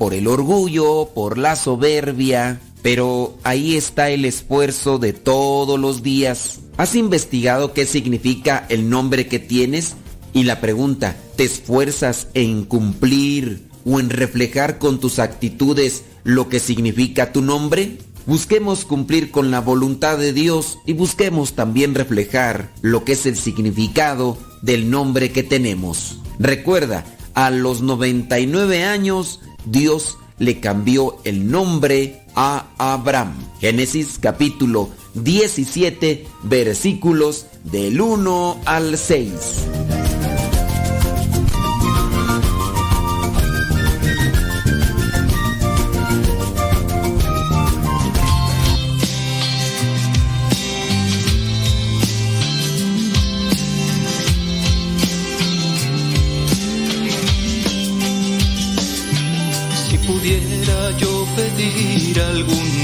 por 0.00 0.14
el 0.14 0.28
orgullo, 0.28 1.10
por 1.14 1.36
la 1.36 1.56
soberbia, 1.56 2.58
pero 2.80 3.36
ahí 3.42 3.76
está 3.76 4.08
el 4.08 4.24
esfuerzo 4.24 4.98
de 4.98 5.12
todos 5.12 5.78
los 5.78 6.02
días. 6.02 6.60
¿Has 6.78 6.94
investigado 6.94 7.74
qué 7.74 7.84
significa 7.84 8.64
el 8.70 8.88
nombre 8.88 9.26
que 9.26 9.38
tienes? 9.38 9.96
Y 10.32 10.44
la 10.44 10.58
pregunta, 10.58 11.18
¿te 11.36 11.44
esfuerzas 11.44 12.28
en 12.32 12.64
cumplir 12.64 13.68
o 13.84 14.00
en 14.00 14.08
reflejar 14.08 14.78
con 14.78 15.00
tus 15.00 15.18
actitudes 15.18 16.04
lo 16.24 16.48
que 16.48 16.60
significa 16.60 17.34
tu 17.34 17.42
nombre? 17.42 17.98
Busquemos 18.24 18.86
cumplir 18.86 19.30
con 19.30 19.50
la 19.50 19.60
voluntad 19.60 20.16
de 20.16 20.32
Dios 20.32 20.78
y 20.86 20.94
busquemos 20.94 21.52
también 21.52 21.94
reflejar 21.94 22.72
lo 22.80 23.04
que 23.04 23.12
es 23.12 23.26
el 23.26 23.36
significado 23.36 24.38
del 24.62 24.88
nombre 24.88 25.30
que 25.30 25.42
tenemos. 25.42 26.20
Recuerda, 26.38 27.04
a 27.34 27.50
los 27.50 27.80
99 27.80 28.84
años 28.84 29.40
Dios 29.64 30.18
le 30.38 30.60
cambió 30.60 31.18
el 31.24 31.50
nombre 31.50 32.22
a 32.34 32.66
Abraham. 32.78 33.34
Génesis 33.60 34.18
capítulo 34.20 34.88
17 35.14 36.26
versículos 36.44 37.46
del 37.64 38.00
1 38.00 38.60
al 38.64 38.96
6. 38.96 39.99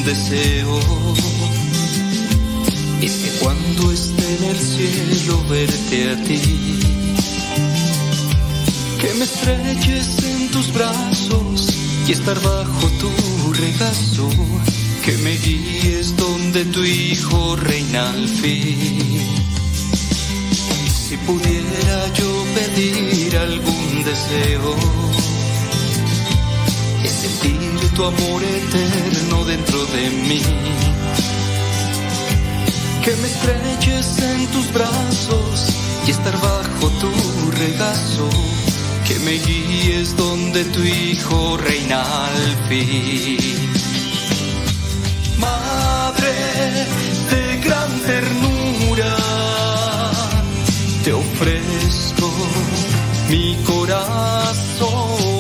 Deseo. 0.07 0.81
Es 3.03 3.13
que 3.13 3.31
cuando 3.41 3.91
esté 3.91 4.37
en 4.37 4.45
el 4.45 4.57
cielo 4.57 5.45
verte 5.49 6.11
a 6.13 6.17
ti, 6.23 6.41
que 9.01 9.15
me 9.15 9.25
estreches 9.25 10.09
en 10.23 10.51
tus 10.53 10.73
brazos 10.73 11.69
y 12.07 12.13
estar 12.13 12.41
bajo 12.41 12.87
tu 13.01 13.11
regazo, 13.53 14.29
que 15.05 15.19
me 15.19 15.37
guíes 15.39 16.17
donde 16.17 16.65
tu 16.67 16.85
hijo 16.85 17.57
reina 17.57 18.11
al 18.11 18.29
fin. 18.29 19.21
Si 21.09 21.17
pudiera 21.19 22.13
yo 22.15 22.45
pedir 22.55 23.37
algún 23.37 24.05
deseo, 24.05 24.77
es 25.19 25.26
sentir 27.27 27.91
tu 27.95 28.05
amor 28.05 28.43
eterno 28.43 29.45
dentro 29.45 29.85
de 29.87 30.11
mí. 30.29 30.43
Que 33.05 33.13
me 33.17 33.29
estreches 33.29 34.19
en 34.19 34.47
tus 34.49 34.73
brazos 34.73 35.77
y 36.07 36.11
estar 36.11 36.37
bajo 36.41 36.89
tu 37.01 37.11
regazo. 37.53 38.29
Que 39.07 39.19
me 39.21 39.33
guíes 39.47 40.17
donde 40.17 40.65
tu 40.65 40.83
hijo 40.83 41.57
reina 41.57 42.03
al 42.27 42.57
fin. 42.69 43.39
Madre 45.39 46.33
de 47.31 47.61
gran 47.65 47.93
ternura, 48.01 49.17
te 51.05 51.13
ofrezco 51.13 52.33
mi 53.31 53.57
corazón 53.65 55.36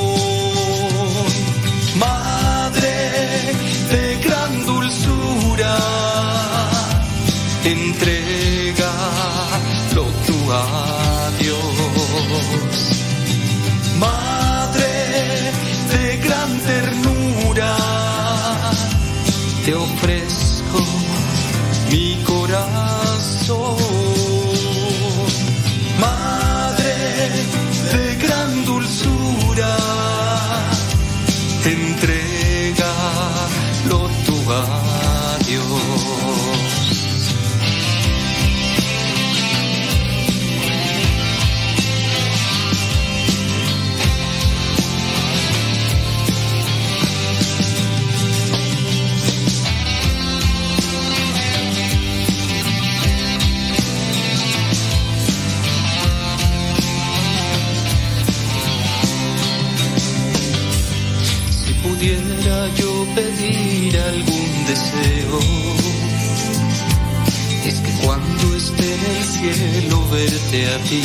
es 67.66 67.80
que 67.80 67.92
cuando 68.04 68.56
esté 68.56 68.94
en 68.94 69.00
el 69.16 69.24
cielo 69.24 70.08
verte 70.10 70.66
a 70.74 70.78
ti, 70.84 71.02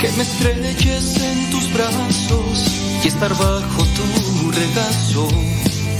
que 0.00 0.12
me 0.12 0.22
estreches 0.22 1.16
en 1.16 1.50
tus 1.50 1.72
brazos 1.72 2.66
y 3.04 3.08
estar 3.08 3.30
bajo 3.30 3.84
tu 3.96 4.50
regazo, 4.50 5.28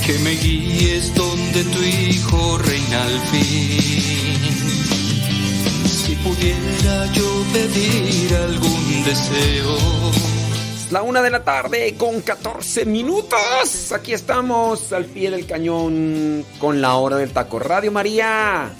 que 0.04 0.18
me 0.18 0.32
guíes 0.32 1.14
donde 1.14 1.64
tu 1.64 1.82
hijo 1.82 2.58
reina 2.58 3.02
al 3.04 3.20
fin. 3.30 3.80
Si 5.86 6.14
pudiera 6.16 7.12
yo 7.12 7.44
pedir 7.52 8.34
algún 8.34 9.04
deseo, 9.04 9.78
la 10.94 11.02
una 11.02 11.22
de 11.22 11.30
la 11.30 11.42
tarde 11.42 11.96
con 11.98 12.20
14 12.20 12.84
minutos. 12.84 13.90
Aquí 13.90 14.12
estamos 14.12 14.92
al 14.92 15.06
pie 15.06 15.28
del 15.28 15.44
cañón 15.44 16.46
con 16.60 16.80
la 16.80 16.94
hora 16.94 17.16
del 17.16 17.32
taco. 17.32 17.58
Radio 17.58 17.90
María, 17.90 18.70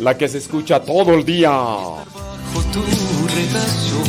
la 0.00 0.18
que 0.18 0.28
se 0.28 0.38
escucha 0.38 0.82
todo 0.82 1.14
el 1.14 1.24
día. 1.24 1.50
Bajo 1.50 2.60
tu 2.72 2.82
regazo, 3.36 4.02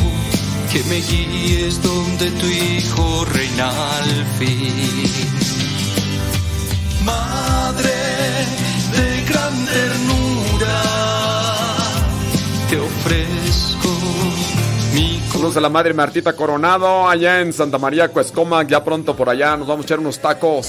que 0.72 0.82
me 0.88 0.96
guíes 1.02 1.80
donde 1.80 2.32
tu 2.32 2.46
hijo 2.46 3.24
reina 3.26 3.70
al 3.96 4.26
fin. 4.40 5.08
Madre 7.04 7.92
de 8.90 9.22
gran 9.28 9.66
ternura, 9.66 10.82
te 12.68 12.80
ofrezco 12.80 14.61
Saludos 14.92 15.56
a 15.56 15.60
la 15.60 15.70
madre 15.70 15.94
Martita 15.94 16.34
Coronado 16.34 17.08
allá 17.08 17.40
en 17.40 17.52
Santa 17.52 17.78
María 17.78 18.08
Cuescoma. 18.08 18.62
Ya 18.64 18.84
pronto 18.84 19.16
por 19.16 19.30
allá 19.30 19.56
nos 19.56 19.66
vamos 19.66 19.84
a 19.84 19.86
echar 19.86 19.98
unos 19.98 20.18
tacos. 20.18 20.68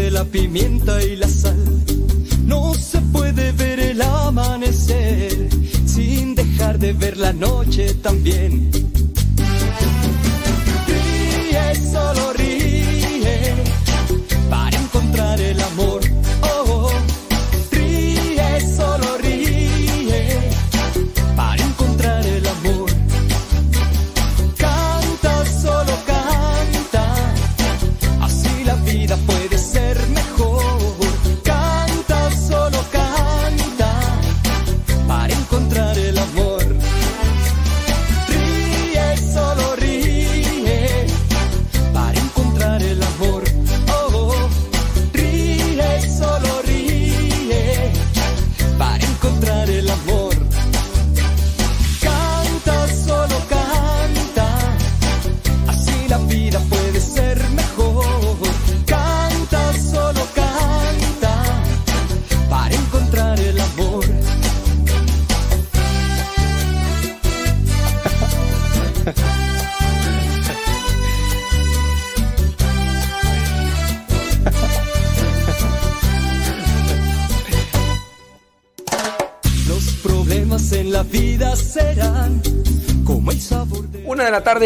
de 0.00 0.10
la 0.10 0.24
pimienta 0.24 1.02
y 1.02 1.16
la 1.16 1.28
sal. 1.28 1.84
No 2.46 2.72
se 2.74 3.00
puede 3.12 3.52
ver 3.52 3.78
el 3.80 4.00
amanecer 4.00 5.48
sin 5.84 6.34
dejar 6.34 6.78
de 6.78 6.92
ver 6.94 7.16
la 7.18 7.32
noche 7.32 7.94
también. 7.94 8.70
Ríe, 10.88 11.66
solo 11.92 12.32
ríe 12.32 13.54
para 14.48 14.76
encontrar 14.76 15.38
el 15.40 15.60
amor 15.60 15.99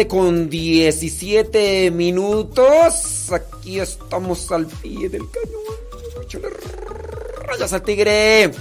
con 0.03 0.49
17 0.49 1.89
minutos. 1.91 3.31
Aquí 3.31 3.79
estamos 3.79 4.51
al 4.51 4.65
pie 4.65 5.07
del 5.07 5.23
cañón. 5.31 6.53
Rayas 7.47 7.71
al 7.71 7.81
tigre. 7.81 8.51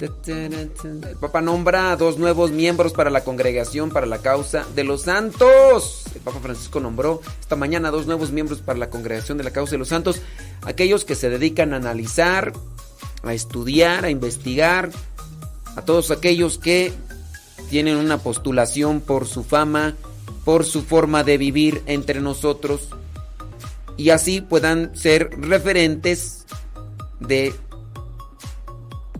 El 0.00 1.16
Papa 1.20 1.40
nombra 1.40 1.92
a 1.92 1.96
dos 1.96 2.18
nuevos 2.18 2.50
miembros 2.50 2.92
para 2.92 3.08
la 3.10 3.22
congregación 3.22 3.90
para 3.90 4.06
la 4.06 4.18
causa 4.18 4.66
de 4.74 4.82
los 4.82 5.02
santos. 5.02 6.02
El 6.16 6.20
Papa 6.22 6.40
Francisco 6.42 6.80
nombró 6.80 7.20
esta 7.40 7.54
mañana 7.54 7.92
dos 7.92 8.06
nuevos 8.06 8.32
miembros 8.32 8.58
para 8.58 8.80
la 8.80 8.90
congregación 8.90 9.38
de 9.38 9.44
la 9.44 9.52
causa 9.52 9.72
de 9.72 9.78
los 9.78 9.88
santos, 9.88 10.20
aquellos 10.62 11.04
que 11.04 11.14
se 11.14 11.30
dedican 11.30 11.72
a 11.72 11.76
analizar, 11.76 12.52
a 13.22 13.34
estudiar, 13.34 14.04
a 14.04 14.10
investigar, 14.10 14.90
a 15.76 15.82
todos 15.82 16.10
aquellos 16.10 16.58
que 16.58 16.92
tienen 17.70 17.96
una 17.96 18.18
postulación 18.18 19.00
por 19.00 19.26
su 19.26 19.44
fama, 19.44 19.94
por 20.44 20.64
su 20.64 20.82
forma 20.82 21.24
de 21.24 21.38
vivir 21.38 21.82
entre 21.86 22.20
nosotros 22.20 22.88
y 23.96 24.10
así 24.10 24.40
puedan 24.40 24.94
ser 24.96 25.30
referentes 25.38 26.44
de 27.20 27.54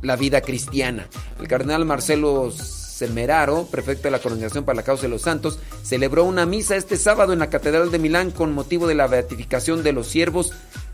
la 0.02 0.16
vida 0.16 0.40
cristiana. 0.40 1.06
El 1.40 1.48
cardenal 1.48 1.84
Marcelo 1.84 2.50
Semeraro, 2.50 3.66
prefecto 3.70 4.04
de 4.04 4.12
la 4.12 4.18
Congregación 4.18 4.64
para 4.64 4.76
la 4.76 4.82
Causa 4.82 5.02
de 5.02 5.08
los 5.08 5.22
Santos, 5.22 5.58
celebró 5.82 6.24
una 6.24 6.46
misa 6.46 6.76
este 6.76 6.96
sábado 6.96 7.32
en 7.32 7.38
la 7.38 7.50
Catedral 7.50 7.90
de 7.90 7.98
Milán 7.98 8.30
con 8.30 8.52
motivo 8.52 8.86
de 8.86 8.94
la 8.94 9.06
beatificación 9.06 9.82
de 9.82 9.92
los 9.92 10.08
siervos 10.08 10.52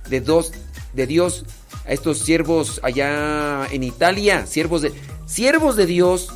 de, 0.08 0.20
dos, 0.20 0.52
de 0.94 1.06
Dios, 1.06 1.44
a 1.88 1.92
estos 1.92 2.18
siervos 2.18 2.80
allá 2.82 3.66
en 3.70 3.82
Italia, 3.82 4.46
siervos 4.46 4.82
de, 4.82 4.92
siervos 5.26 5.74
de 5.76 5.86
Dios 5.86 6.28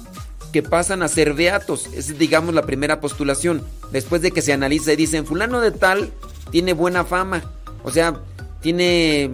que 0.53 0.63
pasan 0.63 1.03
a 1.03 1.09
ser 1.09 1.35
beatos. 1.35 1.89
Es, 1.95 2.19
digamos, 2.19 2.55
la 2.55 2.63
primera 2.63 3.01
postulación. 3.01 3.63
Después 3.91 4.23
de 4.23 4.31
que 4.31 4.43
se 4.43 4.53
analiza 4.53 4.93
y 4.93 4.97
dicen, 4.97 5.27
fulano 5.27 5.61
de 5.61 5.71
tal 5.71 6.11
tiene 6.51 6.73
buena 6.73 7.05
fama. 7.05 7.43
O 7.85 7.91
sea, 7.91 8.21
tiene 8.61 9.31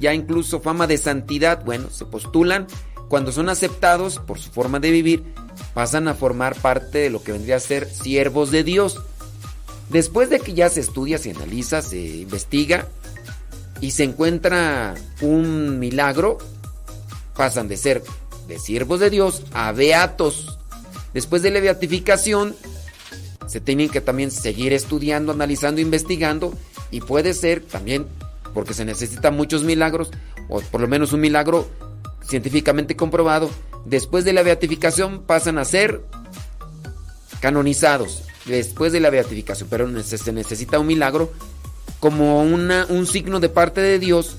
ya 0.00 0.14
incluso 0.14 0.60
fama 0.60 0.86
de 0.86 0.98
santidad. 0.98 1.64
Bueno, 1.64 1.90
se 1.90 2.04
postulan. 2.04 2.66
Cuando 3.08 3.32
son 3.32 3.48
aceptados 3.48 4.18
por 4.18 4.38
su 4.38 4.50
forma 4.50 4.80
de 4.80 4.90
vivir, 4.90 5.24
pasan 5.74 6.08
a 6.08 6.14
formar 6.14 6.56
parte 6.56 6.98
de 6.98 7.10
lo 7.10 7.22
que 7.22 7.32
vendría 7.32 7.56
a 7.56 7.60
ser 7.60 7.88
siervos 7.88 8.50
de 8.50 8.64
Dios. 8.64 9.00
Después 9.90 10.30
de 10.30 10.40
que 10.40 10.54
ya 10.54 10.68
se 10.68 10.80
estudia, 10.80 11.18
se 11.18 11.30
analiza, 11.30 11.82
se 11.82 11.98
investiga 11.98 12.88
y 13.84 13.90
se 13.90 14.02
encuentra 14.02 14.94
un 15.20 15.78
milagro, 15.78 16.38
pasan 17.36 17.68
de 17.68 17.76
ser 17.76 18.02
de 18.48 18.58
siervos 18.58 18.98
de 18.98 19.10
Dios 19.10 19.42
a 19.52 19.72
beatos. 19.72 20.58
Después 21.12 21.42
de 21.42 21.50
la 21.50 21.60
beatificación, 21.60 22.56
se 23.46 23.60
tienen 23.60 23.90
que 23.90 24.00
también 24.00 24.30
seguir 24.30 24.72
estudiando, 24.72 25.32
analizando, 25.32 25.82
investigando 25.82 26.54
y 26.90 27.02
puede 27.02 27.34
ser 27.34 27.60
también, 27.60 28.06
porque 28.54 28.72
se 28.72 28.86
necesitan 28.86 29.36
muchos 29.36 29.64
milagros, 29.64 30.10
o 30.48 30.62
por 30.62 30.80
lo 30.80 30.88
menos 30.88 31.12
un 31.12 31.20
milagro 31.20 31.68
científicamente 32.26 32.96
comprobado, 32.96 33.50
después 33.84 34.24
de 34.24 34.32
la 34.32 34.42
beatificación 34.42 35.24
pasan 35.24 35.58
a 35.58 35.66
ser 35.66 36.00
canonizados, 37.40 38.22
después 38.46 38.94
de 38.94 39.00
la 39.00 39.10
beatificación, 39.10 39.68
pero 39.70 40.02
se 40.02 40.32
necesita 40.32 40.78
un 40.78 40.86
milagro 40.86 41.34
como 42.04 42.42
una, 42.42 42.84
un 42.90 43.06
signo 43.06 43.40
de 43.40 43.48
parte 43.48 43.80
de 43.80 43.98
Dios 43.98 44.36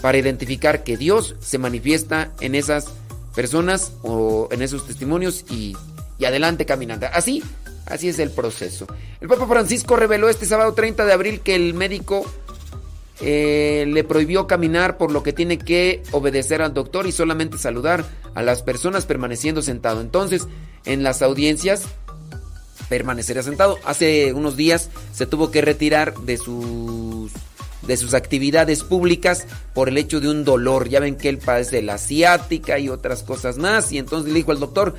para 0.00 0.16
identificar 0.16 0.84
que 0.84 0.96
Dios 0.96 1.34
se 1.40 1.58
manifiesta 1.58 2.30
en 2.40 2.54
esas 2.54 2.86
personas 3.34 3.94
o 4.02 4.48
en 4.52 4.62
esos 4.62 4.86
testimonios 4.86 5.44
y, 5.50 5.76
y 6.20 6.24
adelante 6.24 6.66
caminando. 6.66 7.08
Así, 7.12 7.42
así 7.86 8.08
es 8.08 8.20
el 8.20 8.30
proceso. 8.30 8.86
El 9.20 9.26
Papa 9.26 9.48
Francisco 9.48 9.96
reveló 9.96 10.28
este 10.28 10.46
sábado 10.46 10.72
30 10.72 11.04
de 11.04 11.12
abril 11.12 11.40
que 11.40 11.56
el 11.56 11.74
médico 11.74 12.24
eh, 13.22 13.84
le 13.88 14.04
prohibió 14.04 14.46
caminar 14.46 14.98
por 14.98 15.10
lo 15.10 15.24
que 15.24 15.32
tiene 15.32 15.58
que 15.58 16.04
obedecer 16.12 16.62
al 16.62 16.74
doctor 16.74 17.08
y 17.08 17.10
solamente 17.10 17.58
saludar 17.58 18.04
a 18.36 18.42
las 18.44 18.62
personas 18.62 19.04
permaneciendo 19.04 19.62
sentado. 19.62 20.00
Entonces, 20.00 20.46
en 20.84 21.02
las 21.02 21.22
audiencias 21.22 21.86
permanecerá 22.88 23.42
sentado. 23.42 23.78
Hace 23.84 24.32
unos 24.32 24.56
días 24.56 24.90
se 25.12 25.26
tuvo 25.26 25.50
que 25.50 25.60
retirar 25.60 26.14
de 26.14 26.36
sus 26.36 27.32
de 27.82 27.96
sus 27.96 28.14
actividades 28.14 28.84
públicas 28.84 29.46
por 29.74 29.88
el 29.88 29.96
hecho 29.98 30.20
de 30.20 30.28
un 30.28 30.44
dolor. 30.44 30.88
Ya 30.88 31.00
ven 31.00 31.16
que 31.16 31.28
él 31.28 31.38
padece 31.38 31.82
la 31.82 31.98
ciática 31.98 32.78
y 32.78 32.88
otras 32.88 33.22
cosas 33.22 33.56
más. 33.56 33.90
Y 33.92 33.98
entonces 33.98 34.30
le 34.30 34.38
dijo 34.38 34.52
al 34.52 34.60
doctor, 34.60 34.94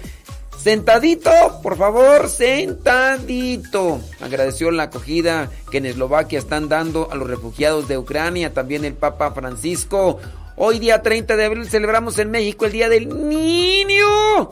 sentadito, 0.58 1.32
por 1.62 1.78
favor, 1.78 2.28
sentadito. 2.30 4.02
Agradeció 4.20 4.72
la 4.72 4.84
acogida 4.84 5.52
que 5.72 5.78
en 5.78 5.86
Eslovaquia 5.86 6.40
están 6.40 6.68
dando 6.68 7.10
a 7.12 7.16
los 7.16 7.30
refugiados 7.30 7.88
de 7.88 7.98
Ucrania. 7.98 8.54
También 8.54 8.84
el 8.84 8.96
Papa 8.96 9.32
Francisco. 9.32 10.20
Hoy 10.58 10.80
día 10.80 11.02
30 11.02 11.38
de 11.38 11.46
abril 11.46 11.70
celebramos 11.70 12.18
en 12.18 12.32
México 12.32 12.66
el 12.66 12.72
Día 12.72 12.90
del 12.90 13.30
Niño. 13.30 14.50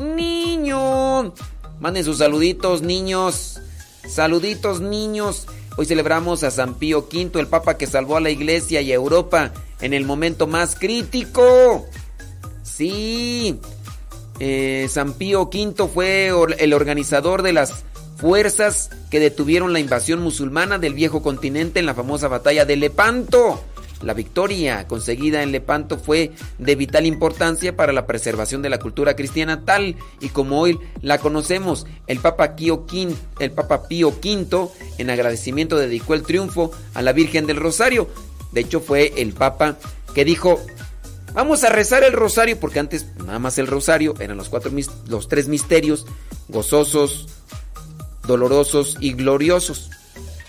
Niño. 0.00 1.34
Manden 1.82 2.04
sus 2.04 2.18
saluditos, 2.18 2.80
niños. 2.82 3.60
Saluditos, 4.08 4.80
niños. 4.80 5.48
Hoy 5.76 5.84
celebramos 5.84 6.44
a 6.44 6.52
San 6.52 6.76
Pío 6.76 7.08
V, 7.12 7.40
el 7.40 7.48
Papa 7.48 7.76
que 7.76 7.88
salvó 7.88 8.16
a 8.16 8.20
la 8.20 8.30
Iglesia 8.30 8.80
y 8.82 8.92
a 8.92 8.94
Europa 8.94 9.52
en 9.80 9.92
el 9.92 10.04
momento 10.04 10.46
más 10.46 10.76
crítico. 10.76 11.84
Sí. 12.62 13.58
Eh, 14.38 14.86
San 14.90 15.14
Pío 15.14 15.50
V 15.52 15.88
fue 15.92 16.30
el 16.60 16.72
organizador 16.72 17.42
de 17.42 17.52
las 17.52 17.82
fuerzas 18.16 18.90
que 19.10 19.18
detuvieron 19.18 19.72
la 19.72 19.80
invasión 19.80 20.22
musulmana 20.22 20.78
del 20.78 20.94
viejo 20.94 21.20
continente 21.20 21.80
en 21.80 21.86
la 21.86 21.96
famosa 21.96 22.28
batalla 22.28 22.64
de 22.64 22.76
Lepanto. 22.76 23.60
La 24.02 24.14
victoria 24.14 24.86
conseguida 24.88 25.42
en 25.42 25.52
Lepanto 25.52 25.98
fue 25.98 26.32
de 26.58 26.74
vital 26.74 27.06
importancia 27.06 27.76
para 27.76 27.92
la 27.92 28.06
preservación 28.06 28.62
de 28.62 28.70
la 28.70 28.78
cultura 28.78 29.14
cristiana 29.14 29.64
tal 29.64 29.96
y 30.20 30.28
como 30.30 30.60
hoy 30.60 30.78
la 31.00 31.18
conocemos. 31.18 31.86
El 32.06 32.18
Papa, 32.18 32.56
Pío 32.56 32.84
V, 32.90 33.14
el 33.38 33.50
Papa 33.52 33.88
Pío 33.88 34.08
V 34.08 34.68
en 34.98 35.10
agradecimiento 35.10 35.76
dedicó 35.76 36.14
el 36.14 36.22
triunfo 36.22 36.72
a 36.94 37.02
la 37.02 37.12
Virgen 37.12 37.46
del 37.46 37.56
Rosario. 37.56 38.08
De 38.52 38.60
hecho 38.60 38.80
fue 38.80 39.12
el 39.16 39.32
Papa 39.32 39.78
que 40.14 40.24
dijo, 40.24 40.60
vamos 41.32 41.64
a 41.64 41.70
rezar 41.70 42.04
el 42.04 42.12
rosario 42.12 42.60
porque 42.60 42.80
antes 42.80 43.06
nada 43.24 43.38
más 43.38 43.58
el 43.58 43.66
rosario 43.66 44.14
eran 44.20 44.36
los, 44.36 44.48
cuatro, 44.48 44.70
los 45.08 45.28
tres 45.28 45.48
misterios 45.48 46.06
gozosos, 46.48 47.28
dolorosos 48.26 48.96
y 49.00 49.14
gloriosos. 49.14 49.90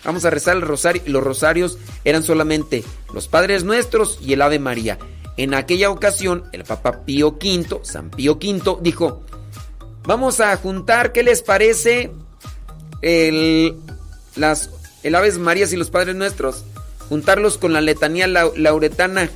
Vamos 0.03 0.25
a 0.25 0.29
rezar 0.29 0.55
el 0.55 0.61
rosario. 0.61 1.01
Los 1.05 1.23
rosarios 1.23 1.77
eran 2.03 2.23
solamente 2.23 2.83
los 3.13 3.27
Padres 3.27 3.63
Nuestros 3.63 4.19
y 4.21 4.33
el 4.33 4.41
Ave 4.41 4.59
María. 4.59 4.97
En 5.37 5.53
aquella 5.53 5.89
ocasión, 5.89 6.43
el 6.51 6.63
Papa 6.63 7.05
Pío 7.05 7.29
V, 7.29 7.79
San 7.83 8.09
Pío 8.11 8.33
V, 8.33 8.77
dijo, 8.81 9.23
vamos 10.03 10.39
a 10.39 10.55
juntar, 10.57 11.11
¿qué 11.11 11.23
les 11.23 11.41
parece? 11.41 12.11
El, 13.01 13.75
las, 14.35 14.69
el 15.01 15.15
Aves 15.15 15.39
Marías 15.39 15.73
y 15.73 15.77
los 15.77 15.89
Padres 15.89 16.15
Nuestros, 16.15 16.63
juntarlos 17.09 17.57
con 17.57 17.73
la 17.73 17.81
letanía 17.81 18.27
lauretana. 18.27 19.29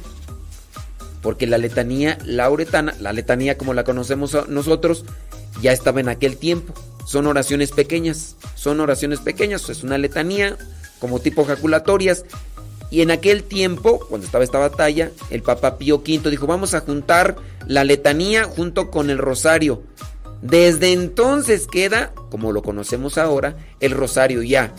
Porque 1.22 1.48
la 1.48 1.58
letanía 1.58 2.20
lauretana, 2.26 2.96
la 3.00 3.12
letanía 3.12 3.58
como 3.58 3.74
la 3.74 3.84
conocemos 3.84 4.38
nosotros, 4.48 5.04
ya 5.62 5.72
estaba 5.72 6.00
en 6.00 6.10
aquel 6.10 6.38
tiempo. 6.38 6.74
Son 7.08 7.26
oraciones 7.26 7.72
pequeñas, 7.72 8.36
son 8.56 8.82
oraciones 8.82 9.22
pequeñas, 9.22 9.70
es 9.70 9.82
una 9.82 9.98
letanía 9.98 10.58
como 11.00 11.22
tipo 11.22 11.46
jaculatorias 11.46 12.26
y 12.90 13.02
en 13.02 13.12
aquel 13.12 13.44
tiempo, 13.44 14.00
cuando 14.10 14.26
estaba 14.26 14.44
esta 14.44 14.60
batalla, 14.60 15.12
el 15.30 15.42
Papa 15.42 15.78
Pío 15.78 15.98
V 15.98 16.30
dijo, 16.30 16.48
vamos 16.48 16.74
a 16.74 16.82
juntar 16.82 17.38
la 17.66 17.86
letanía 17.86 18.44
junto 18.44 18.92
con 18.92 19.10
el 19.10 19.18
rosario. 19.18 19.84
Desde 20.42 20.92
entonces 20.92 21.66
queda, 21.68 22.12
como 22.30 22.52
lo 22.52 22.62
conocemos 22.62 23.18
ahora, 23.18 23.56
el 23.80 23.92
rosario 23.92 24.44
ya, 24.44 24.74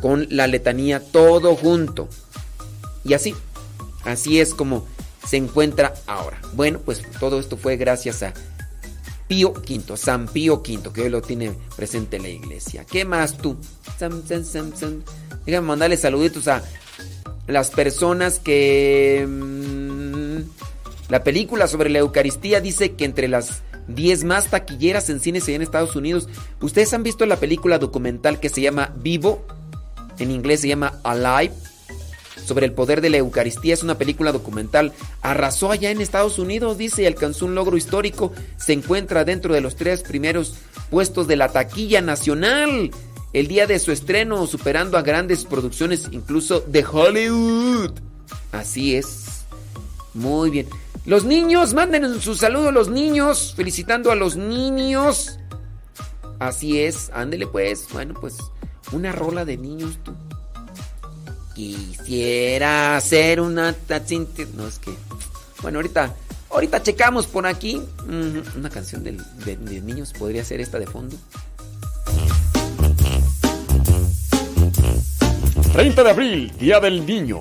con 0.00 0.28
la 0.30 0.46
letanía 0.46 1.00
todo 1.00 1.56
junto. 1.56 2.08
Y 3.04 3.14
así, 3.14 3.34
así 4.04 4.40
es 4.40 4.54
como 4.54 4.86
se 5.26 5.38
encuentra 5.38 5.94
ahora. 6.06 6.40
Bueno, 6.54 6.78
pues 6.84 7.02
todo 7.18 7.40
esto 7.40 7.56
fue 7.56 7.76
gracias 7.76 8.22
a 8.22 8.32
Pío 9.26 9.52
V, 9.52 9.96
San 9.96 10.28
Pío 10.28 10.56
V, 10.56 10.92
que 10.92 11.02
hoy 11.02 11.08
lo 11.08 11.22
tiene 11.22 11.52
presente 11.76 12.18
la 12.18 12.28
iglesia. 12.28 12.84
¿Qué 12.84 13.04
más 13.04 13.38
tú? 13.38 13.56
Déjame 15.46 15.66
mandarle 15.66 15.96
saluditos 15.96 16.48
a 16.48 16.62
las 17.46 17.70
personas 17.70 18.38
que... 18.38 19.26
Mm, 19.28 20.42
la 21.08 21.22
película 21.22 21.68
sobre 21.68 21.90
la 21.90 21.98
Eucaristía 21.98 22.60
dice 22.60 22.92
que 22.92 23.04
entre 23.04 23.28
las 23.28 23.62
10 23.88 24.24
más 24.24 24.48
taquilleras 24.48 25.10
en 25.10 25.20
cines 25.20 25.48
en 25.48 25.62
Estados 25.62 25.96
Unidos. 25.96 26.28
¿Ustedes 26.60 26.92
han 26.94 27.02
visto 27.02 27.26
la 27.26 27.36
película 27.36 27.78
documental 27.78 28.40
que 28.40 28.48
se 28.48 28.62
llama 28.62 28.94
Vivo? 28.96 29.44
En 30.18 30.30
inglés 30.30 30.60
se 30.60 30.68
llama 30.68 31.00
Alive. 31.02 31.54
Sobre 32.36 32.66
el 32.66 32.72
poder 32.72 33.00
de 33.00 33.10
la 33.10 33.18
Eucaristía. 33.18 33.74
Es 33.74 33.82
una 33.82 33.98
película 33.98 34.32
documental. 34.32 34.92
Arrasó 35.22 35.70
allá 35.70 35.90
en 35.90 36.00
Estados 36.00 36.38
Unidos, 36.38 36.78
dice, 36.78 37.02
y 37.02 37.06
alcanzó 37.06 37.46
un 37.46 37.54
logro 37.54 37.76
histórico. 37.76 38.32
Se 38.56 38.72
encuentra 38.72 39.24
dentro 39.24 39.54
de 39.54 39.60
los 39.60 39.76
tres 39.76 40.02
primeros 40.02 40.56
puestos 40.90 41.26
de 41.26 41.36
la 41.36 41.48
taquilla 41.48 42.00
nacional 42.00 42.90
el 43.34 43.48
día 43.48 43.66
de 43.66 43.80
su 43.80 43.90
estreno, 43.90 44.46
superando 44.46 44.96
a 44.96 45.02
grandes 45.02 45.44
producciones, 45.44 46.08
incluso 46.12 46.60
de 46.60 46.84
Hollywood. 46.84 47.90
Así 48.52 48.94
es. 48.94 49.44
Muy 50.14 50.50
bien. 50.50 50.68
Los 51.04 51.24
niños, 51.24 51.74
manden 51.74 52.20
su 52.20 52.36
saludo 52.36 52.68
a 52.68 52.72
los 52.72 52.88
niños, 52.88 53.52
felicitando 53.56 54.12
a 54.12 54.14
los 54.14 54.36
niños. 54.36 55.38
Así 56.38 56.80
es, 56.80 57.10
ándele 57.12 57.48
pues. 57.48 57.88
Bueno, 57.92 58.14
pues 58.18 58.36
una 58.92 59.10
rola 59.10 59.44
de 59.44 59.56
niños 59.56 59.98
tú. 60.04 60.14
Quisiera 61.54 62.96
hacer 62.96 63.40
una 63.40 63.74
No, 64.54 64.66
es 64.66 64.78
que. 64.78 64.92
Bueno, 65.62 65.78
ahorita. 65.78 66.14
Ahorita 66.50 66.82
checamos 66.82 67.26
por 67.26 67.46
aquí. 67.46 67.82
Una 68.56 68.70
canción 68.70 69.02
de 69.02 69.80
niños 69.82 70.12
podría 70.12 70.44
ser 70.44 70.60
esta 70.60 70.78
de 70.78 70.86
fondo. 70.86 71.16
30 75.72 76.04
de 76.04 76.10
abril, 76.10 76.52
Día 76.56 76.78
del 76.78 77.04
Niño. 77.04 77.40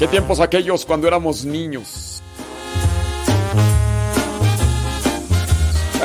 ¿Qué 0.00 0.08
tiempos 0.08 0.40
aquellos 0.40 0.84
cuando 0.84 1.06
éramos 1.06 1.44
niños? 1.44 2.03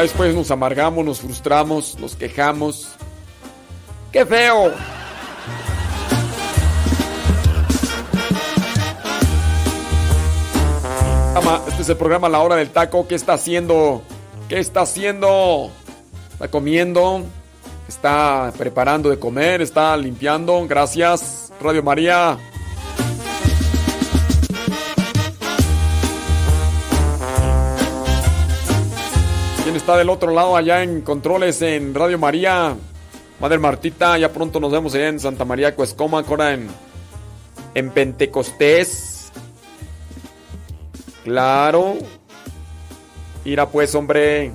Después 0.01 0.33
nos 0.33 0.49
amargamos, 0.49 1.03
nos 1.03 1.19
frustramos, 1.19 1.99
nos 1.99 2.15
quejamos. 2.15 2.87
¡Qué 4.13 4.25
feo! 4.25 4.71
Este 11.67 11.81
es 11.81 11.89
el 11.89 11.97
programa 11.97 12.29
La 12.29 12.39
Hora 12.39 12.55
del 12.55 12.69
Taco. 12.69 13.07
¿Qué 13.07 13.15
está 13.15 13.33
haciendo? 13.33 14.01
¿Qué 14.47 14.59
está 14.59 14.81
haciendo? 14.81 15.69
Está 16.31 16.47
comiendo, 16.47 17.23
está 17.87 18.53
preparando 18.57 19.09
de 19.09 19.19
comer, 19.19 19.61
está 19.61 19.97
limpiando. 19.97 20.65
Gracias, 20.67 21.51
Radio 21.61 21.83
María. 21.83 22.37
Está 29.79 29.95
del 29.95 30.09
otro 30.09 30.33
lado 30.33 30.57
allá 30.57 30.83
en 30.83 31.01
controles 31.01 31.61
en 31.61 31.95
Radio 31.95 32.19
María? 32.19 32.75
Madre 33.39 33.57
Martita, 33.59 34.17
ya 34.17 34.31
pronto 34.31 34.59
nos 34.59 34.73
vemos 34.73 34.93
allá 34.93 35.07
en 35.07 35.21
Santa 35.21 35.45
María 35.45 35.73
Cuescoma, 35.73 36.19
ahora 36.19 36.53
en, 36.53 36.67
en 37.73 37.89
Pentecostés. 37.89 39.31
Claro. 41.23 41.95
Mira 43.45 43.69
pues, 43.69 43.95
hombre. 43.95 44.51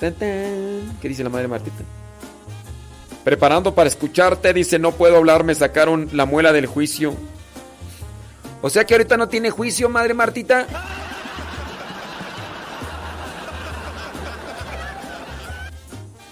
¿Qué 0.00 1.08
dice 1.08 1.22
la 1.22 1.30
madre 1.30 1.46
Martita? 1.46 1.84
Preparando 3.22 3.76
para 3.76 3.88
escucharte, 3.88 4.52
dice, 4.52 4.80
no 4.80 4.90
puedo 4.92 5.18
hablar, 5.18 5.44
me 5.44 5.54
sacaron 5.54 6.08
la 6.12 6.26
muela 6.26 6.52
del 6.52 6.66
juicio. 6.66 7.14
O 8.60 8.70
sea 8.70 8.84
que 8.84 8.94
ahorita 8.94 9.16
no 9.16 9.28
tiene 9.28 9.50
juicio, 9.50 9.88
madre 9.88 10.14
Martita. 10.14 10.66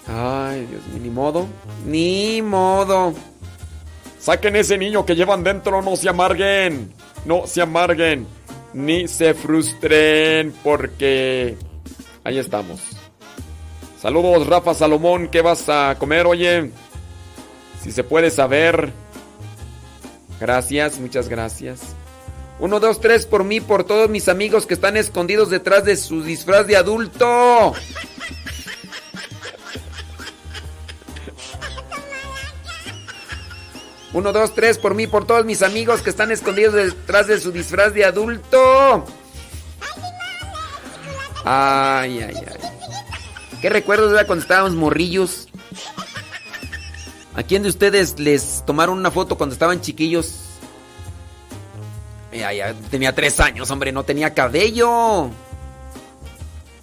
Ay, 0.07 0.65
Dios 0.65 0.85
mío, 0.87 0.99
ni 1.03 1.09
modo. 1.09 1.47
Ni 1.85 2.41
modo. 2.41 3.13
Saquen 4.19 4.55
ese 4.55 4.77
niño 4.77 5.05
que 5.05 5.15
llevan 5.15 5.43
dentro, 5.43 5.81
no 5.81 5.95
se 5.95 6.09
amarguen. 6.09 6.93
No 7.25 7.45
se 7.47 7.61
amarguen. 7.61 8.27
Ni 8.73 9.07
se 9.07 9.33
frustren 9.33 10.53
porque... 10.63 11.57
Ahí 12.23 12.37
estamos. 12.37 12.81
Saludos, 14.01 14.47
Rafa 14.47 14.73
Salomón. 14.73 15.29
¿Qué 15.29 15.41
vas 15.41 15.67
a 15.69 15.95
comer, 15.97 16.25
oye? 16.25 16.71
Si 17.81 17.91
se 17.91 18.03
puede 18.03 18.29
saber. 18.31 18.91
Gracias, 20.39 20.99
muchas 20.99 21.29
gracias. 21.29 21.95
Uno, 22.59 22.79
dos, 22.79 22.99
tres 22.99 23.25
por 23.25 23.43
mí, 23.43 23.61
por 23.61 23.83
todos 23.83 24.09
mis 24.09 24.27
amigos 24.29 24.65
que 24.65 24.73
están 24.73 24.97
escondidos 24.97 25.49
detrás 25.49 25.85
de 25.85 25.95
su 25.95 26.23
disfraz 26.23 26.67
de 26.67 26.75
adulto. 26.75 27.73
Uno, 34.17 34.33
dos, 34.33 34.55
tres 34.55 34.79
por 34.79 34.95
mí, 34.95 35.05
por 35.05 35.27
todos 35.27 35.45
mis 35.45 35.61
amigos 35.61 36.01
que 36.01 36.09
están 36.09 36.31
escondidos 36.31 36.73
detrás 36.73 37.27
de 37.27 37.39
su 37.39 37.51
disfraz 37.51 37.93
de 37.93 38.03
adulto. 38.03 39.05
Ay, 41.45 42.23
ay, 42.23 42.33
ay. 42.35 43.59
¿Qué 43.61 43.69
recuerdos 43.69 44.11
de 44.11 44.25
cuando 44.25 44.41
estábamos 44.41 44.73
morrillos? 44.73 45.47
¿A 47.35 47.43
quién 47.43 47.61
de 47.61 47.69
ustedes 47.69 48.19
les 48.19 48.65
tomaron 48.65 48.97
una 48.97 49.11
foto 49.11 49.37
cuando 49.37 49.53
estaban 49.53 49.81
chiquillos? 49.81 50.33
Ya, 52.33 52.51
ya 52.53 52.73
tenía 52.89 53.13
tres 53.13 53.39
años, 53.39 53.69
hombre, 53.69 53.91
no 53.91 54.03
tenía 54.03 54.33
cabello. 54.33 55.29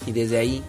Y 0.07 0.13
desde 0.13 0.39
ahí, 0.39 0.63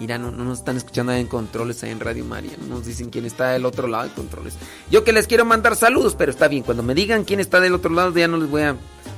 mira, 0.00 0.18
no, 0.18 0.30
nos 0.30 0.58
están 0.58 0.76
escuchando 0.76 1.12
en 1.12 1.26
controles 1.26 1.82
ahí 1.82 1.90
en 1.90 2.00
Radio 2.00 2.24
María. 2.24 2.52
No 2.60 2.76
nos 2.76 2.86
dicen 2.86 3.10
quién 3.10 3.24
está 3.24 3.50
del 3.50 3.64
otro 3.64 3.88
lado 3.88 4.04
de 4.04 4.14
controles. 4.14 4.54
Yo 4.90 5.04
que 5.04 5.12
les 5.12 5.26
quiero 5.26 5.44
mandar 5.44 5.76
saludos, 5.76 6.14
pero 6.16 6.30
está 6.30 6.48
bien. 6.48 6.62
Cuando 6.62 6.82
me 6.82 6.94
digan 6.94 7.24
quién 7.24 7.40
está 7.40 7.60
del 7.60 7.74
otro 7.74 7.92
lado, 7.92 8.12
ya 8.12 8.28
no 8.28 8.36
les 8.36 8.50
voy 8.50 8.62
a 8.62 8.76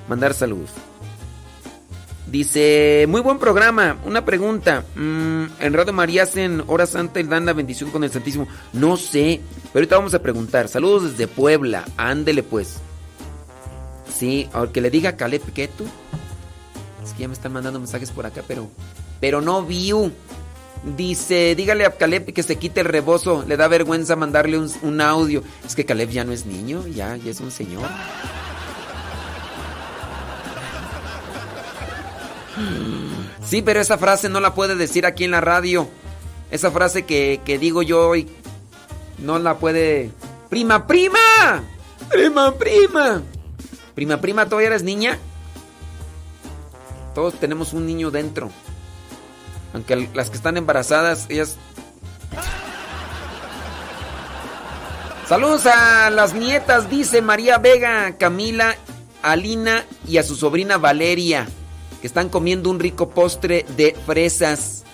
mandar 0.08 0.35
saludos. 0.35 0.70
Dice, 2.30 3.06
muy 3.08 3.23
buen 3.23 3.38
programa. 3.38 3.97
Una 4.04 4.25
pregunta. 4.25 4.85
Mm, 4.94 5.44
en 5.61 5.73
Radio 5.73 5.94
María 5.94 6.25
hacen 6.25 6.62
hora 6.66 6.85
santa 6.85 7.20
y 7.20 7.23
dan 7.23 7.47
la 7.47 7.54
bendición 7.54 7.90
con 7.90 8.04
el 8.04 8.11
Santísimo. 8.11 8.47
No 8.75 8.99
sé, 8.99 9.40
pero 9.73 9.80
ahorita 9.82 9.97
vamos 9.97 10.14
a 10.14 10.23
preguntar. 10.23 10.68
Saludos 10.68 11.12
desde 11.12 11.26
Puebla. 11.26 11.87
Ándele 11.97 12.42
pues. 12.42 12.80
Sí, 14.14 14.49
aunque 14.52 14.82
le 14.82 14.90
diga 14.90 15.16
Caleb 15.16 15.42
que 15.54 15.68
tú. 15.68 15.85
Es 17.02 17.14
que 17.14 17.23
ya 17.23 17.28
me 17.28 17.35
están 17.35 17.52
mandando 17.52 17.78
mensajes 17.78 18.11
por 18.11 18.26
acá, 18.26 18.42
pero. 18.47 18.68
Pero 19.20 19.40
no 19.40 19.64
view. 19.64 20.12
Dice, 20.85 21.54
dígale 21.54 21.85
a 21.85 21.90
Caleb 21.90 22.32
que 22.32 22.42
se 22.42 22.56
quite 22.56 22.80
el 22.80 22.87
rebozo. 22.87 23.44
Le 23.47 23.56
da 23.56 23.68
vergüenza 23.68 24.16
mandarle 24.16 24.58
un, 24.58 25.00
audio. 25.00 25.42
Es 25.66 25.75
que 25.75 25.85
Caleb 25.85 26.11
ya 26.11 26.25
no 26.25 26.32
es 26.32 26.47
niño, 26.47 26.87
ya, 26.87 27.16
ya 27.16 27.30
es 27.30 27.40
un 27.40 27.50
señor. 27.50 27.88
Sí, 33.44 33.62
pero 33.62 33.80
esa 33.80 33.99
frase 33.99 34.28
no 34.28 34.40
la 34.40 34.54
puede 34.54 34.76
decir 34.76 35.06
aquí 35.06 35.25
en 35.25 35.30
la 35.30 35.40
radio. 35.40 35.88
Esa 36.50 36.70
frase 36.70 37.04
que, 37.04 37.58
digo 37.61 37.82
yo 37.82 38.08
hoy 38.08 38.28
no 39.18 39.38
la 39.38 39.58
puede 39.58 40.11
Prima, 40.49 40.87
prima. 40.87 41.62
Prima, 42.08 42.54
prima. 42.54 43.23
Prima, 43.94 44.20
prima, 44.20 44.47
¿todavía 44.47 44.68
eres 44.68 44.82
niña? 44.82 45.18
Todos 47.14 47.35
tenemos 47.35 47.73
un 47.73 47.87
niño 47.87 48.11
dentro. 48.11 48.50
Aunque 49.73 50.09
las 50.15 50.31
que 50.31 50.37
están 50.37 50.57
embarazadas, 50.57 51.27
ellas... 51.29 51.57
Saludos 55.29 55.67
a 55.67 56.09
las 56.09 56.33
nietas, 56.33 56.89
dice 56.89 57.21
María 57.21 57.59
Vega, 57.59 58.17
Camila, 58.17 58.77
Alina 59.23 59.85
y 60.07 60.17
a 60.17 60.23
su 60.23 60.37
sobrina 60.37 60.79
Valeria, 60.79 61.47
que 62.01 62.07
están 62.07 62.31
comiendo 62.31 62.71
un 62.71 62.81
rico 62.81 63.11
postre 63.11 63.67
de 63.77 63.95
fresas. 64.07 64.85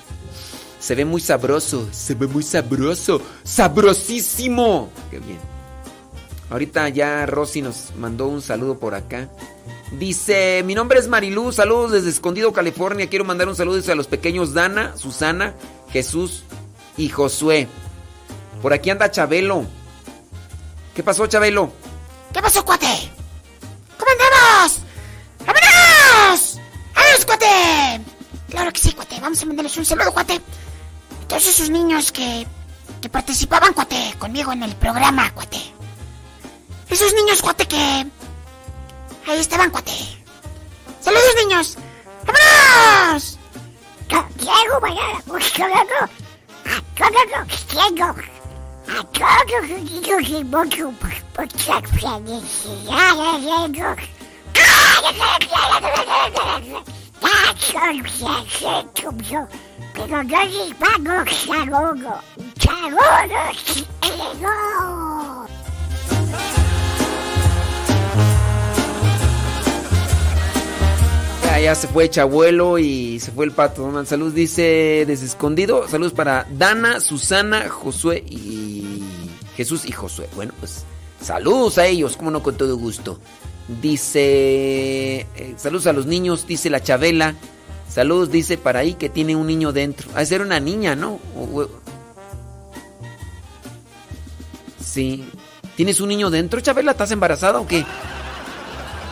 Se 0.81 0.97
ve 0.97 1.05
muy 1.05 1.21
sabroso, 1.21 1.89
se 1.93 2.15
ve 2.15 2.27
muy 2.27 2.43
sabroso, 2.43 3.23
sabrosísimo. 3.45 4.91
Qué 5.11 5.21
bien. 5.21 5.54
Ahorita 6.55 6.89
ya 6.89 7.27
Rosy 7.27 7.63
nos 7.63 7.97
mandó 7.97 8.29
un 8.29 8.41
saludo 8.41 8.79
por 8.79 8.95
acá. 8.95 9.29
Dice, 9.91 10.63
mi 10.65 10.77
nombre 10.77 11.01
es 11.01 11.09
Marilú, 11.09 11.51
saludos 11.51 11.91
desde 11.91 12.11
Escondido, 12.11 12.53
California. 12.53 13.09
Quiero 13.09 13.25
mandar 13.25 13.49
un 13.49 13.57
saludo 13.57 13.83
a 13.91 13.97
los 13.97 14.07
pequeños 14.07 14.55
Dana, 14.55 14.97
Susana, 14.97 15.55
Jesús 15.91 16.45
y 16.97 17.09
Josué. 17.09 17.67
Por 18.63 18.73
aquí 18.73 18.89
anda 18.89 19.11
Chabelo. 19.11 19.65
¿Qué 20.95 21.03
pasó, 21.03 21.27
Chabelo? 21.27 21.73
¿Qué 22.33 22.41
pasó, 22.41 22.65
cuate? 22.65 23.11
¿Cómo 23.99 24.13
andamos? 24.13 24.79
¡Vámonos! 25.41 26.61
¡Vámonos, 26.95 27.25
cuate! 27.27 28.01
Claro 28.49 28.73
que 28.73 28.79
sí, 28.79 28.93
cuate. 28.93 29.19
Vamos 29.21 29.43
a 29.43 29.47
mandarles 29.47 29.77
un 29.77 29.85
saludo, 29.85 30.13
cuate. 30.13 30.35
A 30.35 31.27
todos 31.27 31.49
esos 31.49 31.69
niños 31.69 32.13
que, 32.13 32.47
que 33.01 33.09
participaban, 33.09 33.73
cuate, 33.73 34.15
conmigo 34.21 34.53
en 34.53 34.63
el 34.63 34.77
programa, 34.77 35.35
cuate. 35.35 35.74
Esos 36.95 37.13
niños, 37.13 37.43
cuate, 37.43 37.67
que 37.67 37.77
Ahí 39.27 39.41
estaban, 39.41 39.69
cuate. 39.69 39.91
¡Saludos, 41.01 41.35
niños! 41.43 41.77
¡Vámonos! 42.25 43.39
Ya 71.61 71.75
se 71.75 71.89
fue 71.89 72.11
Chabuelo 72.11 72.79
y 72.79 73.21
se 73.21 73.31
fue 73.31 73.45
el 73.45 73.53
pato. 73.53 73.83
Donald 73.83 74.07
Salud 74.07 74.33
dice 74.33 75.05
desde 75.07 75.27
escondido. 75.27 75.87
Saludos 75.89 76.13
para 76.13 76.47
Dana, 76.51 77.01
Susana, 77.01 77.69
Josué 77.69 78.25
y 78.29 79.03
Jesús 79.57 79.85
y 79.85 79.93
Josué. 79.93 80.29
Bueno, 80.35 80.53
pues 80.59 80.85
saludos 81.21 81.79
a 81.79 81.87
ellos, 81.87 82.17
como 82.17 82.31
no, 82.31 82.43
con 82.43 82.57
todo 82.57 82.77
gusto. 82.77 83.19
Dice, 83.81 85.27
eh, 85.37 85.55
saludos 85.57 85.87
a 85.87 85.93
los 85.93 86.07
niños, 86.07 86.47
dice 86.47 86.71
la 86.71 86.83
Chabela. 86.83 87.35
Saludos, 87.89 88.31
dice 88.31 88.59
para 88.59 88.81
ahí 88.81 88.95
que 88.95 89.09
tiene 89.09 89.37
un 89.37 89.47
niño 89.47 89.73
dentro. 89.73 90.11
A 90.15 90.25
ser 90.25 90.43
una 90.43 90.61
niña, 90.61 90.97
¿no? 90.97 91.21
sí. 94.85 95.25
¿Tienes 95.77 96.01
un 96.01 96.09
niño 96.09 96.31
dentro, 96.31 96.61
Chabela? 96.61 96.93
¿Estás 96.93 97.11
embarazada 97.11 97.59
o 97.61 97.67
qué? 97.67 97.85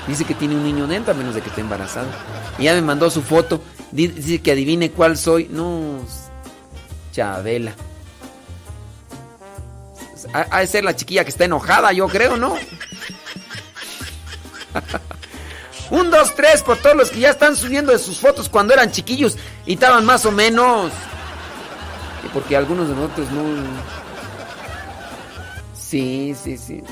Dice 0.06 0.24
que 0.24 0.34
tiene 0.34 0.56
un 0.56 0.64
niño 0.64 0.86
dentro 0.86 1.12
a 1.12 1.16
menos 1.16 1.34
de 1.34 1.42
que 1.42 1.48
esté 1.48 1.60
embarazada. 1.60 2.08
Y 2.58 2.64
ya 2.64 2.74
me 2.74 2.82
mandó 2.82 3.10
su 3.10 3.22
foto. 3.22 3.62
Dice 3.92 4.40
que 4.40 4.52
adivine 4.52 4.90
cuál 4.90 5.16
soy. 5.16 5.48
No, 5.50 6.00
Chabela. 7.12 7.74
Ha 10.32 10.60
de 10.60 10.66
ser 10.66 10.84
la 10.84 10.96
chiquilla 10.96 11.24
que 11.24 11.30
está 11.30 11.44
enojada, 11.44 11.92
yo 11.92 12.08
creo, 12.08 12.36
¿no? 12.36 12.54
un, 15.90 16.10
dos, 16.10 16.34
tres 16.34 16.62
por 16.62 16.78
todos 16.78 16.96
los 16.96 17.10
que 17.10 17.20
ya 17.20 17.30
están 17.30 17.54
subiendo 17.54 17.92
de 17.92 17.98
sus 17.98 18.18
fotos 18.18 18.48
cuando 18.48 18.72
eran 18.72 18.90
chiquillos 18.90 19.36
y 19.66 19.74
estaban 19.74 20.06
más 20.06 20.24
o 20.24 20.32
menos. 20.32 20.90
Porque 22.32 22.56
algunos 22.56 22.88
de 22.88 22.94
nosotros 22.94 23.30
no. 23.30 23.42
Sí, 25.74 26.34
sí, 26.42 26.56
sí. 26.56 26.82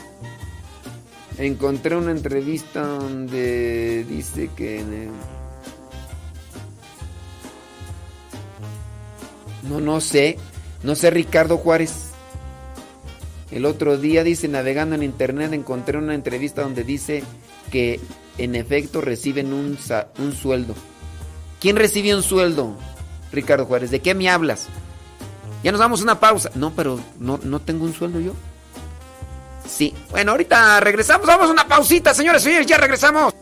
Encontré 1.39 1.97
una 1.97 2.11
entrevista 2.11 2.83
donde 2.83 4.05
dice 4.05 4.51
que... 4.57 4.85
No, 9.69 9.81
no 9.81 10.01
sé. 10.01 10.37
No 10.83 10.95
sé 10.95 11.11
Ricardo 11.11 11.57
Juárez. 11.59 12.11
El 13.51 13.67
otro 13.67 13.99
día 13.99 14.23
dice, 14.23 14.49
navegando 14.49 14.95
en 14.95 15.03
internet, 15.03 15.53
encontré 15.53 15.99
una 15.99 16.15
entrevista 16.15 16.63
donde 16.63 16.85
dice 16.85 17.23
que 17.71 18.01
en 18.39 18.55
efecto 18.55 19.01
reciben 19.01 19.53
un, 19.53 19.77
un 20.19 20.33
sueldo. 20.33 20.75
¿Quién 21.61 21.77
recibe 21.77 22.15
un 22.15 22.23
sueldo? 22.23 22.77
Ricardo 23.33 23.67
Juárez. 23.67 23.91
¿De 23.91 24.01
qué 24.01 24.15
me 24.15 24.29
hablas? 24.29 24.69
Ya 25.63 25.73
nos 25.73 25.81
damos 25.81 26.01
una 26.01 26.21
pausa. 26.21 26.51
No, 26.55 26.73
pero 26.75 27.01
no, 27.19 27.39
no 27.43 27.61
tengo 27.61 27.85
un 27.85 27.93
sueldo 27.93 28.21
yo. 28.21 28.35
Sí. 29.71 29.95
Bueno, 30.11 30.33
ahorita 30.33 30.81
regresamos. 30.81 31.27
Vamos 31.27 31.49
a 31.49 31.53
una 31.53 31.67
pausita, 31.67 32.13
señores 32.13 32.43
señores. 32.43 32.67
Ya 32.67 32.77
regresamos. 32.77 33.35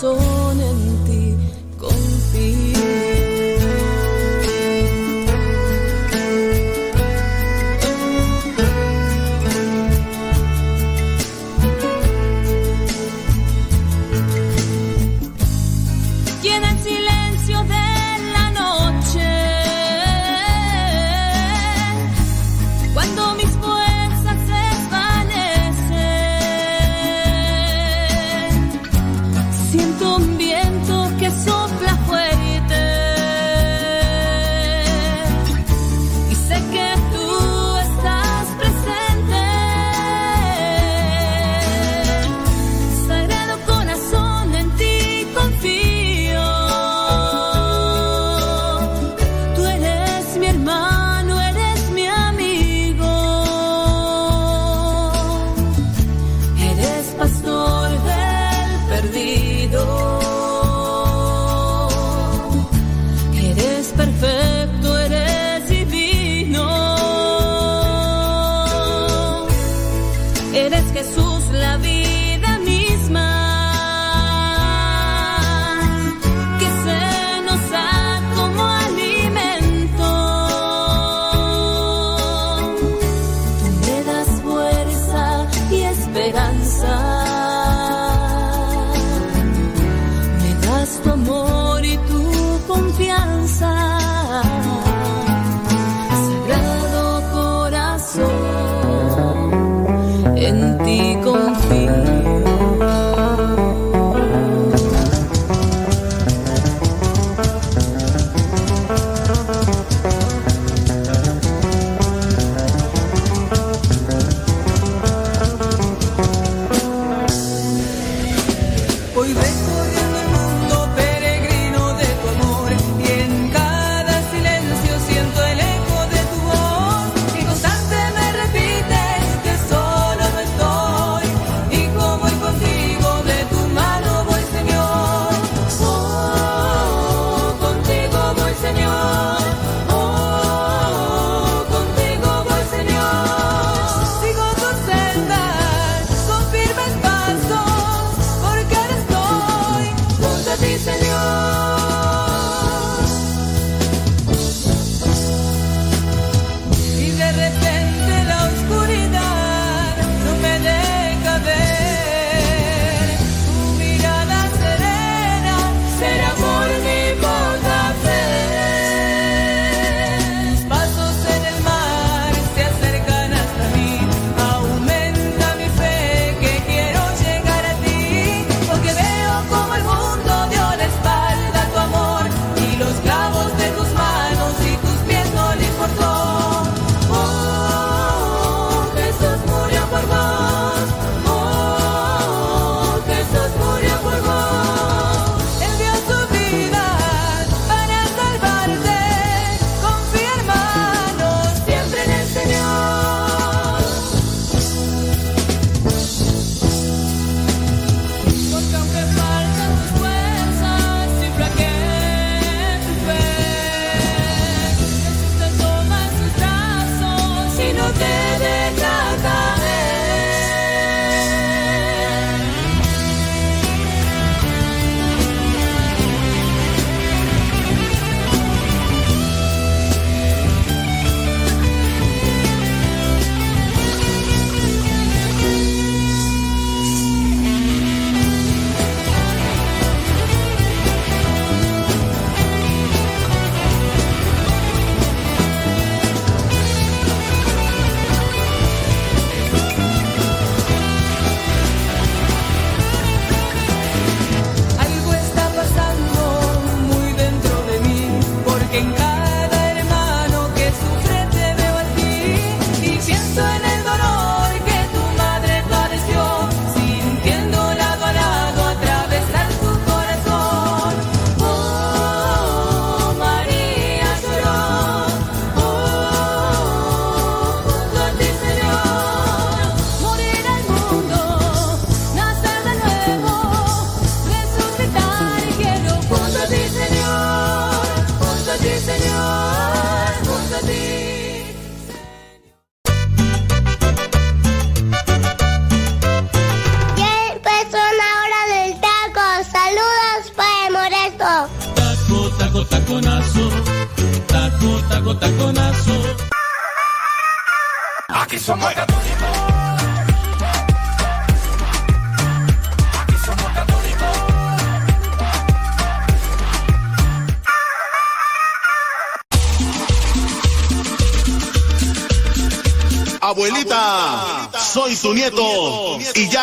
Corazón 0.00 0.27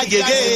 llegué. 0.07 0.54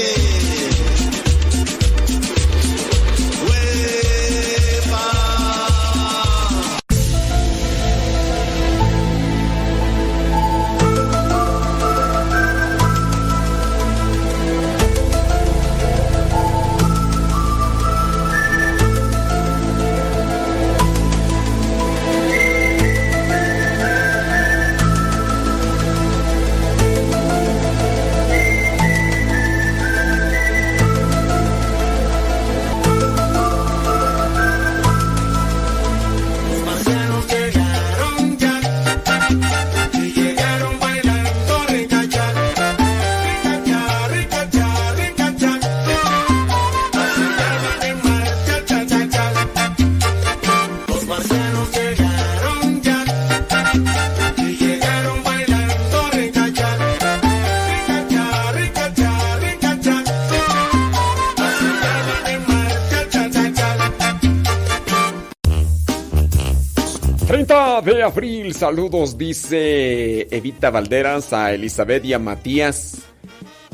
Saludos, 68.60 69.18
dice 69.18 70.28
Evita 70.36 70.70
Valderas 70.70 71.32
a 71.32 71.54
Elizabeth 71.54 72.04
y 72.04 72.12
a 72.12 72.20
Matías, 72.20 72.98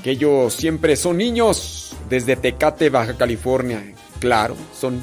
que 0.03 0.11
ellos 0.11 0.53
siempre 0.53 0.95
son 0.95 1.17
niños 1.17 1.95
desde 2.07 2.35
Tecate, 2.35 2.91
Baja 2.91 3.17
California. 3.17 3.83
Claro, 4.19 4.55
son 4.79 5.01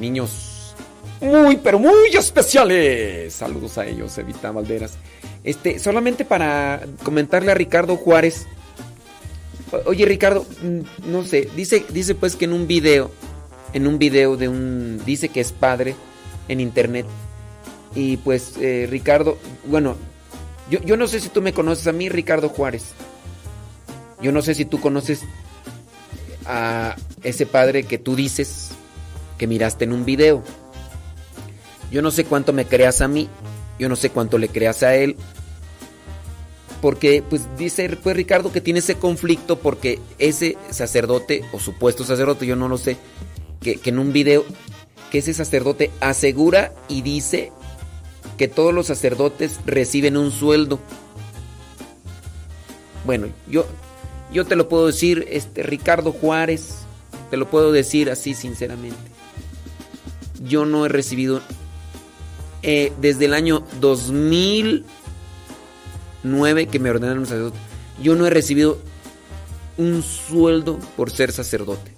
niños 0.00 0.74
muy, 1.20 1.58
pero 1.58 1.78
muy 1.78 2.08
especiales. 2.14 3.34
Saludos 3.34 3.76
a 3.76 3.86
ellos, 3.86 4.16
Evita 4.16 4.50
Valderas. 4.50 4.96
Este, 5.44 5.78
solamente 5.78 6.24
para 6.24 6.80
comentarle 7.04 7.50
a 7.52 7.54
Ricardo 7.54 7.96
Juárez. 7.96 8.46
Oye, 9.84 10.06
Ricardo, 10.06 10.46
no 11.04 11.22
sé, 11.24 11.50
dice, 11.54 11.84
dice 11.90 12.14
pues 12.14 12.34
que 12.34 12.46
en 12.46 12.54
un 12.54 12.66
video, 12.66 13.10
en 13.74 13.86
un 13.86 13.98
video 13.98 14.38
de 14.38 14.48
un, 14.48 15.02
dice 15.04 15.28
que 15.28 15.40
es 15.40 15.52
padre 15.52 15.96
en 16.48 16.60
internet. 16.60 17.04
Y 17.94 18.18
pues, 18.18 18.54
eh, 18.60 18.86
Ricardo, 18.90 19.38
bueno, 19.64 19.96
yo, 20.70 20.80
yo 20.82 20.96
no 20.96 21.06
sé 21.08 21.20
si 21.20 21.28
tú 21.28 21.42
me 21.42 21.52
conoces 21.52 21.86
a 21.86 21.92
mí, 21.92 22.08
Ricardo 22.08 22.48
Juárez. 22.48 22.92
Yo 24.20 24.32
no 24.32 24.42
sé 24.42 24.54
si 24.54 24.64
tú 24.64 24.80
conoces 24.80 25.22
a 26.44 26.96
ese 27.22 27.46
padre 27.46 27.84
que 27.84 27.98
tú 27.98 28.16
dices 28.16 28.70
que 29.36 29.46
miraste 29.46 29.84
en 29.84 29.92
un 29.92 30.04
video. 30.04 30.42
Yo 31.90 32.02
no 32.02 32.10
sé 32.10 32.24
cuánto 32.24 32.52
me 32.52 32.66
creas 32.66 33.00
a 33.00 33.08
mí, 33.08 33.28
yo 33.78 33.88
no 33.88 33.96
sé 33.96 34.10
cuánto 34.10 34.38
le 34.38 34.48
creas 34.48 34.82
a 34.82 34.94
él. 34.96 35.16
Porque, 36.82 37.24
pues 37.28 37.42
dice 37.56 37.88
pues, 38.02 38.16
Ricardo 38.16 38.52
que 38.52 38.60
tiene 38.60 38.80
ese 38.80 38.96
conflicto 38.96 39.58
porque 39.58 39.98
ese 40.18 40.56
sacerdote, 40.70 41.44
o 41.52 41.58
supuesto 41.58 42.04
sacerdote, 42.04 42.46
yo 42.46 42.56
no 42.56 42.68
lo 42.68 42.78
sé, 42.78 42.96
que, 43.60 43.76
que 43.76 43.90
en 43.90 43.98
un 43.98 44.12
video, 44.12 44.44
que 45.10 45.18
ese 45.18 45.34
sacerdote 45.34 45.90
asegura 46.00 46.72
y 46.88 47.02
dice 47.02 47.52
que 48.38 48.48
todos 48.48 48.72
los 48.72 48.86
sacerdotes 48.86 49.60
reciben 49.66 50.16
un 50.16 50.32
sueldo. 50.32 50.80
Bueno, 53.04 53.28
yo, 53.48 53.66
yo 54.32 54.46
te 54.46 54.56
lo 54.56 54.70
puedo 54.70 54.86
decir, 54.86 55.26
este 55.28 55.62
Ricardo 55.62 56.12
Juárez, 56.12 56.78
te 57.30 57.36
lo 57.36 57.50
puedo 57.50 57.72
decir 57.72 58.10
así 58.10 58.32
sinceramente. 58.32 58.96
Yo 60.42 60.64
no 60.64 60.86
he 60.86 60.88
recibido 60.88 61.42
eh, 62.62 62.92
desde 63.00 63.26
el 63.26 63.34
año 63.34 63.64
2009 63.80 66.66
que 66.66 66.78
me 66.78 66.90
ordenaron 66.90 67.26
sacerdote. 67.26 67.58
Yo 68.02 68.14
no 68.14 68.26
he 68.26 68.30
recibido 68.30 68.78
un 69.76 70.02
sueldo 70.02 70.78
por 70.96 71.10
ser 71.10 71.32
sacerdote. 71.32 71.92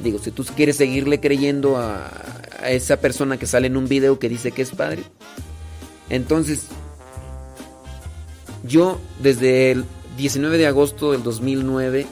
Digo, 0.00 0.18
si 0.18 0.30
tú 0.30 0.44
quieres 0.44 0.76
seguirle 0.76 1.20
creyendo 1.20 1.76
a, 1.76 2.10
a 2.58 2.70
esa 2.70 3.00
persona 3.00 3.38
que 3.38 3.46
sale 3.46 3.68
en 3.68 3.76
un 3.76 3.88
video 3.88 4.18
que 4.18 4.28
dice 4.28 4.52
que 4.52 4.62
es 4.62 4.70
padre, 4.70 5.02
entonces 6.10 6.66
yo 8.64 9.00
desde 9.22 9.70
el 9.70 9.84
19 10.16 10.58
de 10.58 10.66
agosto 10.66 11.12
del 11.12 11.22
2009 11.22 12.06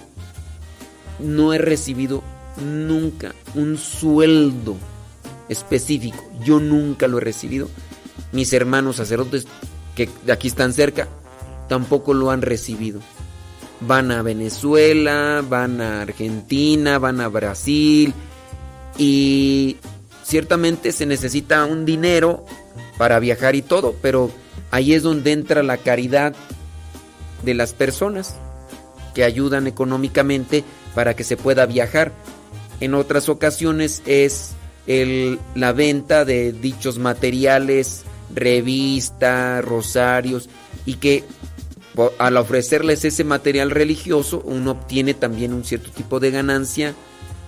no 1.19 1.53
he 1.53 1.59
recibido 1.59 2.23
nunca 2.65 3.35
un 3.55 3.79
sueldo 3.79 4.77
específico. 5.49 6.23
Yo 6.45 6.61
nunca 6.61 7.09
lo 7.09 7.19
he 7.19 7.21
recibido. 7.21 7.69
Mis 8.33 8.53
hermanos 8.53 8.97
sacerdotes 8.97 9.47
que 9.95 10.09
de 10.25 10.33
aquí 10.33 10.49
están 10.49 10.73
cerca 10.73 11.09
tampoco 11.69 12.15
lo 12.15 12.31
han 12.31 12.43
recibido. 12.43 13.01
Van 13.81 14.11
a 14.11 14.23
Venezuela, 14.23 15.43
van 15.47 15.81
a 15.81 16.03
Argentina, 16.03 16.99
van 16.99 17.21
a 17.21 17.29
Brasil 17.29 18.15
y 18.99 19.77
ciertamente 20.27 20.91
se 20.93 21.07
necesita 21.07 21.65
un 21.65 21.85
dinero 21.85 22.45
para 22.99 23.19
viajar 23.21 23.55
y 23.55 23.63
todo, 23.63 23.95
pero 24.03 24.31
ahí 24.71 24.93
es 24.93 25.03
donde 25.03 25.33
entra 25.33 25.63
la 25.63 25.77
caridad 25.77 26.35
de 27.45 27.55
las 27.55 27.73
personas 27.73 28.35
que 29.15 29.23
ayudan 29.23 29.67
económicamente 29.67 30.65
para 30.95 31.15
que 31.15 31.23
se 31.25 31.37
pueda 31.37 31.67
viajar. 31.67 32.13
En 32.81 32.95
otras 32.95 33.29
ocasiones 33.29 34.03
es 34.05 34.51
el- 34.87 35.39
la 35.55 35.73
venta 35.73 36.25
de 36.25 36.53
dichos 36.53 36.99
materiales, 36.99 38.03
revistas, 38.35 39.65
rosarios, 39.65 40.49
y 40.85 40.95
que 40.95 41.25
al 42.19 42.37
ofrecerles 42.37 43.05
ese 43.05 43.25
material 43.25 43.71
religioso 43.71 44.43
uno 44.45 44.73
obtiene 44.73 45.15
también 45.15 45.55
un 45.55 45.65
cierto 45.65 45.91
tipo 45.91 46.21
de 46.21 46.31
ganancia 46.31 46.95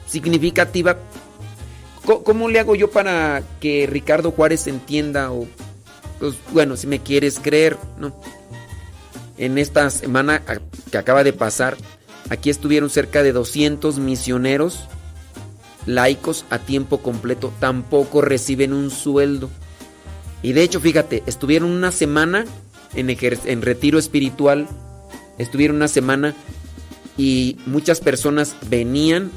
significativa. 0.06 0.96
¿Cómo 2.24 2.48
le 2.48 2.58
hago 2.58 2.74
yo 2.74 2.90
para 2.90 3.42
que 3.60 3.86
Ricardo 3.86 4.30
Juárez 4.30 4.66
entienda? 4.66 5.30
O, 5.30 5.46
pues, 6.18 6.36
bueno, 6.52 6.76
si 6.76 6.86
me 6.86 7.00
quieres 7.00 7.38
creer, 7.38 7.76
¿no? 7.98 8.18
En 9.36 9.58
esta 9.58 9.90
semana 9.90 10.42
que 10.90 10.96
acaba 10.96 11.22
de 11.22 11.34
pasar, 11.34 11.76
aquí 12.30 12.48
estuvieron 12.48 12.88
cerca 12.88 13.22
de 13.22 13.32
200 13.32 13.98
misioneros 13.98 14.88
laicos 15.84 16.46
a 16.50 16.58
tiempo 16.58 16.98
completo, 16.98 17.52
tampoco 17.60 18.20
reciben 18.22 18.72
un 18.72 18.90
sueldo. 18.90 19.50
Y 20.42 20.54
de 20.54 20.62
hecho, 20.62 20.80
fíjate, 20.80 21.22
estuvieron 21.26 21.70
una 21.70 21.92
semana 21.92 22.46
en 22.94 23.62
retiro 23.62 23.98
espiritual, 23.98 24.66
estuvieron 25.36 25.76
una 25.76 25.88
semana 25.88 26.34
y 27.16 27.58
muchas 27.66 28.00
personas 28.00 28.56
venían 28.68 29.30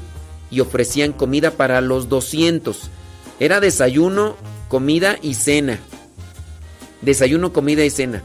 y 0.52 0.60
ofrecían 0.60 1.12
comida 1.12 1.52
para 1.52 1.80
los 1.80 2.08
200. 2.10 2.90
Era 3.40 3.58
desayuno, 3.58 4.36
comida 4.68 5.18
y 5.22 5.34
cena. 5.34 5.80
Desayuno, 7.00 7.52
comida 7.52 7.84
y 7.84 7.90
cena. 7.90 8.22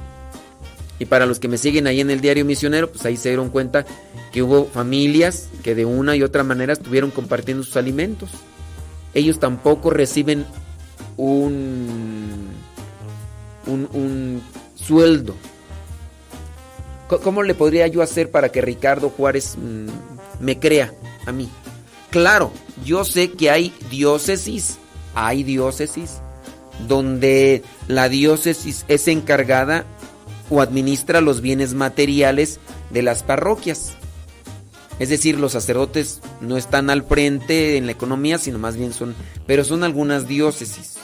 Y 0.99 1.05
para 1.05 1.25
los 1.25 1.39
que 1.39 1.47
me 1.47 1.57
siguen 1.57 1.87
ahí 1.87 2.01
en 2.01 2.11
el 2.11 2.21
diario 2.21 2.43
misionero, 2.43 2.91
pues 2.91 3.05
ahí 3.05 3.15
se 3.15 3.29
dieron 3.29 3.49
cuenta 3.49 3.85
que 4.31 4.43
hubo 4.43 4.65
familias 4.65 5.47
que 5.63 5.73
de 5.73 5.85
una 5.85 6.15
y 6.15 6.23
otra 6.23 6.43
manera 6.43 6.73
estuvieron 6.73 7.11
compartiendo 7.11 7.63
sus 7.63 7.77
alimentos. 7.77 8.29
Ellos 9.13 9.39
tampoco 9.39 9.89
reciben 9.89 10.45
un, 11.15 12.49
un, 13.67 13.89
un 13.93 14.41
sueldo. 14.75 15.33
¿Cómo 17.07 17.41
le 17.41 17.55
podría 17.55 17.87
yo 17.87 18.01
hacer 18.01 18.31
para 18.31 18.49
que 18.49 18.61
Ricardo 18.61 19.09
Juárez 19.09 19.55
mm, 19.57 20.43
me 20.43 20.59
crea 20.59 20.93
a 21.25 21.31
mí? 21.31 21.49
Claro, 22.09 22.51
yo 22.85 23.03
sé 23.03 23.31
que 23.31 23.49
hay 23.49 23.73
diócesis, 23.89 24.77
hay 25.13 25.43
diócesis 25.43 26.21
donde 26.87 27.63
la 27.87 28.09
diócesis 28.09 28.85
es 28.87 29.07
encargada 29.07 29.85
o 30.49 30.61
administra 30.61 31.21
los 31.21 31.41
bienes 31.41 31.73
materiales 31.73 32.59
de 32.91 33.01
las 33.01 33.23
parroquias. 33.23 33.93
Es 34.99 35.09
decir, 35.09 35.39
los 35.39 35.51
sacerdotes 35.51 36.21
no 36.41 36.57
están 36.57 36.89
al 36.89 37.03
frente 37.03 37.77
en 37.77 37.85
la 37.85 37.91
economía, 37.91 38.39
sino 38.39 38.57
más 38.57 38.77
bien 38.77 38.93
son, 38.93 39.15
pero 39.45 39.63
son 39.63 39.83
algunas 39.83 40.27
diócesis. 40.27 40.95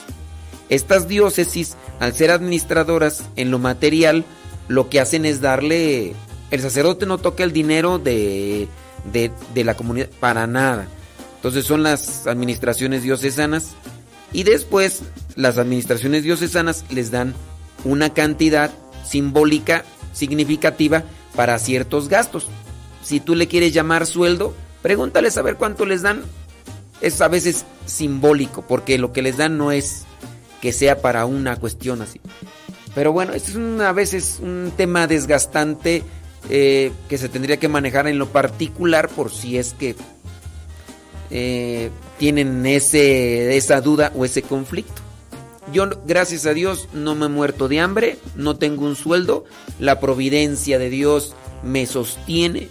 Estas 0.70 1.08
diócesis, 1.08 1.76
al 2.00 2.14
ser 2.14 2.32
administradoras 2.32 3.24
en 3.36 3.52
lo 3.52 3.60
material, 3.60 4.26
lo 4.68 4.90
que 4.90 5.00
hacen 5.00 5.26
es 5.26 5.42
darle, 5.42 6.14
el 6.50 6.62
sacerdote 6.62 7.06
no 7.06 7.18
toca 7.18 7.44
el 7.44 7.52
dinero 7.52 8.00
de, 8.00 8.68
de, 9.12 9.32
de 9.54 9.64
la 9.64 9.76
comunidad 9.76 10.10
para 10.20 10.48
nada. 10.48 10.88
Entonces 11.36 11.66
son 11.66 11.84
las 11.84 12.28
administraciones 12.28 13.04
diocesanas 13.04 13.72
y 14.32 14.44
después 14.44 15.02
las 15.36 15.58
administraciones 15.58 16.24
diocesanas 16.24 16.86
les 16.90 17.12
dan 17.12 17.34
una 17.84 18.14
cantidad 18.14 18.72
simbólica 19.06 19.84
significativa 20.14 21.04
para 21.36 21.60
ciertos 21.60 22.08
gastos. 22.08 22.48
Si 23.04 23.20
tú 23.20 23.36
le 23.36 23.48
quieres 23.48 23.74
llamar 23.74 24.06
sueldo, 24.06 24.54
pregúntales 24.82 25.38
a 25.38 25.42
ver 25.42 25.58
cuánto 25.58 25.86
les 25.86 26.02
dan. 26.02 26.24
Es 27.02 27.20
a 27.22 27.28
veces 27.28 27.66
simbólico, 27.86 28.62
porque 28.62 28.98
lo 28.98 29.12
que 29.12 29.22
les 29.22 29.38
dan 29.38 29.58
no 29.58 29.72
es 29.72 30.06
que 30.62 30.72
sea 30.72 31.02
para 31.02 31.26
una 31.26 31.58
cuestión 31.58 32.02
así. 32.02 32.22
Pero 32.96 33.12
bueno, 33.12 33.34
es 33.34 33.56
a 33.56 33.92
veces 33.92 34.40
un 34.42 34.72
tema 34.78 35.08
desgastante 35.08 36.04
eh, 36.50 36.92
que 37.10 37.18
se 37.18 37.30
tendría 37.30 37.58
que 37.58 37.68
manejar 37.68 38.08
en 38.08 38.18
lo 38.20 38.28
particular 38.28 39.10
por 39.10 39.32
si 39.32 39.58
es 39.58 39.74
que 39.74 39.96
eh, 41.32 41.90
tienen 42.18 42.66
ese, 42.66 43.56
esa 43.58 43.82
duda 43.82 44.12
o 44.16 44.26
ese 44.26 44.42
conflicto. 44.42 45.02
Yo, 45.72 45.86
gracias 46.06 46.46
a 46.46 46.54
Dios, 46.54 46.90
no 46.94 47.16
me 47.16 47.26
he 47.26 47.30
muerto 47.30 47.68
de 47.68 47.80
hambre, 47.80 48.20
no 48.36 48.58
tengo 48.58 48.86
un 48.86 48.96
sueldo, 48.96 49.46
la 49.80 50.00
providencia 50.00 50.78
de 50.78 50.90
Dios 50.90 51.36
me 51.64 51.86
sostiene. 51.86 52.70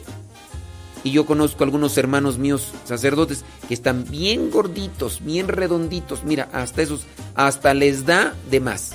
Y 1.04 1.10
yo 1.10 1.26
conozco 1.26 1.64
algunos 1.64 1.98
hermanos 1.98 2.38
míos 2.38 2.68
sacerdotes 2.84 3.44
que 3.66 3.74
están 3.74 4.04
bien 4.08 4.50
gorditos, 4.50 5.24
bien 5.24 5.48
redonditos. 5.48 6.22
Mira, 6.22 6.48
hasta 6.52 6.82
esos, 6.82 7.06
hasta 7.34 7.74
les 7.74 8.06
da 8.06 8.34
de 8.50 8.60
más. 8.60 8.92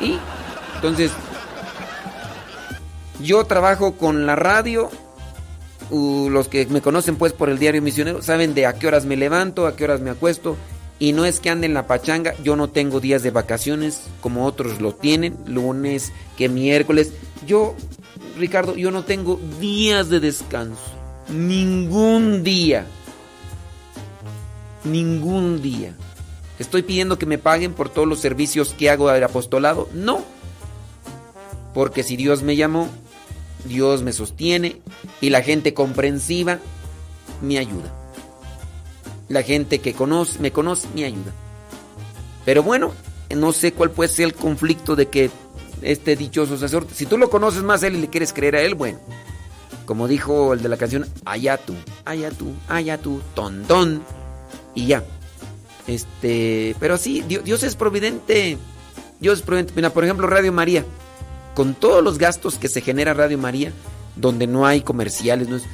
Y 0.00 0.18
entonces, 0.74 1.10
yo 3.20 3.44
trabajo 3.44 3.94
con 3.94 4.26
la 4.26 4.36
radio. 4.36 4.90
Los 5.90 6.48
que 6.48 6.66
me 6.66 6.82
conocen 6.82 7.16
pues 7.16 7.32
por 7.32 7.48
el 7.48 7.58
diario 7.58 7.80
misionero 7.80 8.20
saben 8.20 8.54
de 8.54 8.66
a 8.66 8.74
qué 8.74 8.86
horas 8.86 9.06
me 9.06 9.16
levanto, 9.16 9.66
a 9.66 9.74
qué 9.74 9.84
horas 9.84 10.00
me 10.00 10.10
acuesto. 10.10 10.56
Y 10.98 11.12
no 11.12 11.24
es 11.24 11.38
que 11.38 11.48
ande 11.48 11.66
en 11.66 11.74
la 11.74 11.86
pachanga, 11.86 12.34
yo 12.42 12.56
no 12.56 12.68
tengo 12.68 12.98
días 13.00 13.22
de 13.22 13.30
vacaciones 13.30 14.02
como 14.20 14.44
otros 14.44 14.80
lo 14.80 14.94
tienen, 14.94 15.36
lunes, 15.46 16.12
que 16.36 16.48
miércoles. 16.48 17.12
Yo, 17.46 17.74
Ricardo, 18.36 18.74
yo 18.76 18.90
no 18.90 19.04
tengo 19.04 19.40
días 19.60 20.08
de 20.08 20.18
descanso. 20.18 20.82
Ningún 21.28 22.42
día. 22.42 22.86
Ningún 24.82 25.62
día. 25.62 25.94
¿Estoy 26.58 26.82
pidiendo 26.82 27.18
que 27.18 27.26
me 27.26 27.38
paguen 27.38 27.72
por 27.74 27.88
todos 27.88 28.08
los 28.08 28.18
servicios 28.18 28.74
que 28.76 28.90
hago 28.90 29.08
al 29.08 29.22
apostolado? 29.22 29.88
No. 29.94 30.24
Porque 31.74 32.02
si 32.02 32.16
Dios 32.16 32.42
me 32.42 32.56
llamó, 32.56 32.88
Dios 33.64 34.02
me 34.02 34.12
sostiene 34.12 34.80
y 35.20 35.30
la 35.30 35.42
gente 35.42 35.74
comprensiva 35.74 36.58
me 37.42 37.58
ayuda. 37.58 37.94
La 39.28 39.42
gente 39.42 39.80
que 39.80 39.92
conoce, 39.92 40.38
me 40.38 40.52
conoce 40.52 40.88
me 40.94 41.04
ayuda. 41.04 41.32
Pero 42.44 42.62
bueno, 42.62 42.94
no 43.34 43.52
sé 43.52 43.72
cuál 43.72 43.90
puede 43.90 44.08
ser 44.08 44.26
el 44.26 44.34
conflicto 44.34 44.96
de 44.96 45.08
que 45.08 45.30
este 45.82 46.16
dichoso 46.16 46.56
sacerdote, 46.56 46.94
si 46.94 47.06
tú 47.06 47.18
lo 47.18 47.30
conoces 47.30 47.62
más 47.62 47.82
a 47.82 47.88
él 47.88 47.96
y 47.96 48.00
le 48.00 48.08
quieres 48.08 48.32
creer 48.32 48.56
a 48.56 48.62
él, 48.62 48.74
bueno, 48.74 48.98
como 49.84 50.08
dijo 50.08 50.54
el 50.54 50.62
de 50.62 50.68
la 50.68 50.76
canción, 50.76 51.06
allá 51.24 51.58
tú, 51.58 51.74
allá 52.04 52.30
tú, 52.30 52.52
allá 52.68 52.98
tú, 52.98 53.20
tontón, 53.34 54.02
y 54.74 54.86
ya. 54.86 55.04
Este, 55.86 56.76
pero 56.78 56.98
sí, 56.98 57.24
Dios, 57.26 57.44
Dios 57.44 57.62
es 57.62 57.74
providente. 57.74 58.58
Dios 59.20 59.38
es 59.38 59.44
providente. 59.44 59.72
Mira, 59.74 59.90
por 59.90 60.04
ejemplo, 60.04 60.26
Radio 60.26 60.52
María 60.52 60.84
con 61.58 61.74
todos 61.74 62.04
los 62.04 62.18
gastos 62.18 62.56
que 62.56 62.68
se 62.68 62.82
genera 62.82 63.14
Radio 63.14 63.36
María, 63.36 63.72
donde 64.14 64.46
no 64.46 64.64
hay 64.64 64.82
comerciales, 64.82 65.48
no 65.48 65.56
es... 65.56 65.64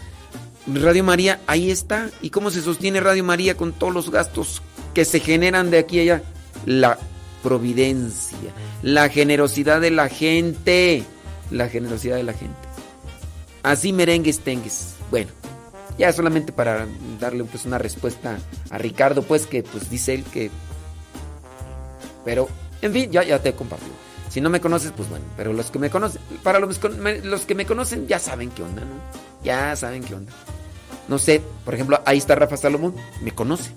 Radio 0.66 1.04
María, 1.04 1.42
ahí 1.46 1.70
está. 1.70 2.08
¿Y 2.22 2.30
cómo 2.30 2.50
se 2.50 2.62
sostiene 2.62 3.00
Radio 3.00 3.22
María 3.22 3.54
con 3.54 3.74
todos 3.74 3.92
los 3.92 4.08
gastos 4.08 4.62
que 4.94 5.04
se 5.04 5.20
generan 5.20 5.70
de 5.70 5.76
aquí 5.76 5.98
a 5.98 6.02
allá? 6.02 6.22
La 6.64 6.98
providencia, 7.42 8.54
la 8.80 9.10
generosidad 9.10 9.82
de 9.82 9.90
la 9.90 10.08
gente, 10.08 11.04
la 11.50 11.68
generosidad 11.68 12.16
de 12.16 12.22
la 12.22 12.32
gente. 12.32 12.56
Así 13.62 13.92
merengues 13.92 14.38
tengues. 14.38 14.94
Bueno, 15.10 15.32
ya 15.98 16.14
solamente 16.14 16.50
para 16.50 16.86
darle 17.20 17.44
pues 17.44 17.66
una 17.66 17.76
respuesta 17.76 18.38
a 18.70 18.78
Ricardo, 18.78 19.20
pues 19.20 19.46
que 19.46 19.62
pues 19.62 19.90
dice 19.90 20.14
él 20.14 20.24
que... 20.24 20.50
Pero, 22.24 22.48
en 22.80 22.90
fin, 22.90 23.10
ya, 23.10 23.22
ya 23.22 23.38
te 23.42 23.50
he 23.50 23.54
compartido. 23.54 24.03
Si 24.34 24.40
no 24.40 24.50
me 24.50 24.60
conoces, 24.60 24.90
pues 24.90 25.08
bueno, 25.08 25.24
pero 25.36 25.52
los 25.52 25.70
que 25.70 25.78
me 25.78 25.90
conocen, 25.90 26.20
para 26.42 26.58
los, 26.58 26.80
los 27.22 27.42
que 27.42 27.54
me 27.54 27.66
conocen 27.66 28.08
ya 28.08 28.18
saben 28.18 28.50
qué 28.50 28.64
onda, 28.64 28.82
¿no? 28.82 28.96
Ya 29.44 29.76
saben 29.76 30.02
qué 30.02 30.12
onda. 30.12 30.32
No 31.06 31.20
sé, 31.20 31.40
por 31.64 31.72
ejemplo, 31.72 32.02
ahí 32.04 32.18
está 32.18 32.34
Rafa 32.34 32.56
Salomón, 32.56 32.96
me 33.22 33.30
conoce. 33.30 33.70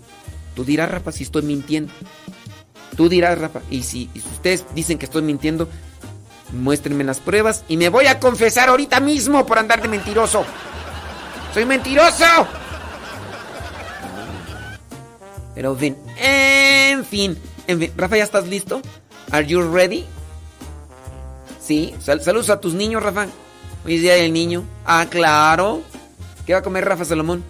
Tú 0.56 0.66
dirás, 0.66 0.90
Rafa, 0.90 1.12
si 1.12 1.22
estoy 1.22 1.44
mintiendo. 1.44 1.94
Tú 2.96 3.08
dirás, 3.08 3.38
Rafa, 3.38 3.62
y 3.70 3.84
si, 3.84 4.10
ustedes 4.16 4.66
dicen 4.74 4.98
que 4.98 5.06
estoy 5.06 5.22
mintiendo, 5.22 5.70
muéstrenme 6.52 7.04
las 7.04 7.20
pruebas 7.20 7.64
y 7.68 7.78
me 7.78 7.90
voy 7.90 8.08
a 8.08 8.20
confesar 8.20 8.70
ahorita 8.70 9.00
mismo 9.00 9.46
por 9.46 9.60
andar 9.60 9.80
de 9.80 9.90
mentiroso. 9.90 10.44
¡Soy 11.54 11.66
mentiroso! 11.66 12.26
Pero 15.54 15.74
en 15.74 15.78
fin, 15.78 15.98
en 16.18 17.06
fin, 17.06 17.38
en 17.68 17.80
fin. 17.80 17.92
Rafa, 17.96 18.18
¿ya 18.18 18.24
estás 18.24 18.48
listo? 18.48 18.82
¿Are 19.30 19.46
you 19.46 19.62
ready? 19.62 20.04
Sí, 21.68 21.94
Sal 22.00 22.22
saludos 22.22 22.50
a 22.50 22.62
tus 22.62 22.74
niños, 22.74 23.04
Rafa. 23.04 23.28
Hoy 23.86 23.96
es 23.96 24.02
día 24.02 24.14
del 24.14 24.32
niño. 24.32 24.64
Ah, 24.86 25.06
claro. 25.10 25.82
¿Qué 26.46 26.54
va 26.54 26.60
a 26.60 26.64
comer 26.64 26.86
Rafa 26.86 27.04
Salomón? 27.04 27.44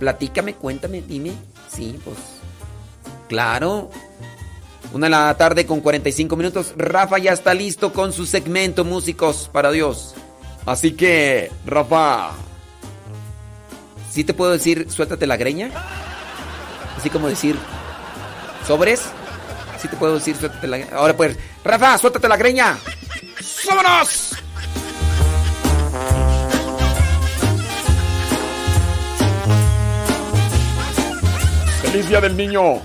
Platícame, 0.00 0.54
cuéntame, 0.54 1.00
dime. 1.00 1.30
Sí, 1.72 1.96
pues. 2.04 2.16
Claro. 3.28 3.88
Una 4.92 5.06
de 5.06 5.10
la 5.10 5.36
tarde 5.36 5.64
con 5.64 5.80
45 5.80 6.34
minutos. 6.34 6.74
Rafa 6.76 7.18
ya 7.18 7.32
está 7.32 7.54
listo 7.54 7.92
con 7.92 8.12
su 8.12 8.26
segmento 8.26 8.84
Músicos 8.84 9.48
para 9.52 9.70
Dios. 9.70 10.16
Así 10.64 10.94
que, 10.94 11.52
Rafa. 11.64 12.32
¿Sí 14.10 14.24
te 14.24 14.34
puedo 14.34 14.50
decir, 14.50 14.90
suéltate 14.90 15.24
la 15.28 15.36
greña? 15.36 15.70
Así 16.96 17.10
como 17.10 17.28
decir, 17.28 17.54
¿sobres? 18.66 19.02
¿Sí 19.80 19.86
te 19.86 19.96
puedo 19.96 20.14
decir, 20.14 20.34
suéltate 20.34 20.66
la 20.66 20.78
greña? 20.78 20.96
Ahora 20.96 21.16
pues, 21.16 21.36
Rafa, 21.62 21.96
suéltate 21.96 22.26
la 22.26 22.36
greña. 22.36 22.76
¡Vámonos! 23.66 24.36
¡Feliz 31.82 32.08
Día 32.08 32.20
del 32.20 32.36
Niño! 32.36 32.80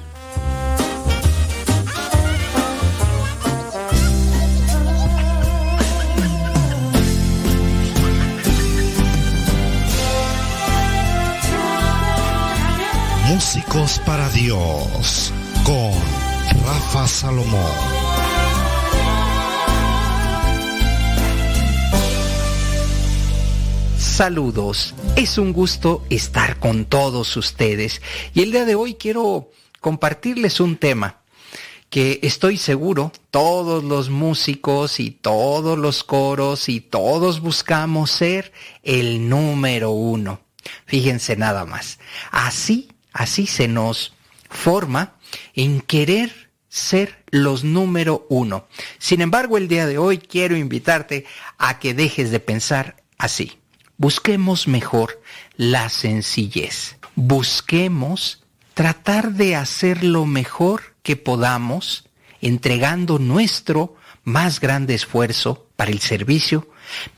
Músicos 13.27 13.99
para 14.05 14.27
Dios 14.29 15.31
con 15.63 15.93
Rafa 16.65 17.07
Salomón. 17.07 18.00
Saludos, 24.21 24.93
es 25.15 25.39
un 25.39 25.51
gusto 25.51 26.05
estar 26.11 26.59
con 26.59 26.85
todos 26.85 27.35
ustedes 27.37 28.03
y 28.35 28.43
el 28.43 28.51
día 28.51 28.65
de 28.65 28.75
hoy 28.75 28.93
quiero 28.93 29.49
compartirles 29.79 30.59
un 30.59 30.77
tema 30.77 31.23
que 31.89 32.19
estoy 32.21 32.57
seguro 32.57 33.11
todos 33.31 33.83
los 33.83 34.11
músicos 34.11 34.99
y 34.99 35.09
todos 35.09 35.75
los 35.75 36.03
coros 36.03 36.69
y 36.69 36.81
todos 36.81 37.39
buscamos 37.39 38.11
ser 38.11 38.53
el 38.83 39.27
número 39.27 39.89
uno. 39.89 40.41
Fíjense 40.85 41.35
nada 41.35 41.65
más, 41.65 41.97
así, 42.29 42.91
así 43.13 43.47
se 43.47 43.67
nos 43.67 44.13
forma 44.51 45.15
en 45.55 45.81
querer 45.81 46.51
ser 46.69 47.23
los 47.31 47.63
número 47.63 48.27
uno. 48.29 48.67
Sin 48.99 49.21
embargo, 49.21 49.57
el 49.57 49.67
día 49.67 49.87
de 49.87 49.97
hoy 49.97 50.19
quiero 50.19 50.55
invitarte 50.55 51.25
a 51.57 51.79
que 51.79 51.95
dejes 51.95 52.29
de 52.29 52.39
pensar 52.39 53.03
así. 53.17 53.60
Busquemos 54.01 54.67
mejor 54.67 55.21
la 55.57 55.87
sencillez. 55.89 56.97
Busquemos 57.13 58.43
tratar 58.73 59.33
de 59.33 59.55
hacer 59.55 60.03
lo 60.03 60.25
mejor 60.25 60.95
que 61.03 61.17
podamos, 61.17 62.09
entregando 62.41 63.19
nuestro 63.19 63.95
más 64.23 64.59
grande 64.59 64.95
esfuerzo 64.95 65.67
para 65.75 65.91
el 65.91 65.99
servicio, 65.99 66.67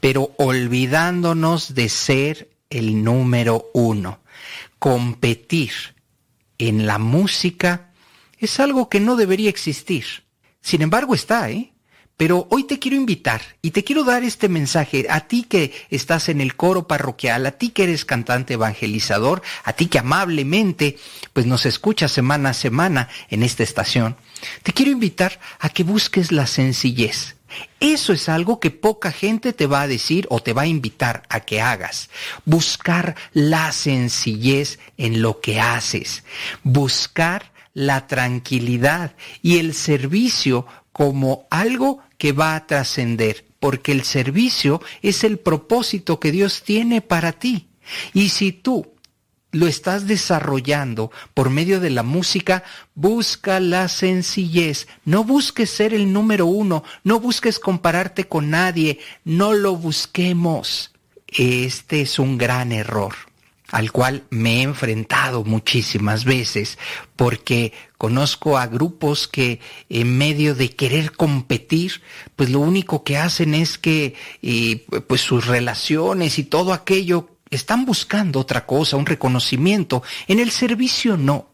pero 0.01 0.31
olvidándonos 0.37 1.73
de 1.73 1.87
ser 1.87 2.51
el 2.69 3.01
número 3.01 3.71
uno. 3.73 4.19
Competir 4.77 5.71
en 6.57 6.85
la 6.85 6.97
música 6.97 7.93
es 8.39 8.59
algo 8.59 8.89
que 8.89 8.99
no 8.99 9.15
debería 9.15 9.49
existir. 9.49 10.25
Sin 10.59 10.81
embargo 10.81 11.15
está, 11.15 11.49
¿eh? 11.49 11.72
Pero 12.15 12.47
hoy 12.51 12.65
te 12.65 12.77
quiero 12.77 12.95
invitar 12.95 13.41
y 13.61 13.71
te 13.71 13.83
quiero 13.83 14.03
dar 14.03 14.23
este 14.23 14.47
mensaje 14.47 15.07
a 15.09 15.21
ti 15.21 15.43
que 15.43 15.73
estás 15.89 16.29
en 16.29 16.41
el 16.41 16.55
coro 16.55 16.87
parroquial, 16.87 17.45
a 17.45 17.51
ti 17.51 17.69
que 17.69 17.83
eres 17.83 18.05
cantante 18.05 18.53
evangelizador, 18.53 19.41
a 19.63 19.73
ti 19.73 19.87
que 19.87 19.99
amablemente 19.99 20.97
pues 21.33 21.47
nos 21.47 21.65
escuchas 21.65 22.11
semana 22.11 22.49
a 22.49 22.53
semana 22.53 23.09
en 23.29 23.41
esta 23.41 23.63
estación. 23.63 24.15
Te 24.61 24.73
quiero 24.73 24.91
invitar 24.91 25.39
a 25.59 25.69
que 25.69 25.83
busques 25.83 26.31
la 26.31 26.45
sencillez. 26.45 27.35
Eso 27.79 28.13
es 28.13 28.29
algo 28.29 28.59
que 28.59 28.71
poca 28.71 29.11
gente 29.11 29.53
te 29.53 29.67
va 29.67 29.81
a 29.81 29.87
decir 29.87 30.27
o 30.29 30.39
te 30.39 30.53
va 30.53 30.63
a 30.63 30.67
invitar 30.67 31.23
a 31.29 31.41
que 31.41 31.61
hagas. 31.61 32.09
Buscar 32.45 33.15
la 33.33 33.71
sencillez 33.71 34.79
en 34.97 35.21
lo 35.21 35.41
que 35.41 35.59
haces. 35.59 36.23
Buscar 36.63 37.51
la 37.73 38.07
tranquilidad 38.07 39.15
y 39.41 39.57
el 39.57 39.73
servicio 39.73 40.65
como 40.93 41.47
algo 41.49 41.99
que 42.17 42.31
va 42.31 42.55
a 42.55 42.65
trascender, 42.65 43.45
porque 43.59 43.91
el 43.91 44.03
servicio 44.03 44.81
es 45.01 45.25
el 45.25 45.39
propósito 45.39 46.19
que 46.19 46.31
Dios 46.31 46.63
tiene 46.63 47.01
para 47.01 47.33
ti. 47.33 47.67
Y 48.13 48.29
si 48.29 48.53
tú 48.53 48.93
lo 49.51 49.67
estás 49.67 50.07
desarrollando 50.07 51.11
por 51.33 51.49
medio 51.49 51.79
de 51.79 51.89
la 51.89 52.03
música, 52.03 52.63
busca 52.95 53.59
la 53.59 53.87
sencillez. 53.87 54.87
No 55.03 55.23
busques 55.23 55.69
ser 55.69 55.93
el 55.93 56.13
número 56.13 56.45
uno, 56.45 56.83
no 57.03 57.19
busques 57.19 57.59
compararte 57.59 58.25
con 58.27 58.49
nadie, 58.49 58.99
no 59.25 59.53
lo 59.53 59.75
busquemos. 59.75 60.91
Este 61.27 62.01
es 62.01 62.19
un 62.19 62.37
gran 62.37 62.71
error 62.71 63.32
al 63.73 63.91
cual 63.91 64.23
me 64.29 64.59
he 64.59 64.61
enfrentado 64.61 65.43
muchísimas 65.43 66.25
veces, 66.25 66.77
porque 67.15 67.73
conozco 67.97 68.59
a 68.59 68.67
grupos 68.67 69.27
que 69.27 69.59
en 69.89 70.15
medio 70.15 70.53
de 70.53 70.75
querer 70.75 71.13
competir, 71.13 72.03
pues 72.35 72.51
lo 72.51 72.59
único 72.59 73.03
que 73.03 73.17
hacen 73.17 73.55
es 73.55 73.79
que 73.79 74.13
pues 75.07 75.21
sus 75.21 75.47
relaciones 75.47 76.37
y 76.37 76.43
todo 76.43 76.71
aquello 76.71 77.35
están 77.49 77.85
buscando 77.85 78.39
otra 78.39 78.67
cosa, 78.67 78.95
un 78.95 79.07
reconocimiento. 79.07 80.03
En 80.27 80.37
el 80.37 80.51
servicio 80.51 81.17
no. 81.17 81.49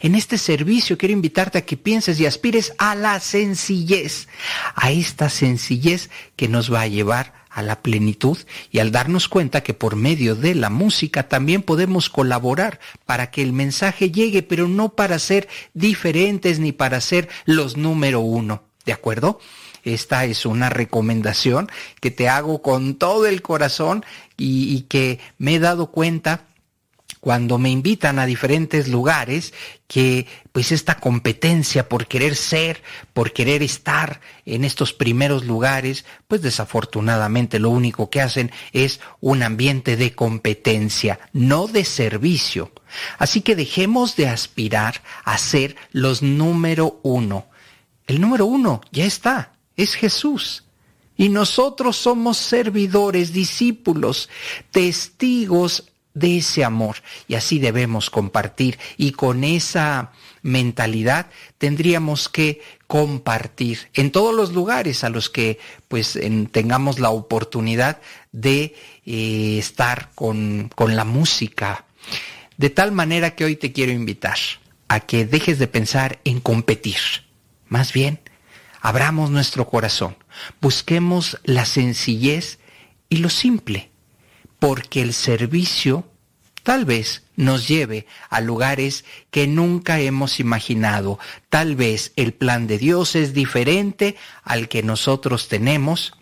En 0.00 0.16
este 0.16 0.38
servicio 0.38 0.98
quiero 0.98 1.12
invitarte 1.12 1.58
a 1.58 1.64
que 1.64 1.76
pienses 1.76 2.18
y 2.18 2.26
aspires 2.26 2.74
a 2.78 2.96
la 2.96 3.20
sencillez, 3.20 4.26
a 4.74 4.90
esta 4.90 5.30
sencillez 5.30 6.10
que 6.34 6.48
nos 6.48 6.72
va 6.72 6.80
a 6.80 6.88
llevar 6.88 7.39
a 7.50 7.62
la 7.62 7.82
plenitud 7.82 8.38
y 8.70 8.78
al 8.78 8.92
darnos 8.92 9.28
cuenta 9.28 9.62
que 9.62 9.74
por 9.74 9.96
medio 9.96 10.36
de 10.36 10.54
la 10.54 10.70
música 10.70 11.28
también 11.28 11.62
podemos 11.62 12.08
colaborar 12.08 12.80
para 13.06 13.30
que 13.30 13.42
el 13.42 13.52
mensaje 13.52 14.10
llegue, 14.10 14.42
pero 14.42 14.68
no 14.68 14.90
para 14.90 15.18
ser 15.18 15.48
diferentes 15.74 16.58
ni 16.60 16.72
para 16.72 17.00
ser 17.00 17.28
los 17.44 17.76
número 17.76 18.20
uno. 18.20 18.62
¿De 18.86 18.92
acuerdo? 18.92 19.40
Esta 19.84 20.24
es 20.24 20.46
una 20.46 20.68
recomendación 20.70 21.68
que 22.00 22.10
te 22.10 22.28
hago 22.28 22.62
con 22.62 22.94
todo 22.94 23.26
el 23.26 23.42
corazón 23.42 24.04
y, 24.36 24.74
y 24.74 24.82
que 24.82 25.18
me 25.38 25.54
he 25.54 25.58
dado 25.58 25.90
cuenta 25.90 26.44
cuando 27.20 27.58
me 27.58 27.70
invitan 27.70 28.18
a 28.18 28.26
diferentes 28.26 28.88
lugares 28.88 29.52
que 29.86 30.26
pues 30.52 30.72
esta 30.72 30.96
competencia 30.98 31.88
por 31.88 32.06
querer 32.06 32.34
ser, 32.34 32.82
por 33.12 33.32
querer 33.32 33.62
estar 33.62 34.20
en 34.46 34.64
estos 34.64 34.94
primeros 34.94 35.44
lugares, 35.44 36.06
pues 36.28 36.40
desafortunadamente 36.40 37.58
lo 37.58 37.70
único 37.70 38.08
que 38.08 38.22
hacen 38.22 38.50
es 38.72 39.00
un 39.20 39.42
ambiente 39.42 39.96
de 39.96 40.14
competencia, 40.14 41.20
no 41.32 41.66
de 41.66 41.84
servicio. 41.84 42.72
Así 43.18 43.42
que 43.42 43.54
dejemos 43.54 44.16
de 44.16 44.28
aspirar 44.28 45.02
a 45.24 45.36
ser 45.36 45.76
los 45.92 46.22
número 46.22 47.00
uno. 47.02 47.46
El 48.06 48.20
número 48.20 48.46
uno 48.46 48.80
ya 48.90 49.04
está, 49.04 49.52
es 49.76 49.94
Jesús. 49.94 50.64
Y 51.16 51.28
nosotros 51.28 51.96
somos 51.96 52.38
servidores, 52.38 53.34
discípulos, 53.34 54.30
testigos 54.70 55.89
de 56.14 56.38
ese 56.38 56.64
amor. 56.64 56.96
Y 57.28 57.34
así 57.34 57.58
debemos 57.58 58.10
compartir. 58.10 58.78
Y 58.96 59.12
con 59.12 59.44
esa 59.44 60.12
mentalidad 60.42 61.26
tendríamos 61.58 62.28
que 62.28 62.62
compartir 62.86 63.88
en 63.94 64.10
todos 64.10 64.34
los 64.34 64.52
lugares 64.52 65.04
a 65.04 65.10
los 65.10 65.30
que 65.30 65.58
pues 65.88 66.18
tengamos 66.50 66.98
la 66.98 67.10
oportunidad 67.10 68.00
de 68.32 68.74
eh, 69.06 69.58
estar 69.58 70.10
con, 70.14 70.70
con 70.74 70.96
la 70.96 71.04
música. 71.04 71.84
De 72.56 72.70
tal 72.70 72.92
manera 72.92 73.34
que 73.34 73.44
hoy 73.44 73.56
te 73.56 73.72
quiero 73.72 73.92
invitar 73.92 74.38
a 74.88 75.00
que 75.00 75.24
dejes 75.24 75.58
de 75.58 75.68
pensar 75.68 76.18
en 76.24 76.40
competir. 76.40 76.98
Más 77.68 77.92
bien 77.92 78.20
abramos 78.80 79.30
nuestro 79.30 79.68
corazón. 79.68 80.16
Busquemos 80.60 81.38
la 81.44 81.64
sencillez 81.64 82.58
y 83.08 83.18
lo 83.18 83.28
simple 83.28 83.89
porque 84.60 85.02
el 85.02 85.12
servicio 85.12 86.06
tal 86.62 86.84
vez 86.84 87.24
nos 87.34 87.66
lleve 87.66 88.06
a 88.28 88.40
lugares 88.40 89.04
que 89.30 89.48
nunca 89.48 89.98
hemos 89.98 90.38
imaginado. 90.38 91.18
Tal 91.48 91.74
vez 91.74 92.12
el 92.14 92.32
plan 92.32 92.68
de 92.68 92.78
Dios 92.78 93.16
es 93.16 93.32
diferente 93.32 94.16
al 94.44 94.68
que 94.68 94.82
nosotros 94.82 95.48
tenemos 95.48 96.12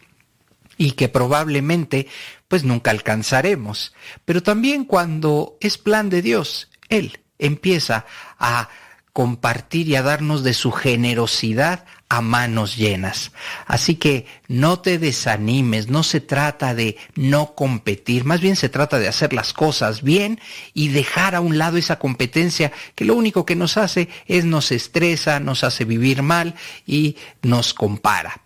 y 0.79 0.93
que 0.93 1.09
probablemente 1.09 2.07
pues 2.47 2.65
nunca 2.65 2.93
alcanzaremos. 2.93 3.93
Pero 4.25 4.43
también 4.43 4.85
cuando 4.85 5.59
es 5.61 5.77
plan 5.77 6.09
de 6.09 6.23
Dios, 6.23 6.71
Él 6.89 7.19
empieza 7.39 8.07
a 8.39 8.69
compartir 9.13 9.89
y 9.89 9.97
a 9.97 10.03
darnos 10.03 10.45
de 10.45 10.55
su 10.55 10.71
generosidad 10.71 11.85
a 12.09 12.23
manos 12.23 12.77
llenas. 12.77 13.33
Así 13.67 13.97
que 13.97 14.27
no 14.47 14.81
te 14.81 14.99
desanimes, 14.99 15.89
no 15.89 16.03
se 16.03 16.21
trata 16.21 16.75
de 16.75 16.97
no 17.15 17.55
competir, 17.55 18.25
más 18.25 18.41
bien 18.41 18.57
se 18.57 18.69
trata 18.69 18.99
de 18.99 19.09
hacer 19.09 19.33
las 19.33 19.53
cosas 19.53 20.03
bien 20.03 20.41
y 20.73 20.89
dejar 20.89 21.35
a 21.35 21.41
un 21.41 21.59
lado 21.59 21.77
esa 21.77 21.99
competencia 21.99 22.73
que 22.95 23.05
lo 23.05 23.15
único 23.15 23.45
que 23.45 23.57
nos 23.57 23.77
hace 23.77 24.09
es 24.27 24.45
nos 24.45 24.73
estresa, 24.73 25.39
nos 25.41 25.65
hace 25.65 25.85
vivir 25.85 26.23
mal 26.23 26.55
y 26.87 27.17
nos 27.43 27.75
compara. 27.75 28.41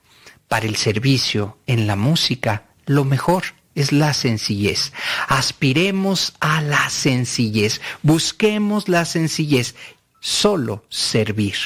Para 0.49 0.67
el 0.67 0.77
servicio 0.77 1.59
en 1.67 1.87
la 1.87 1.97
música, 1.97 2.65
lo 2.87 3.05
mejor 3.05 3.45
es 3.75 3.93
la 3.93 4.13
sencillez. 4.13 4.93
Aspiremos 5.29 6.35
a 6.41 6.61
la 6.61 6.91
sencillez, 6.91 7.81
busquemos 8.03 8.89
la 8.89 9.05
sencillez, 9.05 9.77
solo 10.21 10.85
servir. 10.91 11.57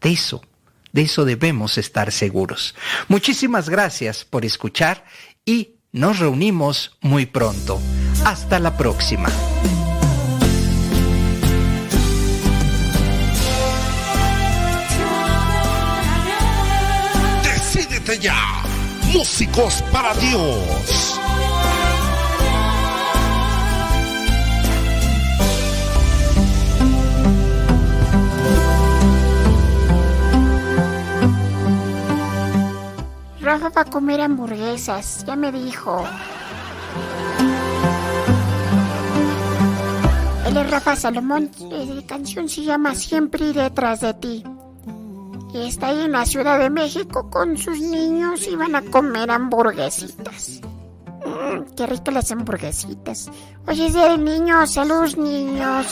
De 0.00 0.12
eso 0.12 0.42
de 0.96 1.02
eso 1.02 1.26
debemos 1.26 1.76
estar 1.76 2.10
seguros. 2.10 2.74
Muchísimas 3.06 3.68
gracias 3.68 4.24
por 4.24 4.46
escuchar 4.46 5.04
y 5.44 5.76
nos 5.92 6.18
reunimos 6.18 6.96
muy 7.02 7.26
pronto. 7.26 7.78
Hasta 8.24 8.58
la 8.58 8.74
próxima. 8.78 9.28
Decídete 17.42 18.18
ya. 18.18 18.62
Músicos 19.12 19.82
para 19.92 20.14
Dios. 20.14 21.20
Rafa 33.46 33.68
va 33.68 33.82
a 33.82 33.84
comer 33.84 34.20
hamburguesas, 34.20 35.24
ya 35.24 35.36
me 35.36 35.52
dijo. 35.52 36.04
Él 40.48 40.56
es 40.56 40.68
Rafa 40.68 40.96
Salomón, 40.96 41.52
la 41.70 42.02
canción 42.06 42.48
se 42.48 42.62
llama 42.62 42.96
Siempre 42.96 43.50
iré 43.50 43.70
tras 43.70 44.00
de 44.00 44.14
ti. 44.14 44.44
Y 45.54 45.68
está 45.68 45.88
ahí 45.88 46.00
en 46.06 46.10
la 46.10 46.26
Ciudad 46.26 46.58
de 46.58 46.70
México 46.70 47.30
con 47.30 47.56
sus 47.56 47.78
niños 47.80 48.48
y 48.48 48.56
van 48.56 48.74
a 48.74 48.82
comer 48.82 49.30
hamburguesitas. 49.30 50.60
Mm, 51.24 51.72
qué 51.76 51.86
ricas 51.86 52.14
las 52.14 52.32
hamburguesitas. 52.32 53.30
Oye, 53.68 53.92
día 53.92 54.08
del 54.08 54.24
niño, 54.24 54.66
saludos 54.66 55.16
niños. 55.16 55.86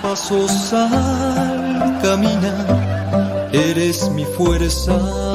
Pasos 0.00 0.72
al 0.72 2.00
caminar, 2.00 3.50
eres 3.52 4.08
mi 4.10 4.24
fuerza 4.24 5.29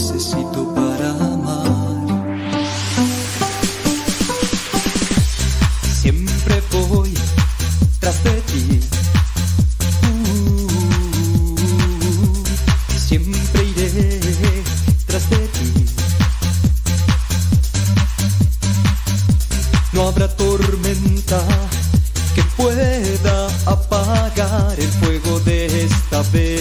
necesito 0.00 0.74
para 0.74 1.10
amar. 1.10 2.06
Siempre 6.00 6.62
voy 6.70 7.12
tras 8.00 8.24
de 8.24 8.40
ti. 8.50 8.80
Uh, 10.08 10.68
siempre 12.98 13.64
iré 13.64 14.20
tras 15.06 15.28
de 15.28 15.36
ti. 15.56 15.70
No 19.92 20.08
habrá 20.08 20.28
tormenta 20.34 21.40
que 22.34 22.42
pueda 22.56 23.48
apagar 23.66 24.74
el 24.78 24.88
fuego 24.88 25.40
de 25.40 25.84
esta 25.84 26.22
vez. 26.32 26.59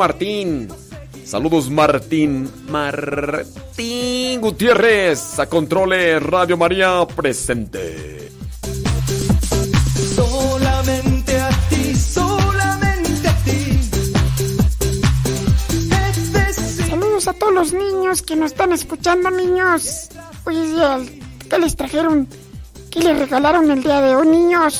Martín. 0.00 0.66
Saludos, 1.26 1.68
Martín. 1.70 2.50
Martín 2.70 4.40
Gutiérrez. 4.40 5.38
A 5.38 5.44
controle 5.46 6.18
Radio 6.18 6.56
María 6.56 7.06
presente. 7.14 8.32
Solamente 10.16 11.38
a 11.38 11.50
ti, 11.68 11.94
solamente 11.94 13.28
a 13.28 13.34
ti. 13.44 13.80
Saludos 16.88 17.28
a 17.28 17.34
todos 17.34 17.52
los 17.52 17.72
niños 17.74 18.22
que 18.22 18.36
nos 18.36 18.52
están 18.52 18.72
escuchando, 18.72 19.30
niños. 19.30 20.08
Hoy 20.46 20.56
es 20.56 20.70
día, 20.74 20.88
del- 20.96 21.22
¿qué 21.50 21.58
les 21.58 21.76
trajeron? 21.76 22.26
¿Qué 22.90 23.00
les 23.00 23.18
regalaron 23.18 23.70
el 23.70 23.82
día 23.82 24.00
de 24.00 24.16
hoy, 24.16 24.26
niños? 24.28 24.79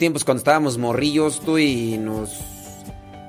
Tiempos 0.00 0.24
cuando 0.24 0.38
estábamos 0.38 0.78
morrillos, 0.78 1.40
tú 1.40 1.58
y 1.58 1.98
nos, 1.98 2.30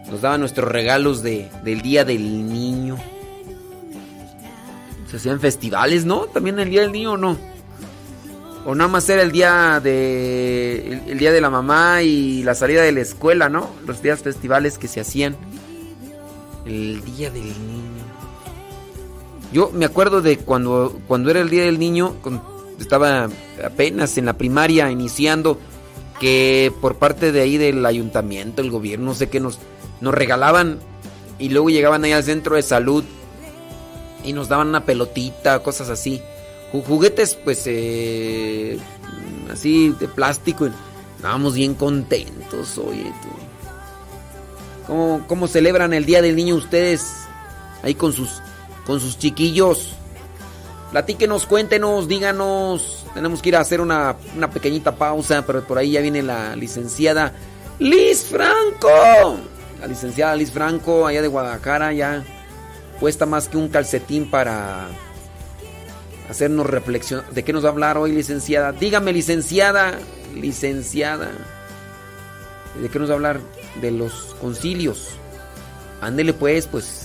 nos 0.09 0.21
daban 0.21 0.39
nuestros 0.39 0.71
regalos 0.71 1.21
de, 1.21 1.51
del 1.63 1.81
Día 1.81 2.05
del 2.05 2.47
Niño. 2.47 2.97
Se 5.07 5.17
hacían 5.17 5.39
festivales, 5.41 6.05
¿no? 6.05 6.21
También 6.21 6.57
el 6.57 6.69
Día 6.69 6.81
del 6.81 6.93
Niño, 6.93 7.11
¿o 7.11 7.17
no? 7.17 7.37
O 8.65 8.73
nada 8.73 8.87
más 8.87 9.09
era 9.09 9.21
el 9.23 9.31
día 9.31 9.79
de. 9.83 10.87
El, 10.87 11.11
el 11.11 11.17
día 11.17 11.31
de 11.31 11.41
la 11.41 11.49
mamá 11.49 12.03
y 12.03 12.43
la 12.43 12.55
salida 12.55 12.83
de 12.83 12.91
la 12.91 13.01
escuela, 13.01 13.49
¿no? 13.49 13.71
Los 13.87 14.01
días 14.01 14.21
festivales 14.21 14.77
que 14.77 14.87
se 14.87 15.01
hacían. 15.01 15.35
El 16.65 17.03
día 17.03 17.31
del 17.31 17.43
niño. 17.43 18.05
Yo 19.51 19.71
me 19.73 19.83
acuerdo 19.83 20.21
de 20.21 20.37
cuando, 20.37 20.97
cuando 21.07 21.31
era 21.31 21.41
el 21.41 21.49
día 21.49 21.63
del 21.63 21.79
niño, 21.79 22.15
estaba 22.79 23.29
apenas 23.65 24.17
en 24.17 24.25
la 24.27 24.33
primaria 24.33 24.89
iniciando, 24.89 25.59
que 26.21 26.71
por 26.81 26.97
parte 26.97 27.31
de 27.31 27.41
ahí 27.41 27.57
del 27.57 27.83
ayuntamiento, 27.83 28.61
el 28.61 28.69
gobierno, 28.69 29.07
no 29.07 29.15
sé 29.15 29.27
qué, 29.27 29.39
nos, 29.39 29.57
nos 30.01 30.13
regalaban 30.13 30.77
y 31.39 31.49
luego 31.49 31.71
llegaban 31.71 32.03
ahí 32.03 32.11
al 32.11 32.23
centro 32.23 32.55
de 32.57 32.61
salud 32.61 33.03
y 34.23 34.31
nos 34.33 34.47
daban 34.47 34.67
una 34.67 34.85
pelotita, 34.85 35.63
cosas 35.63 35.89
así. 35.89 36.21
Ju- 36.71 36.83
Juguetes, 36.85 37.33
pues, 37.43 37.63
eh, 37.65 38.77
así 39.51 39.95
de 39.99 40.07
plástico. 40.07 40.69
Estábamos 41.15 41.55
bien 41.55 41.73
contentos, 41.73 42.77
oye, 42.77 43.11
tú. 43.23 43.29
¿Cómo, 44.85 45.25
¿Cómo 45.27 45.47
celebran 45.47 45.91
el 45.93 46.05
Día 46.05 46.21
del 46.21 46.35
Niño 46.35 46.53
ustedes? 46.55 47.13
Ahí 47.81 47.95
con 47.95 48.13
sus, 48.13 48.41
con 48.85 48.99
sus 48.99 49.17
chiquillos. 49.17 49.95
Platíquenos, 50.91 51.45
cuéntenos, 51.45 52.07
díganos. 52.07 53.05
Tenemos 53.13 53.41
que 53.41 53.49
ir 53.49 53.55
a 53.55 53.61
hacer 53.61 53.79
una, 53.79 54.17
una 54.35 54.49
pequeñita 54.49 54.95
pausa, 54.95 55.45
pero 55.45 55.65
por 55.65 55.77
ahí 55.77 55.91
ya 55.91 56.01
viene 56.01 56.21
la 56.21 56.55
licenciada 56.55 57.33
Liz 57.79 58.25
Franco. 58.25 59.39
La 59.79 59.87
licenciada 59.87 60.35
Liz 60.35 60.51
Franco, 60.51 61.07
allá 61.07 61.21
de 61.21 61.27
Guadalajara, 61.29 61.93
ya 61.93 62.23
cuesta 62.99 63.25
más 63.25 63.47
que 63.47 63.57
un 63.57 63.69
calcetín 63.69 64.29
para 64.29 64.87
hacernos 66.29 66.67
reflexionar. 66.67 67.29
¿De 67.31 67.43
qué 67.43 67.53
nos 67.53 67.63
va 67.63 67.69
a 67.69 67.71
hablar 67.71 67.97
hoy, 67.97 68.11
licenciada? 68.11 68.73
Dígame, 68.73 69.13
licenciada, 69.13 69.97
licenciada. 70.35 71.31
¿De 72.79 72.89
qué 72.89 72.99
nos 72.99 73.09
va 73.09 73.13
a 73.13 73.15
hablar? 73.15 73.39
De 73.81 73.91
los 73.91 74.35
concilios. 74.41 75.09
Ándele 76.01 76.33
pues, 76.33 76.67
pues. 76.67 77.00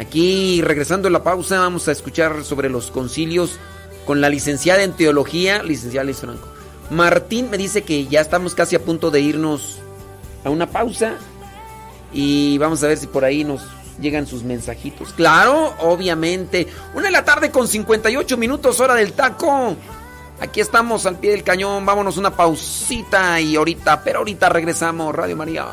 Aquí, 0.00 0.62
regresando 0.62 1.08
a 1.08 1.10
la 1.10 1.22
pausa, 1.22 1.58
vamos 1.58 1.86
a 1.86 1.92
escuchar 1.92 2.42
sobre 2.42 2.70
los 2.70 2.90
concilios 2.90 3.58
con 4.06 4.22
la 4.22 4.30
licenciada 4.30 4.82
en 4.82 4.94
teología, 4.94 5.62
licenciada 5.62 6.04
Liz 6.04 6.20
Franco. 6.20 6.48
Martín 6.88 7.50
me 7.50 7.58
dice 7.58 7.82
que 7.82 8.06
ya 8.06 8.22
estamos 8.22 8.54
casi 8.54 8.74
a 8.74 8.82
punto 8.82 9.10
de 9.10 9.20
irnos 9.20 9.78
a 10.42 10.48
una 10.48 10.70
pausa 10.70 11.18
y 12.14 12.56
vamos 12.56 12.82
a 12.82 12.88
ver 12.88 12.96
si 12.96 13.08
por 13.08 13.26
ahí 13.26 13.44
nos 13.44 13.60
llegan 14.00 14.26
sus 14.26 14.42
mensajitos. 14.42 15.12
Claro, 15.12 15.74
obviamente. 15.80 16.66
Una 16.94 17.04
de 17.04 17.12
la 17.12 17.24
tarde 17.26 17.50
con 17.50 17.68
58 17.68 18.38
minutos, 18.38 18.80
hora 18.80 18.94
del 18.94 19.12
taco. 19.12 19.76
Aquí 20.40 20.62
estamos 20.62 21.04
al 21.04 21.18
pie 21.18 21.32
del 21.32 21.42
cañón. 21.42 21.84
Vámonos 21.84 22.16
una 22.16 22.34
pausita 22.34 23.38
y 23.38 23.54
ahorita, 23.54 24.02
pero 24.02 24.20
ahorita 24.20 24.48
regresamos, 24.48 25.14
Radio 25.14 25.36
María. 25.36 25.66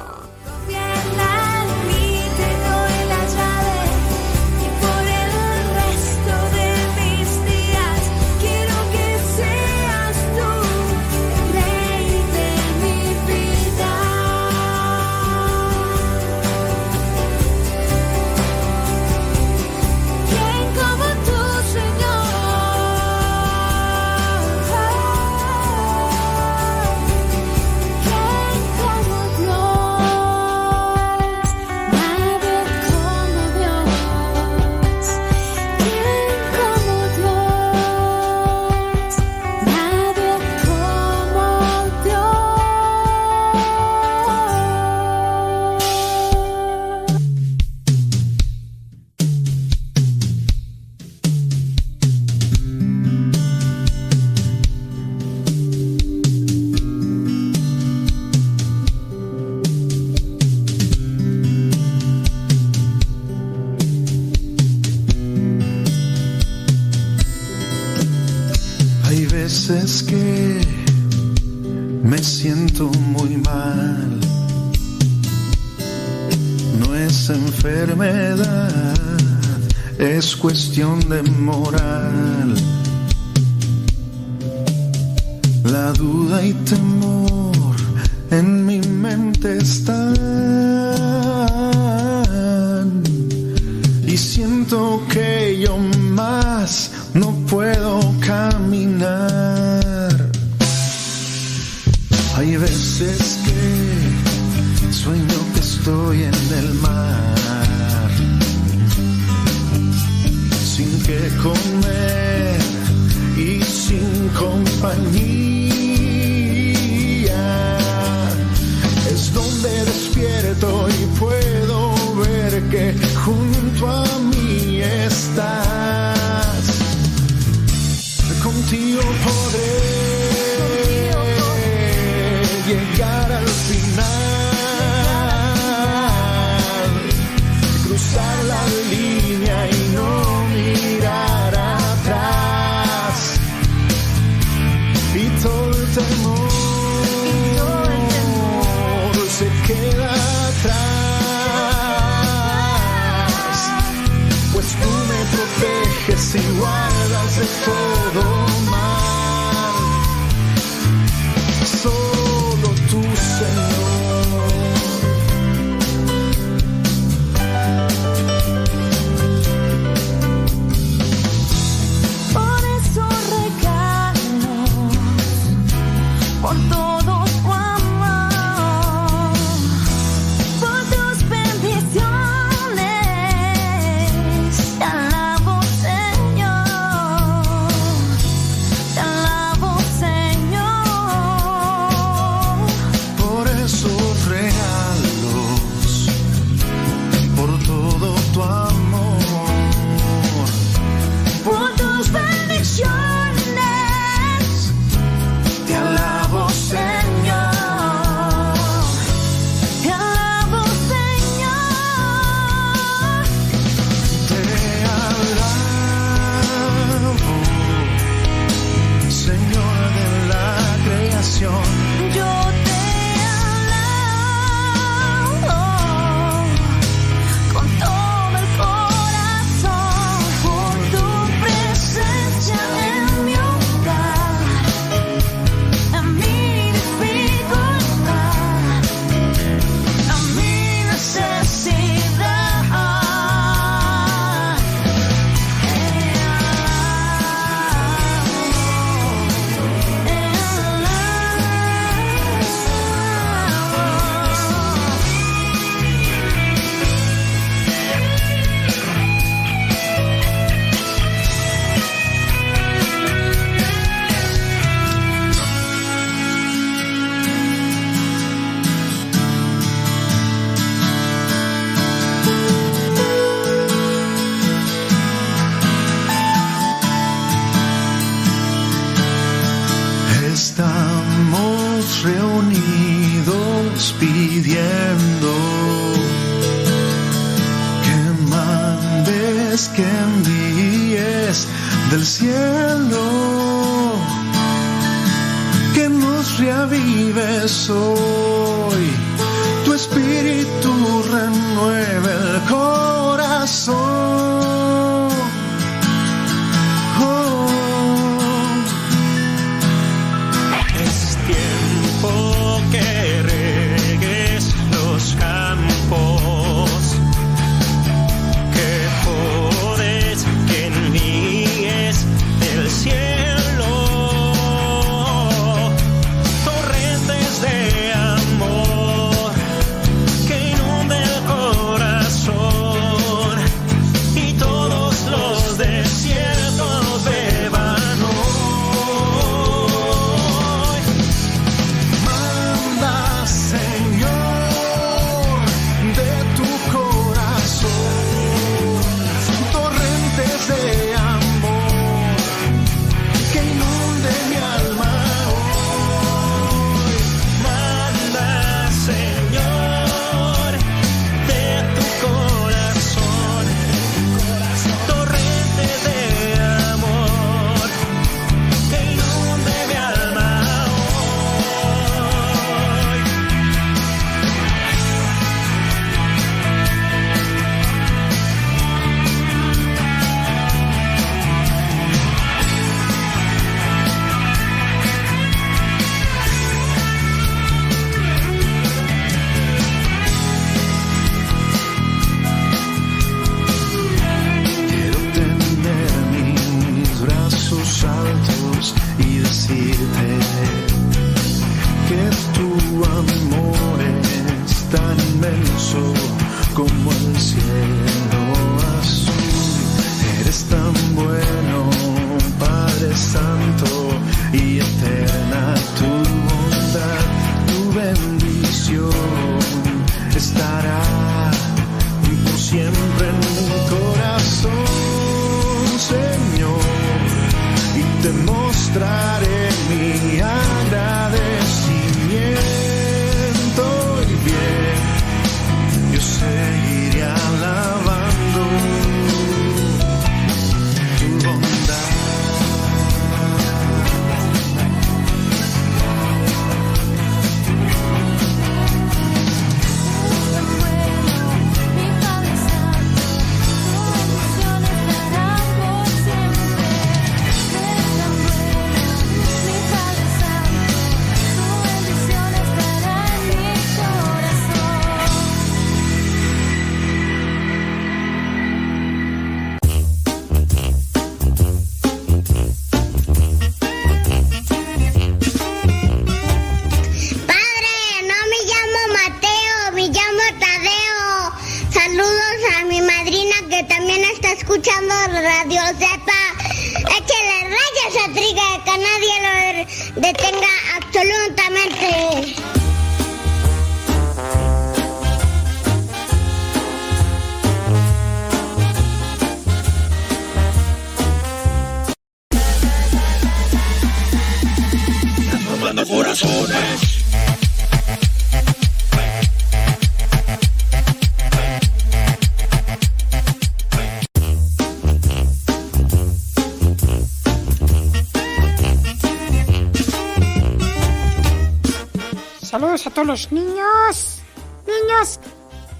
Todos 522.97 523.07
los 523.07 523.31
niños. 523.31 524.21
Niños, 524.65 525.19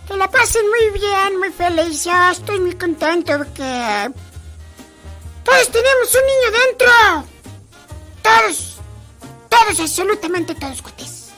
que 0.08 0.16
la 0.16 0.30
pasen 0.30 0.62
muy 0.70 1.00
bien, 1.00 1.40
muy 1.40 1.50
feliz. 1.50 2.04
Yo 2.04 2.30
estoy 2.30 2.60
muy 2.60 2.76
contento 2.76 3.36
porque 3.40 4.12
todos 5.44 5.72
tenemos 5.72 6.14
un 6.14 6.26
niño 6.32 6.50
dentro. 6.62 6.92
Todos, 8.22 8.76
todos, 9.50 9.80
absolutamente 9.80 10.54
todos, 10.54 10.80
cuates. 10.84 11.30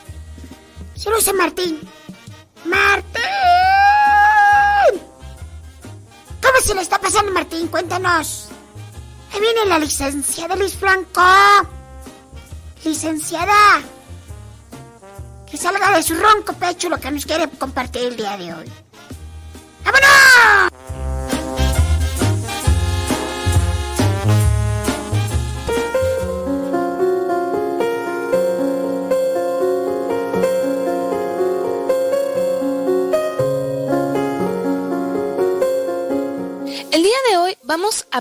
Saludos 0.96 1.30
a 1.30 1.34
Martín. 1.34 1.80
Martín. 2.66 3.24
¿Cómo 6.44 6.60
se 6.62 6.76
le 6.76 6.82
está 6.82 7.00
pasando, 7.00 7.32
Martín? 7.32 7.70
Cuéntanos. 7.70 8.50
Ahí 9.32 9.40
viene 9.40 9.66
la 9.66 9.80
licenciada 9.80 10.58
Liz 10.58 10.76
Franco. 10.76 11.22
Licenciada. 12.84 13.82
De 16.00 16.04
su 16.04 16.16
ronco 16.16 16.54
pecho 16.54 16.88
lo 16.88 16.98
que 16.98 17.12
nos 17.12 17.26
quiere 17.26 17.50
compartir 17.50 18.04
el 18.04 18.16
día 18.16 18.38
de 18.38 18.54
hoy. 18.54 18.89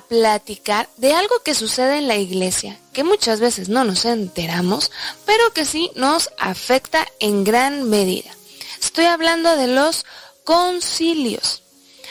Platicar 0.09 0.88
de 0.96 1.12
algo 1.12 1.42
que 1.44 1.54
sucede 1.54 1.98
en 1.98 2.09
la 2.09 2.16
iglesia, 2.16 2.78
que 2.92 3.04
muchas 3.04 3.40
veces 3.40 3.68
no 3.68 3.84
nos 3.84 4.04
enteramos, 4.04 4.90
pero 5.26 5.52
que 5.52 5.64
sí 5.64 5.90
nos 5.94 6.30
afecta 6.38 7.06
en 7.20 7.44
gran 7.44 7.88
medida. 7.88 8.30
Estoy 8.80 9.04
hablando 9.06 9.56
de 9.56 9.66
los 9.66 10.04
concilios. 10.44 11.62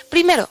Primero, 0.09 0.49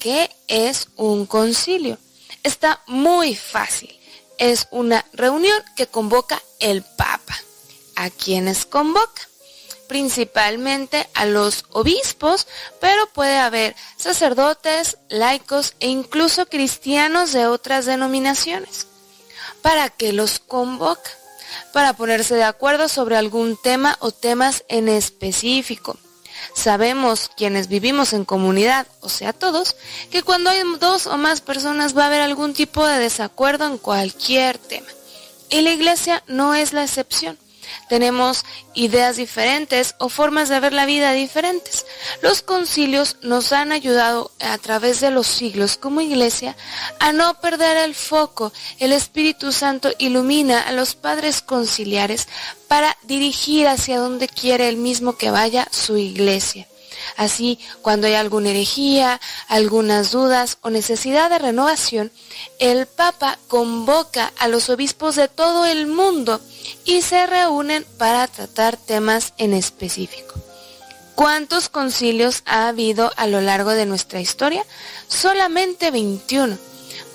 ¿qué 0.00 0.30
es 0.48 0.88
un 0.96 1.26
concilio? 1.26 1.98
Está 2.42 2.82
muy 2.86 3.34
fácil. 3.34 3.94
Es 4.38 4.68
una 4.70 5.04
reunión 5.12 5.60
que 5.76 5.86
convoca 5.86 6.42
el 6.60 6.82
Papa. 6.82 7.38
¿A 7.96 8.10
quiénes 8.10 8.66
convoca? 8.66 9.27
Principalmente 9.88 11.08
a 11.14 11.24
los 11.24 11.64
obispos, 11.70 12.46
pero 12.80 13.08
puede 13.08 13.38
haber 13.38 13.74
sacerdotes, 13.96 14.98
laicos 15.08 15.74
e 15.80 15.88
incluso 15.88 16.46
cristianos 16.46 17.32
de 17.32 17.46
otras 17.46 17.86
denominaciones. 17.86 18.86
¿Para 19.62 19.88
qué 19.88 20.12
los 20.12 20.38
convoca? 20.38 21.10
Para 21.72 21.94
ponerse 21.94 22.34
de 22.36 22.44
acuerdo 22.44 22.88
sobre 22.88 23.16
algún 23.16 23.56
tema 23.56 23.96
o 24.00 24.12
temas 24.12 24.64
en 24.68 24.88
específico. 24.88 25.96
Sabemos 26.54 27.30
quienes 27.36 27.68
vivimos 27.68 28.12
en 28.12 28.24
comunidad, 28.24 28.86
o 29.00 29.08
sea 29.08 29.32
todos, 29.32 29.74
que 30.10 30.22
cuando 30.22 30.50
hay 30.50 30.62
dos 30.78 31.06
o 31.06 31.16
más 31.16 31.40
personas 31.40 31.96
va 31.96 32.04
a 32.04 32.06
haber 32.06 32.20
algún 32.20 32.54
tipo 32.54 32.86
de 32.86 32.98
desacuerdo 32.98 33.66
en 33.66 33.78
cualquier 33.78 34.58
tema. 34.58 34.86
Y 35.50 35.62
la 35.62 35.72
iglesia 35.72 36.22
no 36.28 36.54
es 36.54 36.72
la 36.72 36.84
excepción 36.84 37.38
tenemos 37.88 38.44
ideas 38.74 39.16
diferentes 39.16 39.94
o 39.98 40.08
formas 40.08 40.48
de 40.48 40.60
ver 40.60 40.72
la 40.72 40.86
vida 40.86 41.12
diferentes. 41.12 41.86
Los 42.22 42.42
concilios 42.42 43.16
nos 43.22 43.52
han 43.52 43.72
ayudado 43.72 44.30
a 44.40 44.58
través 44.58 45.00
de 45.00 45.10
los 45.10 45.26
siglos 45.26 45.76
como 45.76 46.00
iglesia 46.00 46.56
a 47.00 47.12
no 47.12 47.40
perder 47.40 47.76
el 47.78 47.94
foco. 47.94 48.52
El 48.78 48.92
Espíritu 48.92 49.52
Santo 49.52 49.90
ilumina 49.98 50.60
a 50.60 50.72
los 50.72 50.94
padres 50.94 51.42
conciliares 51.42 52.28
para 52.68 52.96
dirigir 53.04 53.66
hacia 53.66 53.98
donde 53.98 54.28
quiere 54.28 54.68
el 54.68 54.76
mismo 54.76 55.16
que 55.16 55.30
vaya 55.30 55.68
su 55.70 55.96
iglesia. 55.96 56.66
Así, 57.16 57.58
cuando 57.82 58.06
hay 58.06 58.14
alguna 58.14 58.50
herejía, 58.50 59.20
algunas 59.48 60.10
dudas 60.10 60.58
o 60.62 60.70
necesidad 60.70 61.30
de 61.30 61.38
renovación, 61.38 62.12
el 62.58 62.86
Papa 62.86 63.38
convoca 63.48 64.32
a 64.38 64.48
los 64.48 64.68
obispos 64.68 65.16
de 65.16 65.28
todo 65.28 65.66
el 65.66 65.86
mundo 65.86 66.40
y 66.84 67.02
se 67.02 67.26
reúnen 67.26 67.84
para 67.98 68.26
tratar 68.26 68.76
temas 68.76 69.34
en 69.38 69.54
específico. 69.54 70.34
¿Cuántos 71.14 71.68
concilios 71.68 72.42
ha 72.46 72.68
habido 72.68 73.12
a 73.16 73.26
lo 73.26 73.40
largo 73.40 73.70
de 73.70 73.86
nuestra 73.86 74.20
historia? 74.20 74.64
Solamente 75.08 75.90
21. 75.90 76.56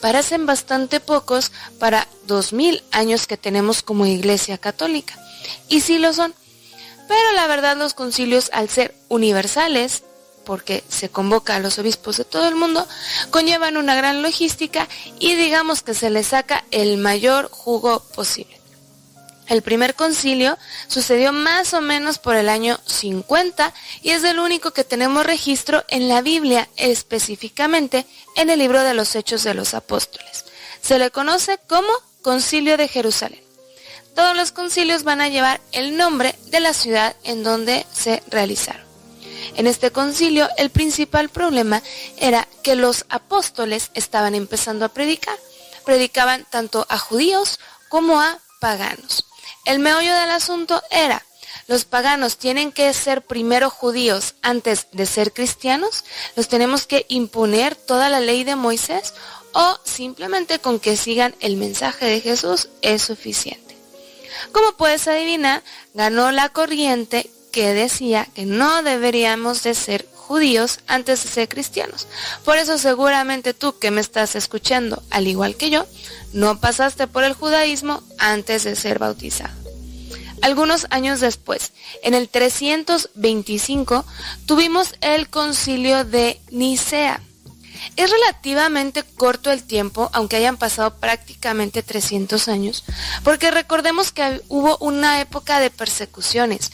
Parecen 0.02 0.46
bastante 0.46 1.00
pocos 1.00 1.54
para 1.80 2.10
2000 2.28 2.84
años 2.92 3.28
que 3.28 3.38
tenemos 3.38 3.82
como 3.82 4.06
Iglesia 4.06 4.58
Católica. 4.58 5.18
Y 5.70 5.80
sí 5.80 6.00
lo 6.00 6.14
son. 6.14 6.36
Pero 7.08 7.32
la 7.34 7.48
verdad 7.48 7.78
los 7.78 7.94
concilios 7.94 8.50
al 8.52 8.68
ser 8.68 8.94
universales, 9.08 10.04
porque 10.44 10.84
se 10.90 11.08
convoca 11.08 11.56
a 11.56 11.60
los 11.60 11.80
obispos 11.80 12.18
de 12.18 12.26
todo 12.26 12.48
el 12.50 12.56
mundo, 12.56 12.86
conllevan 13.30 13.78
una 13.78 13.96
gran 13.96 14.22
logística 14.22 14.90
y 15.20 15.36
digamos 15.36 15.82
que 15.82 15.94
se 15.94 16.10
les 16.10 16.28
saca 16.28 16.66
el 16.72 16.98
mayor 16.98 17.50
jugo 17.50 18.02
posible. 18.16 18.63
El 19.48 19.62
primer 19.62 19.96
concilio 19.96 20.58
sucedió 20.88 21.34
más 21.34 21.74
o 21.74 21.82
menos 21.82 22.18
por 22.18 22.36
el 22.36 22.50
año 22.50 22.80
50 22.86 23.74
y 24.02 24.12
es 24.12 24.24
el 24.24 24.40
único 24.40 24.72
que 24.72 24.84
tenemos 24.84 25.26
registro 25.26 25.84
en 25.90 26.08
la 26.08 26.22
Biblia, 26.22 26.70
específicamente 26.78 28.06
en 28.36 28.50
el 28.50 28.60
libro 28.60 28.84
de 28.84 28.94
los 28.94 29.16
Hechos 29.16 29.44
de 29.44 29.54
los 29.54 29.74
Apóstoles. 29.74 30.46
Se 30.82 30.98
le 30.98 31.12
conoce 31.12 31.60
como 31.68 31.92
Concilio 32.22 32.78
de 32.78 32.88
Jerusalén. 32.88 33.44
Todos 34.16 34.36
los 34.38 34.52
concilios 34.52 35.04
van 35.04 35.22
a 35.22 35.30
llevar 35.30 35.60
el 35.72 35.98
nombre 35.98 36.36
de 36.48 36.60
la 36.60 36.74
ciudad 36.74 37.16
en 37.24 37.44
donde 37.44 37.86
se 37.92 38.22
realizaron. 38.30 38.84
En 39.56 39.68
este 39.68 39.92
concilio 39.92 40.48
el 40.58 40.70
principal 40.70 41.30
problema 41.30 41.82
era 42.18 42.48
que 42.64 42.76
los 42.76 43.06
apóstoles 43.10 43.92
estaban 43.94 44.36
empezando 44.36 44.86
a 44.86 44.90
predicar. 44.90 45.38
Predicaban 45.86 46.46
tanto 46.50 46.86
a 46.90 46.98
judíos 46.98 47.60
como 47.90 48.22
a 48.22 48.40
paganos. 48.60 49.26
El 49.66 49.80
meollo 49.80 50.14
del 50.14 50.30
asunto 50.32 50.82
era, 50.92 51.24
los 51.68 51.86
paganos 51.86 52.38
tienen 52.38 52.72
que 52.72 52.94
ser 52.94 53.22
primero 53.22 53.70
judíos 53.70 54.36
antes 54.42 54.88
de 54.92 55.06
ser 55.06 55.32
cristianos, 55.32 56.04
los 56.36 56.48
tenemos 56.48 56.86
que 56.86 57.06
imponer 57.08 57.76
toda 57.76 58.10
la 58.10 58.20
ley 58.20 58.44
de 58.44 58.56
Moisés 58.56 59.14
o 59.54 59.80
simplemente 59.86 60.60
con 60.60 60.80
que 60.80 60.98
sigan 60.98 61.36
el 61.40 61.56
mensaje 61.56 62.06
de 62.06 62.20
Jesús 62.20 62.70
es 62.82 63.04
suficiente. 63.04 63.78
Como 64.52 64.74
puedes 64.74 65.08
adivinar, 65.08 65.64
ganó 65.94 66.32
la 66.32 66.50
corriente 66.50 67.30
que 67.52 67.74
decía 67.74 68.28
que 68.34 68.46
no 68.46 68.84
deberíamos 68.84 69.64
de 69.64 69.76
ser 69.76 70.08
judíos 70.28 70.80
antes 70.88 71.24
de 71.24 71.30
ser 71.30 71.50
cristianos. 71.50 72.08
Por 72.46 72.58
eso 72.58 72.78
seguramente 72.78 73.54
tú 73.54 73.78
que 73.78 73.92
me 73.92 74.02
estás 74.02 74.36
escuchando, 74.36 75.04
al 75.10 75.28
igual 75.28 75.56
que 75.56 75.70
yo, 75.70 75.86
no 76.32 76.60
pasaste 76.60 77.08
por 77.08 77.24
el 77.24 77.34
judaísmo 77.34 78.02
antes 78.18 78.64
de 78.64 78.76
ser 78.76 79.00
bautizado. 79.00 79.54
Algunos 80.42 80.88
años 80.90 81.22
después, 81.22 81.72
en 82.04 82.14
el 82.14 82.28
325, 82.28 84.06
tuvimos 84.46 84.96
el 85.00 85.30
concilio 85.30 86.04
de 86.04 86.42
Nicea. 86.52 87.22
Es 87.96 88.12
relativamente 88.12 89.04
corto 89.04 89.52
el 89.52 89.64
tiempo, 89.64 90.10
aunque 90.14 90.36
hayan 90.38 90.58
pasado 90.58 90.96
prácticamente 90.96 91.84
300 91.84 92.48
años, 92.48 92.84
porque 93.24 93.52
recordemos 93.52 94.12
que 94.12 94.42
hubo 94.50 94.78
una 94.80 95.22
época 95.22 95.60
de 95.60 95.70
persecuciones, 95.70 96.72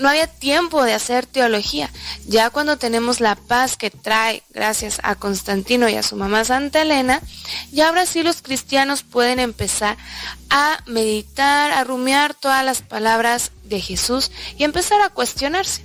no 0.00 0.08
había 0.08 0.26
tiempo 0.26 0.82
de 0.82 0.94
hacer 0.94 1.26
teología. 1.26 1.90
Ya 2.26 2.50
cuando 2.50 2.78
tenemos 2.78 3.20
la 3.20 3.36
paz 3.36 3.76
que 3.76 3.90
trae, 3.90 4.42
gracias 4.50 5.00
a 5.02 5.14
Constantino 5.14 5.88
y 5.88 5.94
a 5.94 6.02
su 6.02 6.16
mamá 6.16 6.44
Santa 6.44 6.82
Elena, 6.82 7.22
ya 7.70 7.88
ahora 7.88 8.06
sí 8.06 8.22
los 8.22 8.42
cristianos 8.42 9.02
pueden 9.02 9.38
empezar 9.38 9.96
a 10.48 10.82
meditar, 10.86 11.72
a 11.72 11.84
rumiar 11.84 12.34
todas 12.34 12.64
las 12.64 12.82
palabras 12.82 13.52
de 13.64 13.80
Jesús 13.80 14.30
y 14.58 14.64
empezar 14.64 15.00
a 15.02 15.10
cuestionarse. 15.10 15.84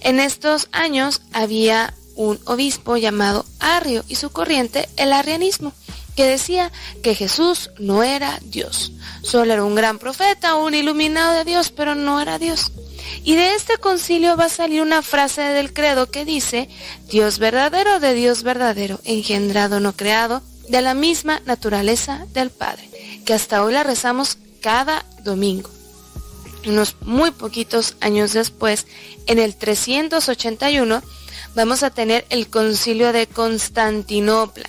En 0.00 0.20
estos 0.20 0.68
años 0.72 1.22
había 1.32 1.94
un 2.14 2.38
obispo 2.44 2.96
llamado 2.96 3.46
Arrio 3.60 4.04
y 4.08 4.16
su 4.16 4.30
corriente, 4.30 4.88
el 4.96 5.12
arrianismo, 5.12 5.72
que 6.16 6.26
decía 6.26 6.72
que 7.02 7.14
Jesús 7.14 7.70
no 7.78 8.02
era 8.02 8.40
Dios. 8.42 8.92
Solo 9.22 9.52
era 9.52 9.64
un 9.64 9.76
gran 9.76 10.00
profeta, 10.00 10.56
un 10.56 10.74
iluminado 10.74 11.32
de 11.32 11.44
Dios, 11.44 11.70
pero 11.70 11.94
no 11.94 12.20
era 12.20 12.38
Dios. 12.38 12.72
Y 13.24 13.34
de 13.34 13.54
este 13.54 13.78
concilio 13.78 14.36
va 14.36 14.46
a 14.46 14.50
salir 14.50 14.82
una 14.82 15.02
frase 15.02 15.42
del 15.42 15.72
credo 15.72 16.10
que 16.10 16.24
dice, 16.24 16.68
Dios 17.08 17.38
verdadero 17.38 18.00
de 18.00 18.14
Dios 18.14 18.42
verdadero, 18.42 19.00
engendrado 19.04 19.80
no 19.80 19.94
creado, 19.94 20.42
de 20.68 20.82
la 20.82 20.94
misma 20.94 21.40
naturaleza 21.46 22.26
del 22.32 22.50
Padre, 22.50 22.88
que 23.24 23.34
hasta 23.34 23.64
hoy 23.64 23.72
la 23.72 23.84
rezamos 23.84 24.38
cada 24.60 25.04
domingo. 25.22 25.70
Unos 26.66 26.96
muy 27.00 27.30
poquitos 27.30 27.96
años 28.00 28.32
después, 28.32 28.86
en 29.26 29.38
el 29.38 29.56
381, 29.56 31.02
vamos 31.54 31.82
a 31.82 31.90
tener 31.90 32.26
el 32.30 32.48
concilio 32.48 33.12
de 33.12 33.26
Constantinopla. 33.26 34.68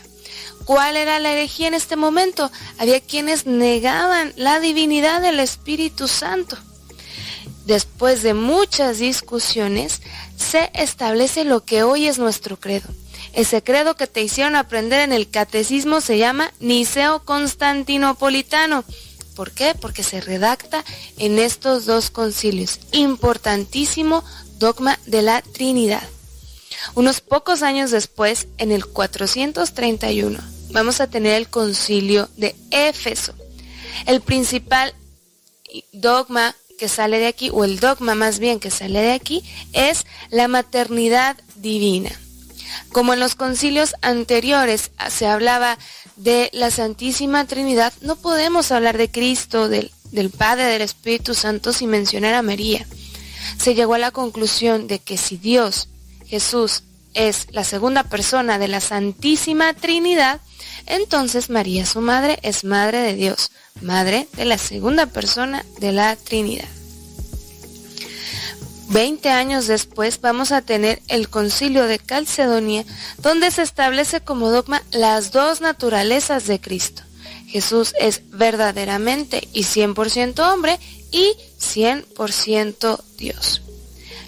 ¿Cuál 0.66 0.98
era 0.98 1.20
la 1.20 1.34
herejía 1.34 1.68
en 1.68 1.74
este 1.74 1.96
momento? 1.96 2.52
Había 2.78 3.02
quienes 3.02 3.48
negaban 3.48 4.34
la 4.36 4.60
divinidad 4.60 5.22
del 5.22 5.40
Espíritu 5.40 6.08
Santo. 6.08 6.58
Después 7.70 8.24
de 8.24 8.34
muchas 8.34 8.98
discusiones, 8.98 10.02
se 10.36 10.72
establece 10.74 11.46
lo 11.46 11.66
que 11.66 11.84
hoy 11.84 12.08
es 12.08 12.18
nuestro 12.18 12.60
credo. 12.60 12.90
Ese 13.34 13.62
credo 13.62 13.96
que 13.96 14.08
te 14.08 14.24
hicieron 14.24 14.56
aprender 14.56 15.02
en 15.02 15.14
el 15.14 15.30
catecismo 15.30 16.02
se 16.02 16.18
llama 16.18 16.52
Niceo 16.60 17.24
Constantinopolitano. 17.26 18.84
¿Por 19.36 19.52
qué? 19.52 19.76
Porque 19.80 20.02
se 20.02 20.20
redacta 20.20 20.84
en 21.20 21.38
estos 21.38 21.86
dos 21.86 22.10
concilios. 22.10 22.80
Importantísimo 22.92 24.24
dogma 24.58 24.98
de 25.06 25.22
la 25.22 25.44
Trinidad. 25.44 26.10
Unos 26.96 27.22
pocos 27.22 27.62
años 27.62 27.92
después, 27.92 28.48
en 28.58 28.72
el 28.72 28.88
431, 28.88 30.40
vamos 30.72 31.02
a 31.02 31.08
tener 31.08 31.36
el 31.36 31.50
concilio 31.50 32.30
de 32.36 32.56
Éfeso. 32.72 33.36
El 34.08 34.22
principal 34.22 34.96
dogma 35.94 36.56
que 36.80 36.90
sale 36.90 37.20
de 37.20 37.28
aquí, 37.28 37.52
o 37.54 37.66
el 37.66 37.80
dogma 37.80 38.16
más 38.16 38.40
bien 38.40 38.60
que 38.60 38.72
sale 38.72 39.02
de 39.02 39.12
aquí, 39.12 39.44
es 39.74 40.06
la 40.30 40.48
maternidad 40.48 41.38
divina. 41.58 42.10
Como 42.92 43.14
en 43.14 43.20
los 43.20 43.36
concilios 43.36 43.96
anteriores 44.02 44.92
se 45.10 45.28
hablaba 45.28 45.78
de 46.16 46.50
la 46.54 46.72
Santísima 46.72 47.46
Trinidad, 47.46 47.94
no 48.02 48.16
podemos 48.16 48.72
hablar 48.72 48.98
de 48.98 49.12
Cristo, 49.12 49.68
del, 49.68 49.92
del 50.12 50.30
Padre, 50.30 50.66
del 50.66 50.82
Espíritu 50.82 51.36
Santo 51.36 51.74
sin 51.74 51.90
mencionar 51.90 52.34
a 52.34 52.42
María. 52.42 52.88
Se 53.58 53.76
llegó 53.76 53.96
a 53.96 54.00
la 54.00 54.12
conclusión 54.12 54.88
de 54.88 55.00
que 55.00 55.18
si 55.18 55.38
Dios, 55.38 55.90
Jesús, 56.28 56.84
es 57.14 57.48
la 57.52 57.64
segunda 57.64 58.04
persona 58.04 58.58
de 58.58 58.68
la 58.68 58.80
Santísima 58.80 59.74
Trinidad, 59.74 60.40
entonces 60.86 61.50
María, 61.50 61.86
su 61.86 62.02
madre, 62.02 62.40
es 62.44 62.64
madre 62.64 63.00
de 63.00 63.16
Dios, 63.16 63.52
madre 63.82 64.28
de 64.34 64.46
la 64.46 64.58
segunda 64.58 65.06
persona 65.06 65.64
de 65.80 65.92
la 65.92 66.16
Trinidad. 66.16 66.68
Veinte 68.90 69.30
años 69.30 69.68
después 69.68 70.20
vamos 70.20 70.52
a 70.52 70.64
tener 70.64 71.00
el 71.10 71.30
concilio 71.30 71.84
de 71.84 72.00
Calcedonia, 72.00 72.84
donde 73.20 73.52
se 73.52 73.62
establece 73.62 74.22
como 74.22 74.50
dogma 74.50 74.82
las 74.92 75.32
dos 75.32 75.62
naturalezas 75.62 76.48
de 76.48 76.60
Cristo. 76.60 77.04
Jesús 77.48 77.94
es 78.00 78.24
verdaderamente 78.32 79.48
y 79.54 79.64
100% 79.64 80.40
hombre 80.52 80.80
y 81.12 81.36
100% 81.60 83.00
Dios. 83.18 83.62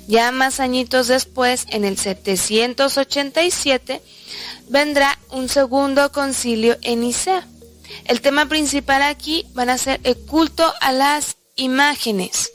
Ya 0.08 0.32
más 0.32 0.60
añitos 0.60 1.08
después, 1.08 1.66
en 1.70 1.86
el 1.86 1.98
787, 1.98 4.02
vendrá 4.70 5.18
un 5.30 5.50
segundo 5.50 6.12
concilio 6.12 6.78
en 6.82 7.02
Nicea. 7.02 7.48
El 8.06 8.22
tema 8.22 8.48
principal 8.48 9.02
aquí 9.04 9.46
van 9.54 9.70
a 9.70 9.78
ser 9.78 10.00
el 10.04 10.18
culto 10.18 10.74
a 10.82 10.92
las 10.92 11.38
imágenes. 11.56 12.52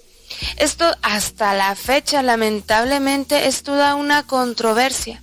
Esto 0.57 0.84
hasta 1.03 1.55
la 1.55 1.74
fecha 1.74 2.22
lamentablemente 2.22 3.47
es 3.47 3.62
toda 3.62 3.95
una 3.95 4.26
controversia. 4.26 5.22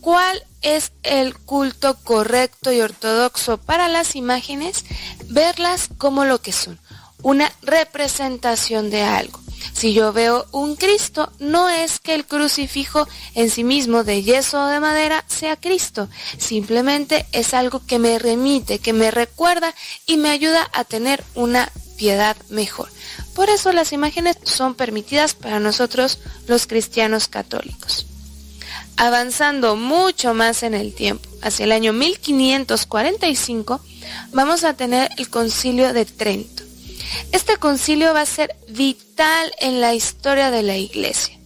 ¿Cuál 0.00 0.42
es 0.62 0.92
el 1.02 1.36
culto 1.36 1.96
correcto 2.02 2.72
y 2.72 2.80
ortodoxo 2.80 3.58
para 3.58 3.88
las 3.88 4.16
imágenes? 4.16 4.84
Verlas 5.26 5.88
como 5.98 6.24
lo 6.24 6.40
que 6.40 6.52
son, 6.52 6.78
una 7.22 7.52
representación 7.62 8.90
de 8.90 9.02
algo. 9.02 9.40
Si 9.72 9.92
yo 9.92 10.12
veo 10.12 10.46
un 10.52 10.76
Cristo, 10.76 11.32
no 11.38 11.68
es 11.68 11.98
que 11.98 12.14
el 12.14 12.26
crucifijo 12.26 13.06
en 13.34 13.50
sí 13.50 13.64
mismo 13.64 14.04
de 14.04 14.22
yeso 14.22 14.62
o 14.62 14.66
de 14.66 14.80
madera 14.80 15.24
sea 15.28 15.56
Cristo, 15.56 16.08
simplemente 16.36 17.26
es 17.32 17.54
algo 17.54 17.84
que 17.86 17.98
me 17.98 18.18
remite, 18.18 18.78
que 18.78 18.92
me 18.92 19.10
recuerda 19.10 19.74
y 20.06 20.16
me 20.16 20.30
ayuda 20.30 20.68
a 20.72 20.84
tener 20.84 21.22
una 21.34 21.70
piedad 21.96 22.36
mejor. 22.48 22.88
Por 23.34 23.50
eso 23.50 23.72
las 23.72 23.92
imágenes 23.92 24.36
son 24.44 24.74
permitidas 24.74 25.34
para 25.34 25.60
nosotros 25.60 26.18
los 26.46 26.66
cristianos 26.66 27.28
católicos. 27.28 28.06
Avanzando 28.96 29.76
mucho 29.76 30.34
más 30.34 30.64
en 30.64 30.74
el 30.74 30.92
tiempo, 30.92 31.28
hacia 31.42 31.64
el 31.64 31.72
año 31.72 31.92
1545, 31.92 33.80
vamos 34.32 34.64
a 34.64 34.74
tener 34.74 35.10
el 35.18 35.30
concilio 35.30 35.92
de 35.92 36.04
Trento. 36.04 36.67
Este 37.32 37.56
concilio 37.56 38.14
va 38.14 38.22
a 38.22 38.26
ser 38.26 38.56
vital 38.68 39.52
en 39.58 39.80
la 39.80 39.94
historia 39.94 40.50
de 40.50 40.62
la 40.62 40.76
iglesia. 40.76 41.38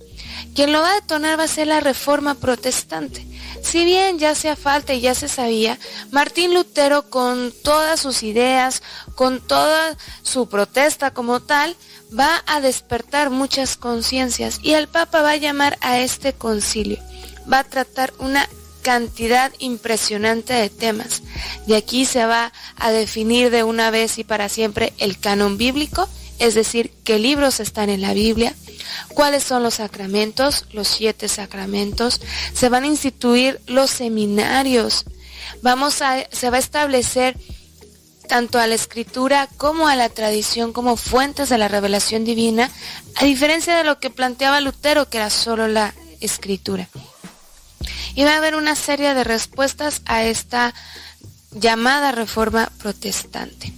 Quien 0.55 0.73
lo 0.73 0.81
va 0.81 0.91
a 0.91 0.95
detonar 0.95 1.39
va 1.39 1.45
a 1.45 1.49
ser 1.49 1.67
la 1.67 1.81
reforma 1.81 2.35
protestante. 2.35 3.27
Si 3.63 3.85
bien 3.85 4.19
ya 4.19 4.31
hacía 4.31 4.57
falta 4.57 4.93
y 4.93 5.01
ya 5.01 5.15
se 5.15 5.29
sabía, 5.29 5.79
Martín 6.11 6.53
Lutero 6.53 7.09
con 7.09 7.53
todas 7.63 8.01
sus 8.01 8.23
ideas, 8.23 8.83
con 9.15 9.41
toda 9.41 9.97
su 10.23 10.49
protesta 10.49 11.13
como 11.13 11.41
tal, 11.41 11.77
va 12.19 12.43
a 12.47 12.61
despertar 12.61 13.31
muchas 13.31 13.77
conciencias 13.77 14.59
y 14.63 14.73
el 14.73 14.89
Papa 14.89 15.23
va 15.23 15.31
a 15.31 15.37
llamar 15.37 15.79
a 15.81 16.01
este 16.01 16.33
concilio. 16.33 16.99
Va 17.51 17.61
a 17.61 17.65
tratar 17.65 18.13
una 18.19 18.49
cantidad 18.83 19.53
impresionante 19.59 20.53
de 20.53 20.69
temas. 20.69 21.23
De 21.67 21.77
aquí 21.77 22.05
se 22.05 22.27
va 22.27 22.53
a 22.77 22.91
definir 22.91 23.51
de 23.51 23.63
una 23.63 23.91
vez 23.91 24.19
y 24.19 24.25
para 24.25 24.49
siempre 24.49 24.93
el 24.99 25.19
canon 25.19 25.57
bíblico, 25.57 26.09
es 26.39 26.55
decir, 26.55 26.93
qué 27.05 27.19
libros 27.19 27.61
están 27.61 27.89
en 27.89 28.01
la 28.01 28.15
Biblia, 28.15 28.55
cuáles 29.15 29.45
son 29.45 29.63
los 29.63 29.75
sacramentos, 29.75 30.67
los 30.73 30.89
siete 30.89 31.29
sacramentos, 31.29 32.21
se 32.53 32.69
van 32.69 32.85
a 32.85 32.89
instituir 32.89 33.61
los 33.67 33.91
seminarios, 33.91 35.05
vamos 35.63 36.03
a, 36.03 36.17
se 36.31 36.51
va 36.51 36.57
a 36.57 36.61
establecer 36.61 37.37
tanto 38.29 38.59
a 38.59 38.67
la 38.67 38.75
escritura 38.75 39.49
como 39.57 39.89
a 39.89 39.97
la 39.97 40.09
tradición 40.09 40.73
como 40.73 40.97
fuentes 40.97 41.49
de 41.49 41.59
la 41.59 41.69
revelación 41.69 42.25
divina, 42.25 42.71
a 43.17 43.25
diferencia 43.25 43.77
de 43.77 43.85
lo 43.85 44.01
que 44.01 44.11
planteaba 44.11 44.61
Lutero, 44.61 45.09
que 45.09 45.19
era 45.19 45.31
solo 45.31 45.69
la 45.69 45.95
escritura. 46.21 46.89
Y 48.15 48.25
va 48.25 48.35
a 48.35 48.39
haber 48.39 48.55
una 48.55 48.75
serie 48.75 49.15
de 49.15 49.25
respuestas 49.25 50.03
a 50.05 50.25
esta 50.25 50.75
llamada 51.53 52.13
reforma 52.13 52.71
protestante. 52.79 53.73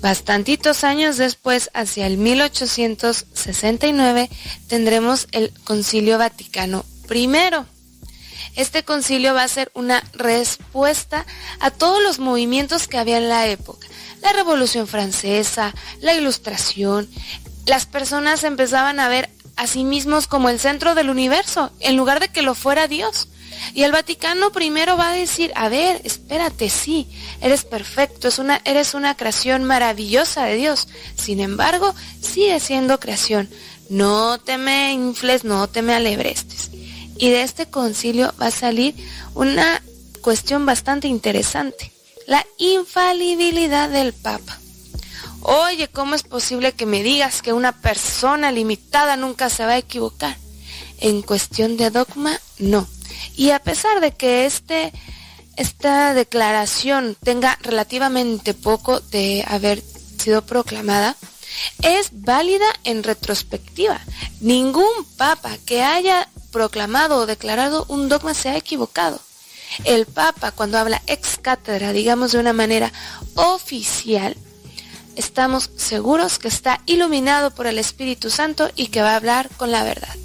Bastantitos 0.00 0.82
años 0.82 1.18
después, 1.18 1.68
hacia 1.74 2.06
el 2.06 2.16
1869, 2.16 4.30
tendremos 4.66 5.28
el 5.32 5.52
Concilio 5.64 6.16
Vaticano 6.16 6.86
I. 7.10 7.28
Este 8.56 8.82
concilio 8.82 9.34
va 9.34 9.44
a 9.44 9.48
ser 9.48 9.70
una 9.74 10.02
respuesta 10.12 11.24
a 11.60 11.70
todos 11.70 12.02
los 12.02 12.18
movimientos 12.18 12.88
que 12.88 12.98
había 12.98 13.18
en 13.18 13.28
la 13.28 13.46
época. 13.46 13.86
La 14.22 14.32
Revolución 14.32 14.88
Francesa, 14.88 15.74
la 16.00 16.14
Ilustración. 16.14 17.08
Las 17.66 17.84
personas 17.86 18.42
empezaban 18.44 19.00
a 19.00 19.08
ver 19.08 19.28
a 19.60 19.66
sí 19.66 19.84
mismos 19.84 20.26
como 20.26 20.48
el 20.48 20.58
centro 20.58 20.94
del 20.94 21.10
universo, 21.10 21.70
en 21.80 21.98
lugar 21.98 22.18
de 22.18 22.30
que 22.30 22.40
lo 22.40 22.54
fuera 22.54 22.88
Dios. 22.88 23.28
Y 23.74 23.82
el 23.82 23.92
Vaticano 23.92 24.52
primero 24.52 24.96
va 24.96 25.10
a 25.10 25.14
decir, 25.14 25.52
a 25.54 25.68
ver, 25.68 26.00
espérate, 26.02 26.70
sí, 26.70 27.06
eres 27.42 27.66
perfecto, 27.66 28.30
eres 28.64 28.94
una 28.94 29.16
creación 29.18 29.64
maravillosa 29.64 30.44
de 30.44 30.56
Dios. 30.56 30.88
Sin 31.14 31.40
embargo, 31.40 31.94
sigue 32.22 32.58
siendo 32.58 32.98
creación. 33.00 33.50
No 33.90 34.38
te 34.38 34.56
me 34.56 34.94
infles, 34.94 35.44
no 35.44 35.68
te 35.68 35.82
me 35.82 35.94
alebrestes. 35.94 36.70
Y 37.18 37.28
de 37.28 37.42
este 37.42 37.66
concilio 37.66 38.32
va 38.40 38.46
a 38.46 38.50
salir 38.50 38.94
una 39.34 39.82
cuestión 40.22 40.64
bastante 40.64 41.06
interesante, 41.06 41.92
la 42.26 42.46
infalibilidad 42.56 43.90
del 43.90 44.14
Papa. 44.14 44.58
Oye, 45.42 45.88
¿cómo 45.88 46.14
es 46.14 46.22
posible 46.22 46.72
que 46.72 46.86
me 46.86 47.02
digas 47.02 47.40
que 47.42 47.52
una 47.52 47.72
persona 47.72 48.52
limitada 48.52 49.16
nunca 49.16 49.48
se 49.48 49.64
va 49.64 49.72
a 49.72 49.78
equivocar? 49.78 50.36
En 50.98 51.22
cuestión 51.22 51.76
de 51.76 51.90
dogma, 51.90 52.38
no. 52.58 52.86
Y 53.36 53.50
a 53.50 53.58
pesar 53.58 54.00
de 54.00 54.12
que 54.12 54.44
este, 54.44 54.92
esta 55.56 56.12
declaración 56.12 57.16
tenga 57.22 57.58
relativamente 57.62 58.52
poco 58.52 59.00
de 59.00 59.44
haber 59.48 59.82
sido 60.18 60.44
proclamada, 60.44 61.16
es 61.82 62.10
válida 62.12 62.66
en 62.84 63.02
retrospectiva. 63.02 64.00
Ningún 64.40 65.04
papa 65.16 65.56
que 65.64 65.82
haya 65.82 66.28
proclamado 66.52 67.16
o 67.16 67.26
declarado 67.26 67.86
un 67.88 68.08
dogma 68.08 68.34
se 68.34 68.50
ha 68.50 68.56
equivocado. 68.56 69.20
El 69.84 70.06
Papa, 70.06 70.50
cuando 70.50 70.78
habla 70.78 71.00
ex 71.06 71.38
cátedra, 71.40 71.92
digamos 71.92 72.32
de 72.32 72.38
una 72.38 72.52
manera 72.52 72.92
oficial, 73.34 74.36
estamos 75.20 75.70
seguros 75.76 76.38
que 76.38 76.48
está 76.48 76.80
iluminado 76.86 77.52
por 77.52 77.66
el 77.66 77.78
Espíritu 77.78 78.30
Santo 78.30 78.70
y 78.74 78.88
que 78.88 79.02
va 79.02 79.12
a 79.12 79.16
hablar 79.16 79.48
con 79.56 79.70
la 79.70 79.84
verdad. 79.84 80.16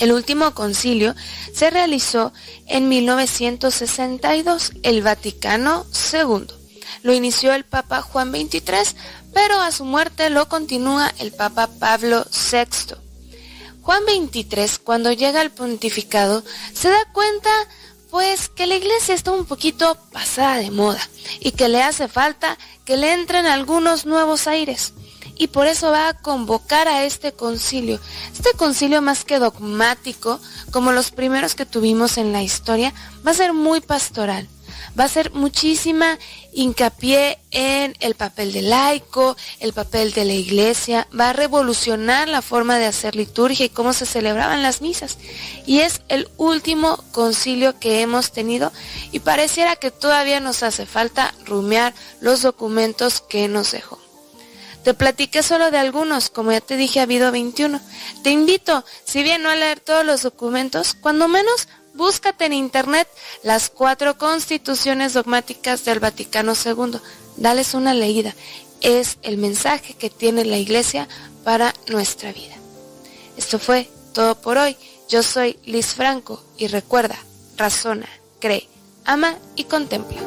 El 0.00 0.12
último 0.12 0.54
concilio 0.54 1.14
se 1.52 1.68
realizó 1.70 2.32
en 2.66 2.88
1962, 2.88 4.72
el 4.82 5.02
Vaticano 5.02 5.84
II. 6.12 6.46
Lo 7.02 7.12
inició 7.12 7.52
el 7.52 7.64
Papa 7.64 8.00
Juan 8.00 8.30
XXIII, 8.30 8.96
pero 9.34 9.60
a 9.60 9.70
su 9.72 9.84
muerte 9.84 10.30
lo 10.30 10.48
continúa 10.48 11.12
el 11.18 11.32
Papa 11.32 11.66
Pablo 11.66 12.24
VI. 12.50 12.96
Juan 13.82 14.02
XXIII, 14.04 14.78
cuando 14.84 15.12
llega 15.12 15.40
al 15.40 15.50
pontificado, 15.50 16.44
se 16.72 16.88
da 16.88 17.04
cuenta 17.12 17.50
pues 18.12 18.50
que 18.50 18.66
la 18.66 18.74
iglesia 18.74 19.14
está 19.14 19.32
un 19.32 19.46
poquito 19.46 19.96
pasada 20.12 20.58
de 20.58 20.70
moda 20.70 21.00
y 21.40 21.52
que 21.52 21.70
le 21.70 21.82
hace 21.82 22.08
falta 22.08 22.58
que 22.84 22.98
le 22.98 23.14
entren 23.14 23.46
algunos 23.46 24.04
nuevos 24.04 24.46
aires. 24.46 24.92
Y 25.34 25.46
por 25.46 25.66
eso 25.66 25.90
va 25.90 26.08
a 26.08 26.18
convocar 26.18 26.88
a 26.88 27.06
este 27.06 27.32
concilio. 27.32 27.98
Este 28.34 28.50
concilio 28.58 29.00
más 29.00 29.24
que 29.24 29.38
dogmático, 29.38 30.38
como 30.72 30.92
los 30.92 31.10
primeros 31.10 31.54
que 31.54 31.64
tuvimos 31.64 32.18
en 32.18 32.34
la 32.34 32.42
historia, 32.42 32.92
va 33.26 33.30
a 33.30 33.34
ser 33.34 33.54
muy 33.54 33.80
pastoral 33.80 34.46
va 34.98 35.04
a 35.04 35.08
ser 35.08 35.32
muchísima 35.32 36.18
hincapié 36.52 37.38
en 37.50 37.96
el 38.00 38.14
papel 38.14 38.52
de 38.52 38.62
laico, 38.62 39.36
el 39.60 39.72
papel 39.72 40.12
de 40.12 40.24
la 40.24 40.34
iglesia, 40.34 41.08
va 41.18 41.30
a 41.30 41.32
revolucionar 41.32 42.28
la 42.28 42.42
forma 42.42 42.78
de 42.78 42.86
hacer 42.86 43.16
liturgia 43.16 43.66
y 43.66 43.70
cómo 43.70 43.92
se 43.92 44.06
celebraban 44.06 44.62
las 44.62 44.80
misas. 44.80 45.18
Y 45.66 45.80
es 45.80 46.02
el 46.08 46.28
último 46.36 47.02
concilio 47.12 47.78
que 47.78 48.00
hemos 48.00 48.32
tenido 48.32 48.72
y 49.12 49.20
pareciera 49.20 49.76
que 49.76 49.90
todavía 49.90 50.40
nos 50.40 50.62
hace 50.62 50.86
falta 50.86 51.34
rumiar 51.44 51.94
los 52.20 52.42
documentos 52.42 53.20
que 53.20 53.48
nos 53.48 53.72
dejó. 53.72 53.98
Te 54.84 54.94
platiqué 54.94 55.44
solo 55.44 55.70
de 55.70 55.78
algunos, 55.78 56.28
como 56.28 56.50
ya 56.50 56.60
te 56.60 56.76
dije 56.76 56.98
ha 56.98 57.04
habido 57.04 57.30
21. 57.30 57.80
Te 58.24 58.30
invito, 58.30 58.84
si 59.04 59.22
bien 59.22 59.42
no 59.42 59.48
a 59.48 59.54
leer 59.54 59.78
todos 59.78 60.04
los 60.04 60.22
documentos, 60.22 60.94
cuando 60.94 61.28
menos 61.28 61.68
Búscate 61.94 62.46
en 62.46 62.54
internet 62.54 63.06
las 63.42 63.68
cuatro 63.68 64.16
constituciones 64.16 65.12
dogmáticas 65.12 65.84
del 65.84 66.00
Vaticano 66.00 66.54
II. 66.54 66.98
Dales 67.36 67.74
una 67.74 67.94
leída. 67.94 68.34
Es 68.80 69.18
el 69.22 69.36
mensaje 69.36 69.94
que 69.94 70.10
tiene 70.10 70.44
la 70.44 70.58
Iglesia 70.58 71.06
para 71.44 71.74
nuestra 71.88 72.32
vida. 72.32 72.56
Esto 73.36 73.58
fue 73.58 73.88
todo 74.14 74.40
por 74.40 74.58
hoy. 74.58 74.76
Yo 75.08 75.22
soy 75.22 75.58
Liz 75.64 75.94
Franco 75.94 76.42
y 76.56 76.68
recuerda, 76.68 77.18
razona, 77.56 78.08
cree, 78.40 78.68
ama 79.04 79.36
y 79.56 79.64
contempla. 79.64 80.20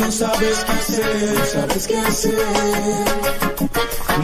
No 0.00 0.10
sabes 0.10 0.64
qué 0.64 0.72
hacer, 0.72 1.46
sabes 1.52 1.86
qué 1.86 1.98
hacer. 1.98 2.34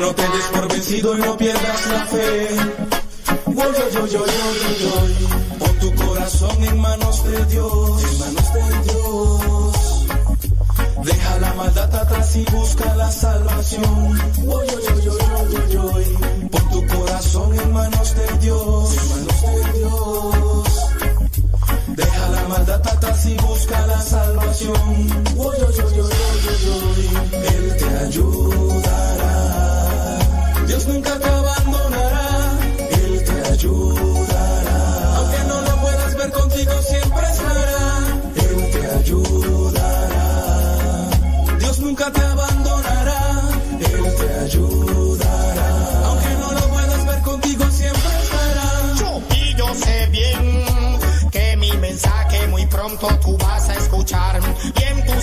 No 0.01 0.15
te 0.15 0.23
des 0.23 0.45
por 0.53 0.69
vencido 0.73 1.17
y 1.17 1.21
no 1.21 1.37
pierdas 1.37 1.87
la 1.89 2.07
fe. 2.07 2.49
Yo, 3.47 4.07
yo, 4.07 4.07
yo. 4.07 4.25
Pon 5.59 5.79
tu 5.79 5.95
corazón 5.95 6.65
en 6.65 6.81
manos 6.81 7.25
de 7.25 7.45
Dios, 7.47 8.05
en 8.05 8.19
manos 8.19 8.53
de 8.55 8.93
Dios. 8.93 10.07
Deja 11.05 11.39
la 11.41 11.55
maldad 11.55 11.95
atrás 11.95 12.37
y 12.37 12.45
busca 12.45 12.95
la 12.97 13.11
salvación. 13.11 14.19
Pon 16.51 16.71
tu 16.71 16.87
corazón 16.87 17.59
en 17.59 17.73
manos 17.73 18.15
de 18.15 18.39
Dios, 18.39 18.97
en 18.97 19.09
manos 19.11 19.43
de 19.43 19.79
Dios. 19.79 20.46
Maldad 22.57 22.89
atrás 22.89 23.27
y 23.27 23.37
busca 23.37 23.87
la 23.87 24.01
salvación. 24.01 25.11
Él 27.53 27.77
te 27.77 27.85
ayudará. 28.07 29.29
Dios 30.67 30.87
nunca 30.89 31.19
te 31.19 31.29
abandonará. 31.29 32.59
Él 32.91 33.25
te 33.25 33.53
ayudará. 33.53 33.96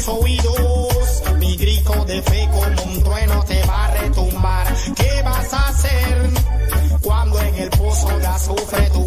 Oídos 0.08 1.24
mi 1.38 1.56
grito 1.56 2.06
de 2.06 2.22
fe 2.22 2.50
como 2.52 2.84
un 2.84 3.04
trueno 3.04 3.44
te 3.46 3.62
va 3.66 3.86
a 3.86 3.92
retumbar. 3.92 4.76
¿Qué 4.96 5.22
vas 5.24 5.54
a 5.54 5.68
hacer 5.68 6.30
cuando 7.02 7.40
en 7.42 7.56
el 7.56 7.70
pozo 7.70 8.18
de 8.20 8.28
azufre 8.28 8.90
tú 8.92 9.03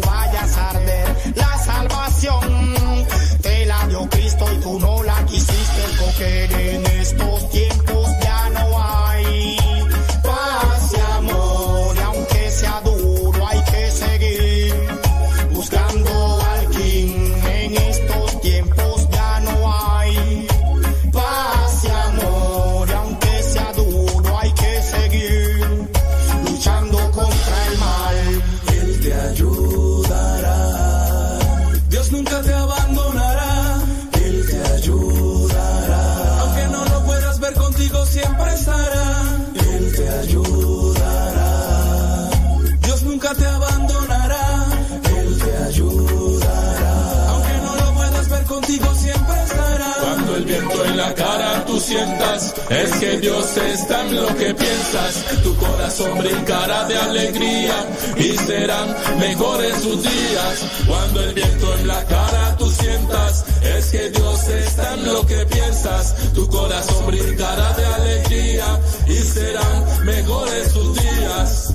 es 52.69 52.91
que 52.97 53.17
Dios 53.17 53.57
está 53.57 54.05
en 54.05 54.15
lo 54.15 54.27
que 54.35 54.53
piensas. 54.53 55.23
Tu 55.43 55.55
corazón 55.55 56.17
brincará 56.17 56.85
de 56.85 56.97
alegría 56.97 57.85
y 58.17 58.37
serán 58.37 58.95
mejores 59.19 59.75
sus 59.81 60.03
días. 60.03 60.65
Cuando 60.85 61.21
el 61.21 61.33
viento 61.33 61.73
en 61.79 61.87
la 61.87 62.03
cara 62.05 62.55
tú 62.57 62.69
sientas, 62.69 63.45
es 63.63 63.85
que 63.87 64.09
Dios 64.09 64.47
está 64.49 64.93
en 64.95 65.05
lo 65.05 65.25
que 65.25 65.45
piensas. 65.45 66.15
Tu 66.33 66.47
corazón 66.47 67.07
brincará 67.07 67.73
de 67.73 67.85
alegría 67.85 68.79
y 69.07 69.15
serán 69.15 70.05
mejores 70.05 70.71
sus 70.71 70.93
días. 71.01 71.73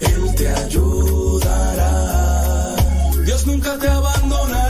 Él 0.00 0.34
te 0.36 0.48
ayudará. 0.48 1.98
Dios 3.24 3.46
nunca 3.46 3.76
te 3.78 3.88
abandonará. 3.88 4.67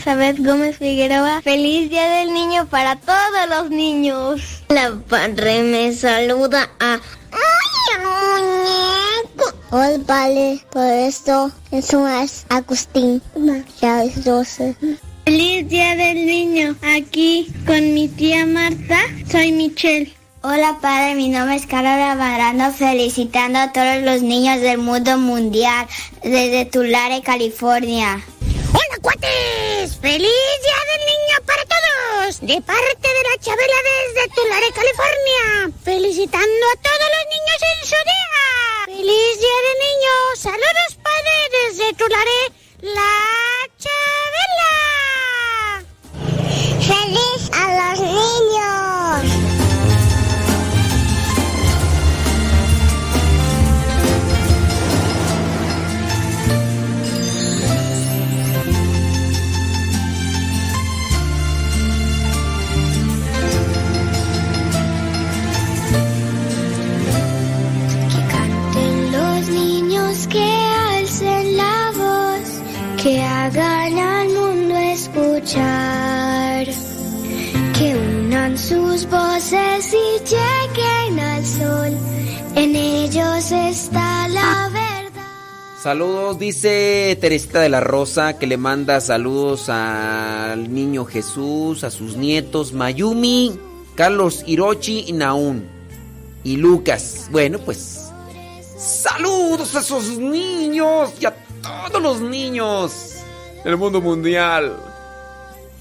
Elizabeth 0.00 0.38
Gómez 0.38 0.78
Figueroa. 0.78 1.42
Feliz 1.42 1.90
día 1.90 2.08
del 2.08 2.32
niño 2.32 2.66
para 2.70 2.96
todos 2.96 3.48
los 3.50 3.68
niños. 3.68 4.62
La 4.70 4.98
padre 5.06 5.62
me 5.62 5.92
saluda 5.92 6.70
a... 6.80 6.98
¡Ay, 7.32 7.98
muñeco! 8.00 9.54
Hola 9.70 9.98
padre, 10.06 10.64
por 10.70 10.86
esto 10.86 11.52
es 11.70 11.92
Agustín. 12.48 13.20
Ya 13.82 14.02
es 14.02 14.24
12. 14.24 14.74
Feliz 15.26 15.68
día 15.68 15.94
del 15.96 16.24
niño. 16.24 16.76
Aquí 16.96 17.52
con 17.66 17.92
mi 17.92 18.08
tía 18.08 18.46
Marta, 18.46 19.00
soy 19.30 19.52
Michelle. 19.52 20.14
Hola 20.40 20.78
padre, 20.80 21.14
mi 21.14 21.28
nombre 21.28 21.56
es 21.56 21.66
Carla 21.66 22.14
Barano, 22.14 22.72
felicitando 22.72 23.58
a 23.58 23.72
todos 23.72 24.00
los 24.02 24.22
niños 24.22 24.62
del 24.62 24.78
mundo 24.78 25.18
mundial 25.18 25.86
desde 26.22 26.64
Tulare, 26.64 27.20
California. 27.20 28.24
¡Hola, 28.72 28.98
cuates! 29.02 29.96
¡Feliz 30.00 30.56
Día 30.64 30.80
del 30.90 31.02
Niño 31.10 31.36
para 31.46 31.64
todos! 31.64 32.40
De 32.40 32.60
parte 32.62 33.08
de 33.16 33.22
la 33.28 33.36
Chabela 33.42 33.78
desde 33.90 34.28
Tulare, 34.34 34.70
California. 34.72 35.44
Felicitando 35.84 36.64
a 36.72 36.76
todos 36.86 37.08
los 37.14 37.24
niños 37.34 37.60
en 37.70 37.80
su 37.90 38.00
día. 38.10 38.44
¡Feliz 38.86 39.32
Día 39.40 39.58
del 39.66 39.78
Niño! 39.86 40.14
¡Saludos, 40.36 40.90
padre, 41.02 41.34
desde 41.56 41.86
Tulare, 41.94 42.40
la 42.82 43.12
Chabela! 43.82 44.74
¡Feliz 46.86 47.39
que 77.76 77.96
unan 77.96 78.56
sus 78.56 79.08
voces 79.10 79.92
y 79.92 80.18
lleguen 80.24 81.18
al 81.18 81.44
sol. 81.44 81.96
En 82.54 82.76
ellos 82.76 83.50
está 83.50 84.28
la 84.28 84.68
verdad. 84.72 85.22
Saludos, 85.82 86.38
dice 86.38 87.18
Teresita 87.20 87.60
de 87.60 87.68
la 87.68 87.80
Rosa 87.80 88.38
que 88.38 88.46
le 88.46 88.58
manda 88.58 89.00
saludos 89.00 89.68
al 89.68 90.72
niño 90.72 91.04
Jesús, 91.04 91.82
a 91.82 91.90
sus 91.90 92.16
nietos 92.16 92.72
Mayumi, 92.72 93.58
Carlos 93.96 94.44
Hirochi 94.46 95.06
y 95.08 95.12
Naún. 95.12 95.66
Y 96.44 96.58
Lucas. 96.58 97.28
Bueno, 97.30 97.58
pues. 97.58 98.12
Saludos 98.78 99.74
a 99.74 99.80
esos 99.80 100.16
niños 100.16 101.10
y 101.20 101.26
a 101.26 101.34
todos 101.60 102.00
los 102.00 102.20
niños 102.20 103.16
del 103.64 103.76
mundo 103.76 104.00
mundial. 104.00 104.89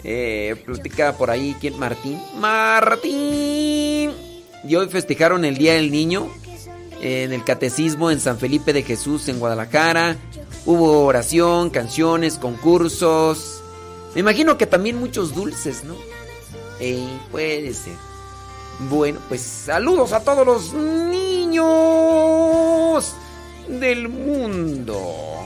Eh, 0.04 0.56
platica 0.66 1.18
por 1.18 1.30
ahí, 1.30 1.56
¿quién? 1.60 1.78
Martín. 1.78 2.22
Martín. 2.38 4.12
Y 4.64 4.76
hoy 4.76 4.88
festejaron 4.90 5.46
el 5.46 5.58
Día 5.58 5.74
del 5.74 5.92
Niño 5.92 6.30
en 7.02 7.32
el 7.32 7.44
Catecismo 7.44 8.12
en 8.12 8.20
San 8.20 8.38
Felipe 8.38 8.74
de 8.74 8.84
Jesús 8.84 9.28
en 9.30 9.40
Guadalajara. 9.40 10.18
Hubo 10.66 11.06
oración, 11.06 11.70
canciones, 11.70 12.38
concursos. 12.38 13.62
Me 14.14 14.22
imagino 14.22 14.58
que 14.58 14.66
también 14.68 14.98
muchos 14.98 15.34
dulces, 15.36 15.84
¿no? 15.84 15.96
Eh, 16.80 17.08
puede 17.32 17.74
ser. 17.74 17.94
Bueno, 18.90 19.20
pues 19.28 19.42
saludos 19.42 20.14
a 20.14 20.24
todos 20.24 20.46
los 20.46 20.74
niños 20.74 21.66
del 23.68 24.08
mundo. 24.08 25.46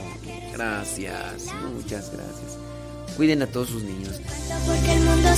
Gracias, 0.52 1.46
muchas 1.74 2.12
gracias. 2.12 2.43
Cuiden 3.16 3.42
a 3.42 3.46
todos 3.46 3.68
sus 3.68 3.82
niños. 3.82 4.20
porque 4.66 4.92
el 4.92 5.00
mundo. 5.00 5.28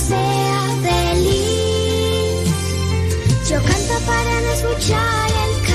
Yo 3.49 3.55
canto 3.63 4.05
para 4.05 4.41
no 4.41 4.51
escuchar 4.51 5.29
el 5.29 5.67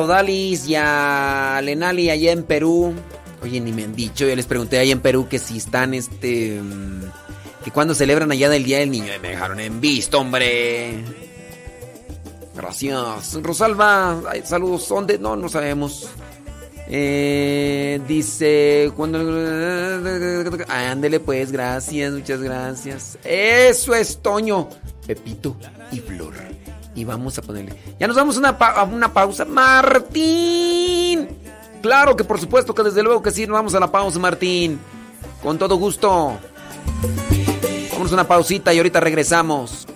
Odalis 0.00 0.66
y 0.68 0.74
a 0.76 1.60
Lenali 1.62 2.10
allá 2.10 2.32
en 2.32 2.42
Perú. 2.42 2.94
Oye, 3.42 3.60
ni 3.60 3.72
me 3.72 3.84
han 3.84 3.94
dicho, 3.94 4.26
yo 4.26 4.36
les 4.36 4.46
pregunté 4.46 4.78
allá 4.78 4.92
en 4.92 5.00
Perú 5.00 5.26
que 5.28 5.38
si 5.38 5.58
están 5.58 5.94
este. 5.94 6.60
mm, 6.60 7.00
que 7.64 7.70
cuando 7.70 7.94
celebran 7.94 8.30
allá 8.32 8.48
del 8.48 8.64
Día 8.64 8.78
del 8.78 8.90
Niño. 8.90 9.12
Me 9.22 9.30
dejaron 9.30 9.60
en 9.60 9.80
visto, 9.80 10.18
hombre. 10.18 11.04
Gracias. 12.54 13.42
Rosalba, 13.42 14.22
saludos. 14.44 14.88
¿Dónde? 14.88 15.18
No, 15.18 15.36
no 15.36 15.48
sabemos. 15.48 16.08
Eh, 16.88 18.00
dice. 18.06 18.90
Cuando. 18.96 19.18
Ándele, 20.68 21.20
pues, 21.20 21.52
gracias, 21.52 22.12
muchas 22.12 22.42
gracias. 22.42 23.18
Eso 23.24 23.94
es 23.94 24.18
Toño, 24.18 24.68
Pepito 25.06 25.56
y 25.92 26.00
Flor. 26.00 26.34
Y 27.00 27.04
vamos 27.04 27.38
a 27.38 27.42
ponerle. 27.42 27.74
Ya 27.98 28.06
nos 28.06 28.14
vamos 28.16 28.36
a 28.36 28.40
una, 28.40 28.58
pa- 28.58 28.82
una 28.84 29.10
pausa. 29.10 29.46
¡Martín! 29.46 31.28
Claro 31.80 32.14
que 32.14 32.24
por 32.24 32.38
supuesto 32.38 32.74
que 32.74 32.82
desde 32.82 33.02
luego 33.02 33.22
que 33.22 33.30
sí, 33.30 33.46
nos 33.46 33.54
vamos 33.54 33.74
a 33.74 33.80
la 33.80 33.90
pausa, 33.90 34.18
Martín. 34.18 34.78
Con 35.42 35.56
todo 35.56 35.76
gusto. 35.76 36.36
Vamos 37.92 38.10
a 38.10 38.14
una 38.14 38.28
pausita 38.28 38.74
y 38.74 38.76
ahorita 38.76 39.00
regresamos. 39.00 39.86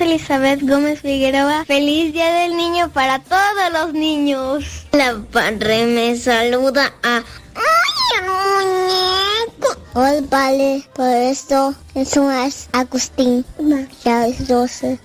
Elizabeth 0.00 0.62
Gómez 0.62 1.00
Figueroa. 1.00 1.64
Feliz 1.64 2.12
día 2.12 2.32
del 2.32 2.56
niño 2.56 2.90
para 2.90 3.18
todos 3.18 3.72
los 3.72 3.92
niños. 3.92 4.86
La 4.92 5.20
padre 5.32 5.86
me 5.86 6.16
saluda 6.16 6.92
a... 7.02 7.22
¡Ay, 7.54 8.26
muñeco! 8.26 9.76
Hola, 9.94 10.22
padre, 10.28 10.84
por 10.94 11.08
esto 11.08 11.74
eso 11.94 12.30
es 12.30 12.68
Agustín. 12.72 13.44
Ya 14.04 14.26
es 14.26 14.46
12. 14.46 14.98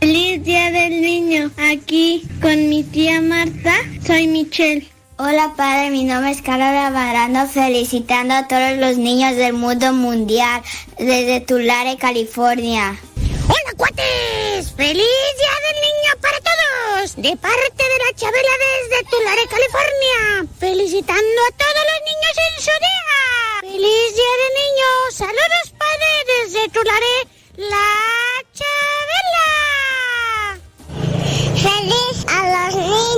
Feliz 0.00 0.44
día 0.44 0.70
del 0.70 1.00
niño. 1.00 1.50
Aquí 1.56 2.28
con 2.40 2.68
mi 2.68 2.82
tía 2.82 3.20
Marta, 3.20 3.74
soy 4.04 4.26
Michelle. 4.26 4.88
Hola 5.16 5.54
padre, 5.56 5.90
mi 5.90 6.02
nombre 6.02 6.32
es 6.32 6.42
Carla 6.42 6.90
Barando, 6.90 7.46
felicitando 7.46 8.34
a 8.34 8.48
todos 8.48 8.76
los 8.78 8.96
niños 8.96 9.36
del 9.36 9.52
mundo 9.52 9.92
mundial 9.92 10.62
desde 10.98 11.40
Tulare, 11.40 11.96
California. 11.96 12.98
¡Hola, 13.44 13.76
cuates! 13.76 14.41
¡Feliz 14.70 14.94
Día 14.94 15.56
del 15.66 15.78
Niño 15.82 16.12
para 16.20 16.38
todos! 16.38 17.16
De 17.16 17.36
parte 17.36 17.82
de 17.82 17.98
la 17.98 18.12
Chabela 18.14 18.54
desde 18.64 19.02
Tulare, 19.10 19.44
California. 19.48 20.46
Felicitando 20.60 21.42
a 21.42 21.50
todos 21.56 21.84
los 21.90 22.00
niños 22.06 22.34
en 22.46 22.54
su 22.62 22.74
día. 22.86 23.18
¡Feliz 23.60 24.14
Día 24.14 24.34
del 24.42 24.54
Niño! 24.62 24.90
¡Saludos, 25.10 25.66
padre, 25.76 26.10
desde 26.32 26.68
Tulare, 26.68 27.16
la 27.56 27.88
Chabela! 28.54 29.50
¡Feliz 31.56 32.16
a 32.28 32.68
los 32.68 32.74
niños! 32.76 33.11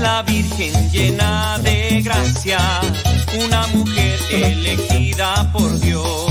La 0.00 0.22
Virgen 0.22 0.90
llena 0.90 1.58
de 1.62 2.00
gracia, 2.02 2.58
una 3.44 3.66
mujer 3.68 4.18
elegida 4.32 5.50
por 5.52 5.78
Dios. 5.80 6.29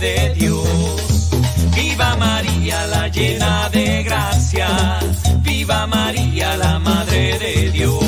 De 0.00 0.32
Dios. 0.34 1.30
Viva 1.74 2.14
María, 2.16 2.86
la 2.86 3.08
llena 3.08 3.68
de 3.70 4.04
gracia. 4.04 4.68
Viva 5.40 5.88
María, 5.88 6.56
la 6.56 6.78
Madre 6.78 7.36
de 7.38 7.70
Dios. 7.72 8.07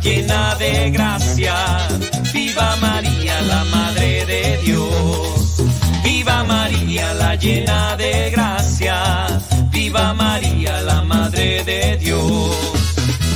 Llena 0.00 0.54
de 0.56 0.90
gracia. 0.90 1.54
Viva 2.32 2.76
María, 2.76 3.40
la 3.42 3.64
Madre 3.64 4.24
de 4.26 4.58
Dios. 4.64 5.62
Viva 6.02 6.44
María, 6.44 7.14
la 7.14 7.34
llena 7.36 7.96
de 7.96 8.30
gracia. 8.30 9.26
Viva 9.70 10.14
María, 10.14 10.80
la 10.82 11.02
Madre 11.02 11.64
de 11.64 11.96
Dios. 11.98 12.56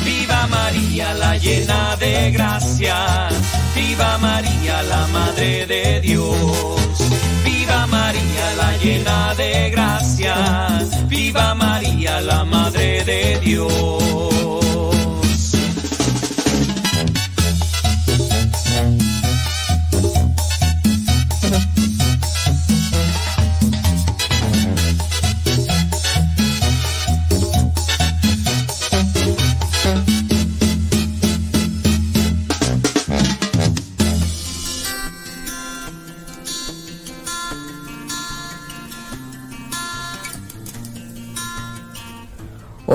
Viva 0.05 0.47
María, 0.47 1.15
la 1.15 1.37
llena 1.37 1.97
de 1.97 2.31
gracia. 2.33 3.29
Viva 3.75 4.19
María, 4.19 4.83
la 4.83 5.07
Madre 5.09 5.67
de 5.67 6.01
Dios. 6.01 6.37
Viva 7.45 7.87
María, 7.87 8.55
la 8.57 8.77
llena 8.79 9.35
de 9.35 9.71
gracia. 9.71 10.35
Viva 11.09 11.55
María, 11.55 12.21
la 12.21 12.45
Madre 12.45 13.05
de 13.05 13.41
Dios. 13.41 14.64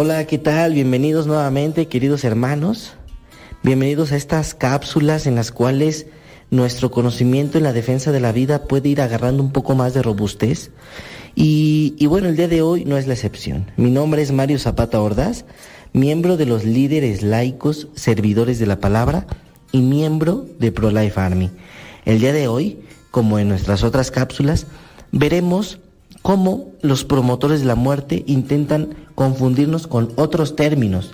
Hola, 0.01 0.25
¿qué 0.27 0.37
tal? 0.37 0.75
Bienvenidos 0.75 1.27
nuevamente, 1.27 1.89
queridos 1.89 2.23
hermanos. 2.23 2.93
Bienvenidos 3.63 4.13
a 4.13 4.15
estas 4.15 4.53
cápsulas 4.53 5.27
en 5.27 5.35
las 5.35 5.51
cuales 5.51 6.05
nuestro 6.51 6.89
conocimiento 6.89 7.57
en 7.57 7.65
la 7.65 7.73
defensa 7.73 8.13
de 8.13 8.21
la 8.21 8.31
vida 8.31 8.63
puede 8.63 8.87
ir 8.87 9.01
agarrando 9.01 9.43
un 9.43 9.51
poco 9.51 9.75
más 9.75 9.93
de 9.93 10.01
robustez. 10.01 10.71
Y, 11.35 12.05
bueno, 12.07 12.29
el 12.29 12.37
día 12.37 12.47
de 12.47 12.61
hoy 12.61 12.85
no 12.85 12.95
es 12.95 13.07
la 13.07 13.13
excepción. 13.13 13.73
Mi 13.75 13.91
nombre 13.91 14.21
es 14.21 14.31
Mario 14.31 14.57
Zapata 14.57 15.01
Ordaz, 15.01 15.43
miembro 15.91 16.37
de 16.37 16.45
los 16.45 16.63
líderes 16.63 17.21
laicos, 17.21 17.89
servidores 17.93 18.57
de 18.57 18.67
la 18.67 18.79
palabra 18.79 19.27
y 19.73 19.81
miembro 19.81 20.45
de 20.59 20.71
ProLife 20.71 21.19
Army. 21.19 21.51
El 22.05 22.21
día 22.21 22.31
de 22.31 22.47
hoy, 22.47 22.79
como 23.11 23.37
en 23.37 23.49
nuestras 23.49 23.83
otras 23.83 24.11
cápsulas, 24.11 24.65
veremos 25.11 25.79
cómo 26.21 26.71
los 26.81 27.03
promotores 27.03 27.59
de 27.59 27.65
la 27.65 27.75
muerte 27.75 28.23
intentan 28.27 28.95
confundirnos 29.19 29.85
con 29.85 30.13
otros 30.15 30.55
términos, 30.55 31.11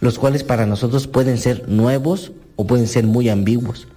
los 0.00 0.20
cuales 0.20 0.44
para 0.44 0.64
nosotros 0.64 1.08
pueden 1.08 1.38
ser 1.38 1.68
nuevos 1.68 2.30
o 2.54 2.68
pueden 2.68 2.86
ser 2.86 3.04
muy 3.04 3.28
ambiguos. 3.28 3.88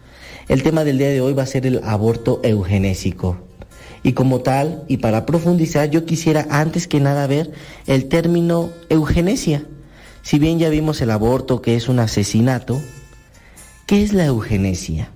El 0.48 0.64
tema 0.64 0.84
del 0.84 0.98
día 0.98 1.10
de 1.10 1.22
hoy 1.22 1.34
va 1.34 1.44
a 1.44 1.46
ser 1.46 1.68
el 1.68 1.80
aborto 1.84 2.40
eugenésico. 2.44 3.38
Y 4.02 4.14
como 4.14 4.40
tal, 4.40 4.84
y 4.88 4.98
para 4.98 5.28
profundizar, 5.28 5.92
yo 5.92 6.06
quisiera 6.06 6.48
antes 6.50 6.88
que 6.88 7.00
nada 7.00 7.28
ver 7.28 7.52
el 7.86 8.06
término 8.06 8.72
eugenesia. 8.90 9.64
Si 10.24 10.40
bien 10.40 10.58
ya 10.58 10.70
vimos 10.70 11.00
el 11.02 11.12
aborto, 11.12 11.62
que 11.62 11.76
es 11.76 11.88
un 11.88 12.00
asesinato, 12.00 12.82
¿qué 13.86 14.02
es 14.02 14.12
la 14.12 14.26
eugenesia? 14.26 15.12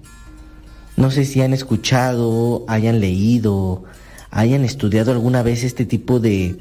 No 0.98 1.10
sé 1.10 1.26
si 1.26 1.42
han 1.42 1.56
escuchado, 1.56 2.64
hayan 2.68 3.00
leído, 3.00 3.86
hayan 4.30 4.64
estudiado 4.64 5.14
alguna 5.14 5.42
vez 5.42 5.64
este 5.64 5.88
tipo 5.88 6.20
de, 6.20 6.58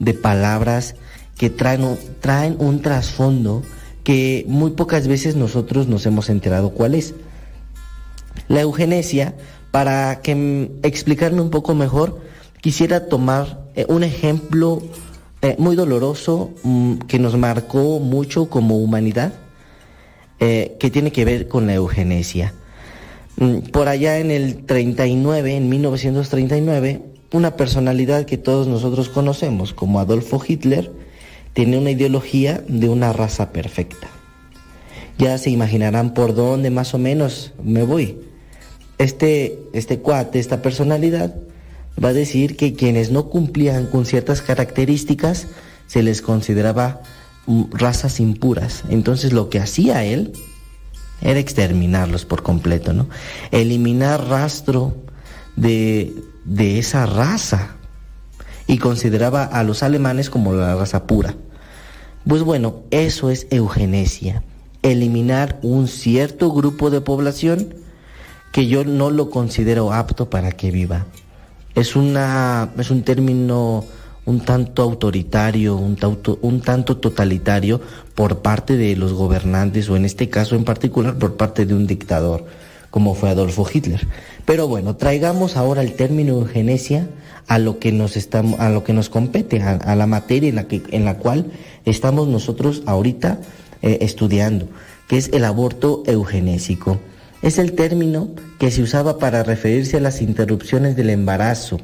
de 0.00 0.14
palabras 0.14 0.96
que 1.38 1.50
traen, 1.50 1.84
un- 1.84 1.98
traen 2.20 2.56
un 2.58 2.82
trasfondo 2.82 3.62
que 4.04 4.44
muy 4.48 4.72
pocas 4.72 5.06
veces 5.06 5.36
nosotros 5.36 5.86
nos 5.88 6.04
hemos 6.06 6.28
enterado 6.30 6.70
cuál 6.70 6.94
es. 6.94 7.14
La 8.48 8.60
eugenesia, 8.60 9.34
para 9.70 10.20
que 10.22 10.34
mm, 10.34 10.68
explicarme 10.86 11.40
un 11.40 11.50
poco 11.50 11.74
mejor, 11.74 12.18
quisiera 12.60 13.06
tomar 13.06 13.66
eh, 13.76 13.84
un 13.88 14.02
ejemplo 14.04 14.82
eh, 15.42 15.54
muy 15.58 15.76
doloroso 15.76 16.50
mm, 16.64 16.94
que 17.06 17.18
nos 17.18 17.36
marcó 17.36 17.98
mucho 18.00 18.48
como 18.48 18.78
humanidad, 18.78 19.32
eh, 20.40 20.76
que 20.80 20.90
tiene 20.90 21.12
que 21.12 21.24
ver 21.24 21.48
con 21.48 21.66
la 21.66 21.74
eugenesia. 21.74 22.54
Mm, 23.36 23.58
Por 23.70 23.88
allá 23.88 24.18
en 24.18 24.30
el 24.30 24.64
39, 24.64 25.56
en 25.56 25.68
1939, 25.68 27.02
una 27.32 27.56
personalidad 27.56 28.24
que 28.24 28.38
todos 28.38 28.66
nosotros 28.68 29.08
conocemos 29.10 29.74
como 29.74 30.00
Adolfo 30.00 30.40
Hitler, 30.46 30.90
tiene 31.58 31.76
una 31.76 31.90
ideología 31.90 32.62
de 32.68 32.88
una 32.88 33.12
raza 33.12 33.50
perfecta. 33.50 34.06
Ya 35.18 35.36
se 35.38 35.50
imaginarán 35.50 36.14
por 36.14 36.36
dónde 36.36 36.70
más 36.70 36.94
o 36.94 36.98
menos 36.98 37.52
me 37.64 37.82
voy. 37.82 38.16
Este, 38.98 39.58
este 39.72 39.98
cuate, 39.98 40.38
esta 40.38 40.62
personalidad, 40.62 41.34
va 42.02 42.10
a 42.10 42.12
decir 42.12 42.56
que 42.56 42.74
quienes 42.74 43.10
no 43.10 43.28
cumplían 43.28 43.86
con 43.86 44.06
ciertas 44.06 44.40
características 44.40 45.48
se 45.88 46.04
les 46.04 46.22
consideraba 46.22 47.02
mm, 47.46 47.72
razas 47.72 48.20
impuras. 48.20 48.84
Entonces 48.88 49.32
lo 49.32 49.50
que 49.50 49.58
hacía 49.58 50.04
él 50.04 50.34
era 51.22 51.40
exterminarlos 51.40 52.24
por 52.24 52.44
completo, 52.44 52.92
¿no? 52.92 53.08
Eliminar 53.50 54.28
rastro 54.28 54.94
de, 55.56 56.14
de 56.44 56.78
esa 56.78 57.04
raza 57.04 57.74
y 58.68 58.78
consideraba 58.78 59.42
a 59.42 59.64
los 59.64 59.82
alemanes 59.82 60.30
como 60.30 60.52
la 60.52 60.76
raza 60.76 61.08
pura. 61.08 61.34
Pues 62.28 62.42
bueno, 62.42 62.82
eso 62.90 63.30
es 63.30 63.46
eugenesia, 63.48 64.42
eliminar 64.82 65.58
un 65.62 65.88
cierto 65.88 66.52
grupo 66.52 66.90
de 66.90 67.00
población 67.00 67.72
que 68.52 68.66
yo 68.66 68.84
no 68.84 69.08
lo 69.08 69.30
considero 69.30 69.94
apto 69.94 70.28
para 70.28 70.52
que 70.52 70.70
viva. 70.70 71.06
Es 71.74 71.96
una 71.96 72.68
es 72.78 72.90
un 72.90 73.02
término 73.02 73.86
un 74.26 74.40
tanto 74.40 74.82
autoritario, 74.82 75.76
un 75.76 75.96
tanto, 75.96 76.38
un 76.42 76.60
tanto 76.60 76.98
totalitario 76.98 77.80
por 78.14 78.40
parte 78.40 78.76
de 78.76 78.94
los 78.94 79.14
gobernantes 79.14 79.88
o 79.88 79.96
en 79.96 80.04
este 80.04 80.28
caso 80.28 80.54
en 80.54 80.64
particular 80.64 81.18
por 81.18 81.38
parte 81.38 81.64
de 81.64 81.72
un 81.72 81.86
dictador 81.86 82.44
como 82.90 83.14
fue 83.14 83.30
Adolfo 83.30 83.66
Hitler. 83.72 84.06
Pero 84.44 84.66
bueno, 84.68 84.96
traigamos 84.96 85.56
ahora 85.56 85.82
el 85.82 85.94
término 85.94 86.34
eugenesia 86.34 87.08
a 87.46 87.58
lo 87.58 87.78
que 87.78 87.92
nos 87.92 88.16
estamos, 88.16 88.60
a 88.60 88.70
lo 88.70 88.84
que 88.84 88.92
nos 88.92 89.08
compete, 89.08 89.62
a, 89.62 89.72
a 89.72 89.96
la 89.96 90.06
materia 90.06 90.48
en 90.48 90.56
la 90.56 90.68
que, 90.68 90.82
en 90.90 91.04
la 91.04 91.18
cual 91.18 91.46
estamos 91.90 92.28
nosotros 92.28 92.82
ahorita 92.86 93.38
eh, 93.82 93.98
estudiando, 94.00 94.68
que 95.08 95.16
es 95.16 95.30
el 95.32 95.44
aborto 95.44 96.02
eugenésico. 96.06 96.98
Es 97.42 97.58
el 97.58 97.72
término 97.72 98.28
que 98.58 98.70
se 98.70 98.82
usaba 98.82 99.18
para 99.18 99.42
referirse 99.42 99.98
a 99.98 100.00
las 100.00 100.20
interrupciones 100.20 100.96
del 100.96 101.10
embarazo, 101.10 101.78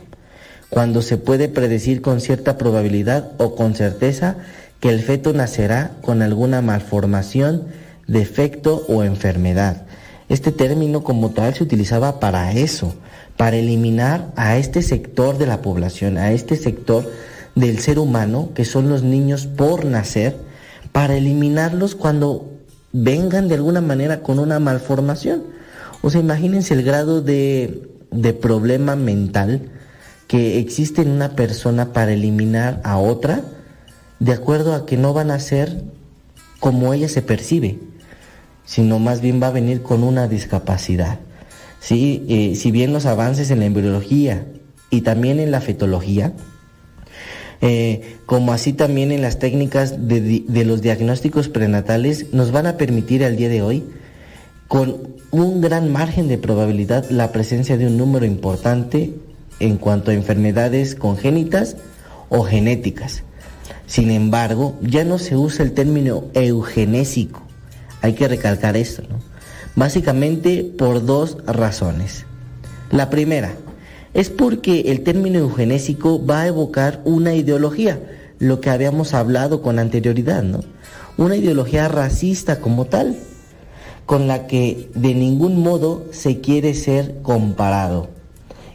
cuando 0.68 1.02
se 1.02 1.16
puede 1.16 1.48
predecir 1.48 2.02
con 2.02 2.20
cierta 2.20 2.58
probabilidad 2.58 3.32
o 3.38 3.54
con 3.54 3.74
certeza 3.74 4.36
que 4.80 4.88
el 4.88 5.00
feto 5.00 5.32
nacerá 5.32 5.92
con 6.02 6.20
alguna 6.20 6.60
malformación, 6.60 7.68
defecto 8.06 8.84
o 8.88 9.04
enfermedad. 9.04 9.82
Este 10.28 10.52
término 10.52 11.04
como 11.04 11.30
tal 11.30 11.54
se 11.54 11.62
utilizaba 11.62 12.18
para 12.18 12.52
eso, 12.52 12.94
para 13.36 13.56
eliminar 13.56 14.32
a 14.36 14.56
este 14.56 14.82
sector 14.82 15.38
de 15.38 15.46
la 15.46 15.62
población, 15.62 16.18
a 16.18 16.32
este 16.32 16.56
sector 16.56 17.10
del 17.54 17.78
ser 17.78 17.98
humano, 17.98 18.50
que 18.54 18.64
son 18.64 18.88
los 18.88 19.02
niños 19.02 19.46
por 19.46 19.84
nacer, 19.84 20.36
para 20.92 21.16
eliminarlos 21.16 21.94
cuando 21.94 22.50
vengan 22.92 23.48
de 23.48 23.56
alguna 23.56 23.80
manera 23.80 24.20
con 24.20 24.38
una 24.38 24.58
malformación. 24.58 25.44
O 26.02 26.10
sea, 26.10 26.20
imagínense 26.20 26.74
el 26.74 26.82
grado 26.82 27.22
de, 27.22 27.88
de 28.10 28.32
problema 28.32 28.96
mental 28.96 29.70
que 30.28 30.58
existe 30.58 31.02
en 31.02 31.10
una 31.10 31.30
persona 31.30 31.92
para 31.92 32.12
eliminar 32.12 32.80
a 32.84 32.98
otra 32.98 33.42
de 34.20 34.32
acuerdo 34.32 34.74
a 34.74 34.86
que 34.86 34.96
no 34.96 35.12
van 35.12 35.30
a 35.30 35.38
ser 35.38 35.82
como 36.60 36.94
ella 36.94 37.08
se 37.08 37.22
percibe, 37.22 37.78
sino 38.64 38.98
más 38.98 39.20
bien 39.20 39.42
va 39.42 39.48
a 39.48 39.52
venir 39.52 39.82
con 39.82 40.02
una 40.02 40.28
discapacidad. 40.28 41.18
¿sí? 41.80 42.24
Eh, 42.28 42.54
si 42.56 42.70
bien 42.70 42.92
los 42.92 43.04
avances 43.06 43.50
en 43.50 43.58
la 43.58 43.66
embriología 43.66 44.46
y 44.88 45.02
también 45.02 45.40
en 45.40 45.50
la 45.50 45.60
fetología, 45.60 46.32
eh, 47.66 48.18
como 48.26 48.52
así 48.52 48.74
también 48.74 49.10
en 49.10 49.22
las 49.22 49.38
técnicas 49.38 50.06
de, 50.06 50.44
de 50.46 50.64
los 50.66 50.82
diagnósticos 50.82 51.48
prenatales, 51.48 52.26
nos 52.34 52.52
van 52.52 52.66
a 52.66 52.76
permitir 52.76 53.24
al 53.24 53.36
día 53.36 53.48
de 53.48 53.62
hoy, 53.62 53.84
con 54.68 55.14
un 55.30 55.62
gran 55.62 55.90
margen 55.90 56.28
de 56.28 56.36
probabilidad, 56.36 57.08
la 57.08 57.32
presencia 57.32 57.78
de 57.78 57.86
un 57.86 57.96
número 57.96 58.26
importante 58.26 59.14
en 59.60 59.78
cuanto 59.78 60.10
a 60.10 60.14
enfermedades 60.14 60.94
congénitas 60.94 61.78
o 62.28 62.42
genéticas. 62.42 63.22
Sin 63.86 64.10
embargo, 64.10 64.76
ya 64.82 65.04
no 65.04 65.18
se 65.18 65.34
usa 65.34 65.64
el 65.64 65.72
término 65.72 66.24
eugenésico. 66.34 67.42
Hay 68.02 68.12
que 68.12 68.28
recalcar 68.28 68.76
esto, 68.76 69.04
¿no? 69.08 69.20
Básicamente 69.74 70.70
por 70.76 71.06
dos 71.06 71.38
razones. 71.46 72.26
La 72.90 73.08
primera 73.08 73.54
es 74.14 74.30
porque 74.30 74.92
el 74.92 75.02
término 75.02 75.40
eugenésico 75.40 76.24
va 76.24 76.42
a 76.42 76.46
evocar 76.46 77.02
una 77.04 77.34
ideología, 77.34 78.00
lo 78.38 78.60
que 78.60 78.70
habíamos 78.70 79.12
hablado 79.12 79.60
con 79.60 79.78
anterioridad, 79.78 80.42
¿no? 80.42 80.60
Una 81.18 81.36
ideología 81.36 81.88
racista 81.88 82.60
como 82.60 82.86
tal, 82.86 83.16
con 84.06 84.28
la 84.28 84.46
que 84.46 84.88
de 84.94 85.14
ningún 85.14 85.60
modo 85.62 86.04
se 86.12 86.40
quiere 86.40 86.74
ser 86.74 87.22
comparado. 87.22 88.08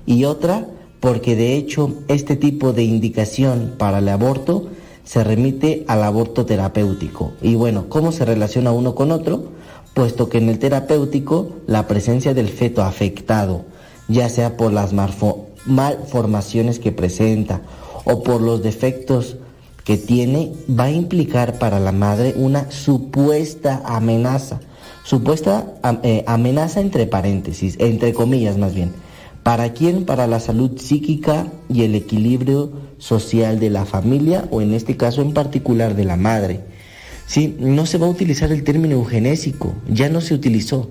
Y 0.05 0.25
otra, 0.25 0.67
porque 0.99 1.35
de 1.35 1.55
hecho 1.55 1.95
este 2.07 2.35
tipo 2.35 2.73
de 2.73 2.83
indicación 2.83 3.75
para 3.77 3.99
el 3.99 4.09
aborto 4.09 4.69
se 5.03 5.23
remite 5.23 5.85
al 5.87 6.03
aborto 6.03 6.45
terapéutico. 6.45 7.33
Y 7.41 7.55
bueno, 7.55 7.85
¿cómo 7.89 8.11
se 8.11 8.25
relaciona 8.25 8.71
uno 8.71 8.95
con 8.95 9.11
otro? 9.11 9.51
Puesto 9.93 10.29
que 10.29 10.37
en 10.37 10.49
el 10.49 10.59
terapéutico 10.59 11.49
la 11.67 11.87
presencia 11.87 12.33
del 12.33 12.49
feto 12.49 12.83
afectado, 12.83 13.65
ya 14.09 14.27
sea 14.27 14.57
por 14.57 14.73
las 14.73 14.91
malformaciones 15.65 16.79
que 16.79 16.91
presenta 16.91 17.61
o 18.03 18.23
por 18.23 18.41
los 18.41 18.61
defectos 18.61 19.37
que 19.85 19.97
tiene, 19.97 20.51
va 20.69 20.85
a 20.85 20.91
implicar 20.91 21.57
para 21.57 21.79
la 21.79 21.91
madre 21.91 22.33
una 22.35 22.69
supuesta 22.69 23.81
amenaza. 23.85 24.59
Supuesta 25.03 25.73
eh, 26.03 26.23
amenaza 26.27 26.81
entre 26.81 27.07
paréntesis, 27.07 27.75
entre 27.79 28.13
comillas 28.13 28.57
más 28.57 28.75
bien. 28.75 28.91
¿Para 29.43 29.73
quién? 29.73 30.05
Para 30.05 30.27
la 30.27 30.39
salud 30.39 30.77
psíquica 30.79 31.47
y 31.69 31.83
el 31.83 31.95
equilibrio 31.95 32.71
social 32.97 33.59
de 33.59 33.69
la 33.69 33.85
familia 33.85 34.47
o 34.51 34.61
en 34.61 34.73
este 34.73 34.97
caso 34.97 35.21
en 35.21 35.33
particular 35.33 35.95
de 35.95 36.05
la 36.05 36.17
madre. 36.17 36.59
Sí, 37.25 37.55
no 37.59 37.85
se 37.85 37.97
va 37.97 38.07
a 38.07 38.11
utilizar 38.11 38.51
el 38.51 38.63
término 38.63 38.95
eugenésico, 38.95 39.73
ya 39.87 40.09
no 40.09 40.19
se 40.19 40.33
utilizó, 40.33 40.89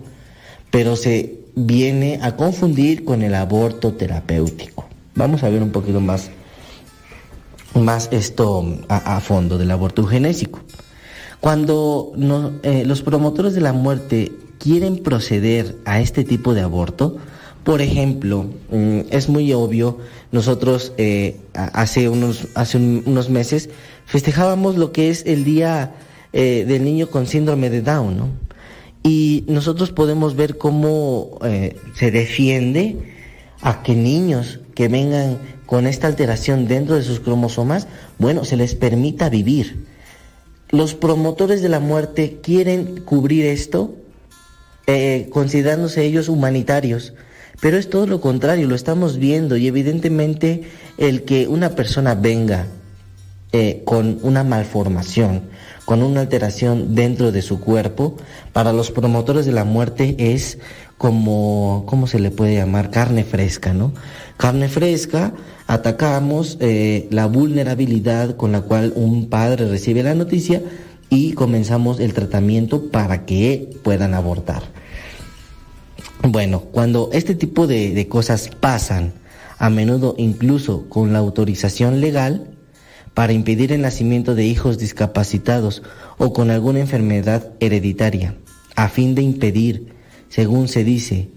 pero 0.71 0.97
se 0.97 1.38
viene 1.67 2.19
a 2.23 2.37
confundir 2.37 3.05
con 3.05 3.23
el 3.23 3.35
aborto 3.35 3.93
terapéutico. 3.93 4.87
Vamos 5.15 5.43
a 5.43 5.49
ver 5.49 5.63
un 5.63 5.71
poquito 5.71 6.01
más, 6.01 6.31
más 7.75 8.09
esto 8.13 8.65
a, 8.89 9.21
fondo 9.21 9.59
del 9.59 9.71
aborto 9.71 10.03
eugenésico. 10.03 10.61
Cuando 11.41 12.13
eh, 12.63 12.85
los 12.87 13.03
promotores 13.03 13.55
de 13.55 13.61
la 13.61 13.73
muerte 13.73 14.33
quieren 14.59 15.03
proceder 15.03 15.77
a 15.85 16.01
este 16.01 16.25
tipo 16.25 16.55
de 16.55 16.63
aborto, 16.63 17.17
por 17.65 17.81
ejemplo, 17.81 18.47
mm, 18.71 19.01
es 19.11 19.29
muy 19.29 19.53
obvio, 19.53 19.99
nosotros 20.33 20.93
eh, 20.99 21.37
hace, 21.55 22.09
unos, 22.09 22.49
hace 22.55 22.77
un- 22.79 23.03
unos 23.07 23.31
meses 23.31 23.71
festejábamos 24.07 24.77
lo 24.77 24.91
que 24.93 25.11
es 25.11 25.25
el 25.27 25.45
Día 25.45 25.93
eh, 26.33 26.65
del 26.67 26.85
Niño 26.85 27.09
con 27.09 27.27
Síndrome 27.27 27.71
de 27.71 27.83
Down, 27.83 28.17
¿no? 28.17 28.29
Y 29.03 29.45
nosotros 29.47 29.91
podemos 29.93 30.37
ver 30.37 30.59
cómo 30.59 31.39
eh, 31.45 31.77
se 31.95 32.11
defiende 32.11 32.97
a 33.61 33.83
que 33.83 33.95
niños 33.95 34.61
que 34.75 34.89
vengan 34.89 35.39
con 35.67 35.87
esta 35.87 36.07
alteración 36.07 36.67
dentro 36.67 36.97
de 36.97 37.03
sus 37.03 37.21
cromosomas, 37.21 37.89
bueno, 38.19 38.45
se 38.45 38.57
les 38.57 38.75
permita 38.75 39.29
vivir. 39.29 39.87
Los 40.71 40.95
promotores 40.95 41.63
de 41.63 41.69
la 41.69 41.81
muerte 41.81 42.41
quieren 42.43 43.03
cubrir 43.03 43.47
esto 43.47 43.95
eh, 44.87 45.29
considerándose 45.31 46.05
ellos 46.05 46.31
humanitarios, 46.31 47.13
pero 47.61 47.77
es 47.77 47.91
todo 47.91 48.07
lo 48.07 48.23
contrario, 48.23 48.69
lo 48.69 48.75
estamos 48.75 49.19
viendo 49.19 49.59
y 49.59 49.67
evidentemente 49.67 50.63
el 50.97 51.25
que 51.25 51.47
una 51.47 51.71
persona 51.71 52.15
venga 52.15 52.67
eh, 53.53 53.83
con 53.85 54.19
una 54.23 54.45
malformación, 54.45 55.43
con 55.89 56.03
una 56.03 56.21
alteración 56.21 56.95
dentro 56.95 57.33
de 57.33 57.41
su 57.41 57.61
cuerpo, 57.61 58.15
para 58.53 58.75
los 58.75 58.91
promotores 58.91 59.47
de 59.47 59.53
la 59.53 59.65
muerte 59.65 60.17
es 60.19 60.59
como, 60.99 61.85
¿cómo 61.87 62.07
se 62.07 62.19
le 62.19 62.31
puede 62.31 62.57
llamar? 62.57 62.91
Carne 62.91 63.25
fresca, 63.25 63.73
¿no? 63.73 63.95
Carne 64.37 64.69
fresca, 64.69 65.33
atacamos 65.67 66.59
eh, 66.61 67.09
la 67.11 67.25
vulnerabilidad 67.25 68.37
con 68.37 68.53
la 68.53 68.61
cual 68.61 68.93
un 68.97 69.31
padre 69.31 69.67
recibe 69.67 70.03
la 70.03 70.15
noticia 70.15 70.61
y 71.09 71.33
comenzamos 71.33 72.01
el 72.01 72.13
tratamiento 72.13 72.91
para 72.91 73.25
que 73.25 73.71
puedan 73.83 74.13
abortar. 74.13 74.65
Bueno, 76.23 76.65
cuando 76.71 77.09
este 77.15 77.35
tipo 77.35 77.67
de, 77.67 77.95
de 77.95 78.09
cosas 78.09 78.51
pasan, 78.61 79.15
a 79.57 79.71
menudo 79.71 80.17
incluso 80.19 80.87
con 80.91 81.15
la 81.15 81.21
autorización 81.21 82.03
legal, 82.03 82.58
para 83.19 83.33
impedir 83.33 83.73
el 83.73 83.81
nacimiento 83.81 84.37
de 84.37 84.45
hijos 84.45 84.79
discapacitados 84.79 85.83
o 86.19 86.33
con 86.33 86.53
alguna 86.53 86.79
enfermedad 86.79 87.49
hereditaria, 87.59 88.37
a 88.77 88.89
fin 88.89 89.17
de 89.17 89.23
impedir, 89.23 89.89
según 90.29 90.69
se 90.69 90.85
dice, 90.85 91.29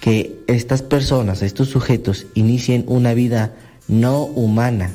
que 0.00 0.40
estas 0.46 0.80
personas, 0.80 1.42
estos 1.42 1.68
sujetos, 1.68 2.26
inicien 2.32 2.86
una 2.88 3.12
vida 3.12 3.54
no 3.86 4.22
humana 4.22 4.94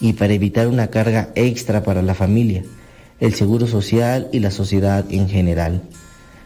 y 0.00 0.14
para 0.14 0.32
evitar 0.32 0.66
una 0.66 0.88
carga 0.88 1.28
extra 1.36 1.84
para 1.84 2.02
la 2.02 2.14
familia, 2.14 2.64
el 3.20 3.34
seguro 3.34 3.68
social 3.68 4.28
y 4.32 4.40
la 4.40 4.50
sociedad 4.50 5.04
en 5.08 5.28
general. 5.28 5.82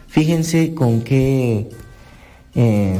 Fíjense 0.07 0.75
con 0.75 1.01
qué, 1.01 1.67
eh, 2.53 2.99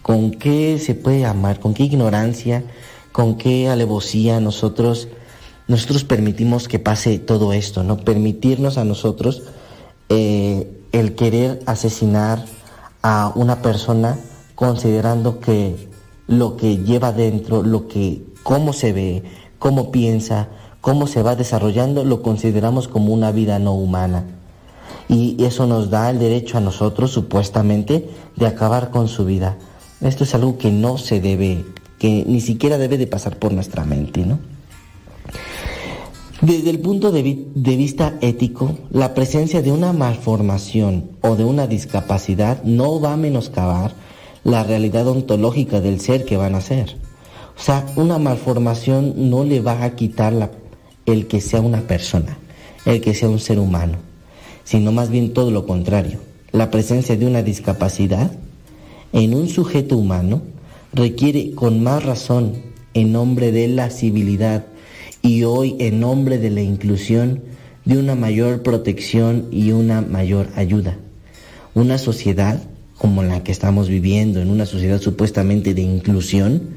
con 0.00 0.30
qué 0.30 0.78
se 0.78 0.94
puede 0.94 1.20
llamar, 1.20 1.60
con 1.60 1.74
qué 1.74 1.82
ignorancia, 1.82 2.64
con 3.12 3.36
qué 3.36 3.68
alevosía 3.68 4.40
nosotros, 4.40 5.08
nosotros 5.68 6.04
permitimos 6.04 6.68
que 6.68 6.78
pase 6.78 7.18
todo 7.18 7.52
esto, 7.52 7.82
¿no? 7.82 7.98
Permitirnos 7.98 8.78
a 8.78 8.84
nosotros 8.84 9.42
eh, 10.08 10.70
el 10.92 11.14
querer 11.14 11.60
asesinar 11.66 12.44
a 13.02 13.32
una 13.34 13.62
persona 13.62 14.16
considerando 14.54 15.40
que 15.40 15.88
lo 16.28 16.56
que 16.56 16.78
lleva 16.78 17.12
dentro, 17.12 17.62
lo 17.62 17.88
que, 17.88 18.22
cómo 18.42 18.72
se 18.72 18.92
ve, 18.92 19.22
cómo 19.58 19.90
piensa, 19.90 20.48
cómo 20.80 21.06
se 21.06 21.22
va 21.22 21.34
desarrollando, 21.34 22.04
lo 22.04 22.22
consideramos 22.22 22.86
como 22.88 23.12
una 23.12 23.32
vida 23.32 23.58
no 23.58 23.74
humana. 23.74 24.24
Y 25.08 25.42
eso 25.44 25.66
nos 25.66 25.90
da 25.90 26.10
el 26.10 26.18
derecho 26.18 26.58
a 26.58 26.60
nosotros, 26.60 27.10
supuestamente, 27.10 28.08
de 28.36 28.46
acabar 28.46 28.90
con 28.90 29.08
su 29.08 29.24
vida. 29.24 29.56
Esto 30.00 30.24
es 30.24 30.34
algo 30.34 30.58
que 30.58 30.70
no 30.70 30.98
se 30.98 31.20
debe, 31.20 31.64
que 31.98 32.24
ni 32.26 32.40
siquiera 32.40 32.78
debe 32.78 32.98
de 32.98 33.06
pasar 33.06 33.36
por 33.38 33.52
nuestra 33.52 33.84
mente, 33.84 34.24
¿no? 34.24 34.38
Desde 36.42 36.68
el 36.68 36.80
punto 36.80 37.12
de, 37.12 37.46
de 37.54 37.76
vista 37.76 38.18
ético, 38.20 38.76
la 38.90 39.14
presencia 39.14 39.62
de 39.62 39.72
una 39.72 39.94
malformación 39.94 41.12
o 41.22 41.34
de 41.34 41.44
una 41.44 41.66
discapacidad 41.66 42.62
no 42.62 43.00
va 43.00 43.14
a 43.14 43.16
menoscabar 43.16 43.94
la 44.44 44.62
realidad 44.62 45.08
ontológica 45.08 45.80
del 45.80 45.98
ser 45.98 46.26
que 46.26 46.36
van 46.36 46.54
a 46.54 46.60
ser. 46.60 46.96
O 47.58 47.62
sea, 47.62 47.86
una 47.96 48.18
malformación 48.18 49.30
no 49.30 49.44
le 49.44 49.60
va 49.60 49.82
a 49.82 49.96
quitar 49.96 50.50
el 51.06 51.26
que 51.26 51.40
sea 51.40 51.62
una 51.62 51.80
persona, 51.80 52.36
el 52.84 53.00
que 53.00 53.14
sea 53.14 53.30
un 53.30 53.40
ser 53.40 53.58
humano, 53.58 53.96
sino 54.62 54.92
más 54.92 55.08
bien 55.08 55.32
todo 55.32 55.50
lo 55.50 55.66
contrario. 55.66 56.18
La 56.52 56.70
presencia 56.70 57.16
de 57.16 57.26
una 57.26 57.42
discapacidad 57.42 58.30
en 59.14 59.34
un 59.34 59.48
sujeto 59.48 59.96
humano 59.96 60.42
requiere 60.92 61.54
con 61.54 61.82
más 61.82 62.04
razón, 62.04 62.62
en 62.92 63.12
nombre 63.12 63.52
de 63.52 63.68
la 63.68 63.88
civilidad 63.88 64.66
y 65.26 65.42
hoy 65.42 65.74
en 65.80 65.98
nombre 65.98 66.38
de 66.38 66.50
la 66.50 66.62
inclusión, 66.62 67.42
de 67.84 67.98
una 67.98 68.14
mayor 68.14 68.62
protección 68.62 69.48
y 69.50 69.72
una 69.72 70.00
mayor 70.00 70.48
ayuda. 70.54 70.98
Una 71.74 71.98
sociedad 71.98 72.62
como 72.96 73.24
la 73.24 73.42
que 73.42 73.50
estamos 73.52 73.88
viviendo, 73.88 74.40
en 74.40 74.50
una 74.50 74.66
sociedad 74.66 75.00
supuestamente 75.00 75.74
de 75.74 75.82
inclusión, 75.82 76.70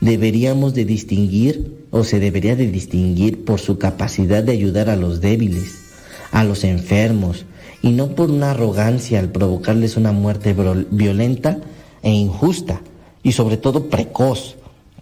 deberíamos 0.00 0.74
de 0.74 0.86
distinguir 0.86 1.84
o 1.90 2.02
se 2.02 2.20
debería 2.20 2.56
de 2.56 2.70
distinguir 2.70 3.44
por 3.44 3.60
su 3.60 3.78
capacidad 3.78 4.42
de 4.42 4.52
ayudar 4.52 4.88
a 4.88 4.96
los 4.96 5.20
débiles, 5.20 5.92
a 6.32 6.42
los 6.42 6.64
enfermos, 6.64 7.44
y 7.82 7.90
no 7.90 8.14
por 8.14 8.30
una 8.30 8.52
arrogancia 8.52 9.18
al 9.18 9.30
provocarles 9.30 9.96
una 9.96 10.12
muerte 10.12 10.54
violenta 10.90 11.58
e 12.02 12.10
injusta, 12.10 12.80
y 13.22 13.32
sobre 13.32 13.58
todo 13.58 13.90
precoz, 13.90 14.56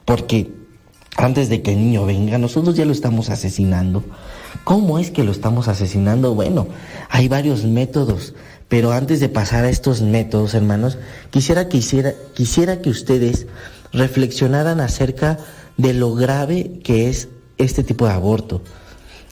porque 0.05 0.58
antes 1.19 1.49
de 1.49 1.63
que 1.63 1.73
el 1.73 1.79
niño 1.79 2.07
venga, 2.07 2.39
nosotros 2.39 2.77
ya 2.77 2.85
lo 2.85 2.93
estamos 2.93 3.29
asesinando. 3.29 4.05
¿Cómo 4.63 5.01
es 5.01 5.11
que 5.11 5.25
lo 5.25 5.33
estamos 5.33 5.67
asesinando? 5.67 6.35
Bueno, 6.35 6.69
hay 7.11 7.29
varios 7.29 7.65
métodos, 7.65 8.35
Pero 8.69 8.93
antes 8.93 9.19
de 9.19 9.31
pasar 9.31 9.65
a 9.65 9.71
estos 9.71 10.03
métodos, 10.03 10.53
hermanos, 10.53 10.99
quisiera, 11.31 11.69
quisiera, 11.69 12.13
quisiera 12.35 12.83
que 12.83 12.91
ustedes 12.91 13.47
reflexionaran 13.95 14.81
acerca 14.81 15.39
de 15.79 15.95
lo 15.95 16.15
grave 16.15 16.73
que 16.85 17.09
es 17.09 17.29
este 17.57 17.83
tipo 17.83 18.07
de 18.07 18.13
aborto, 18.13 18.61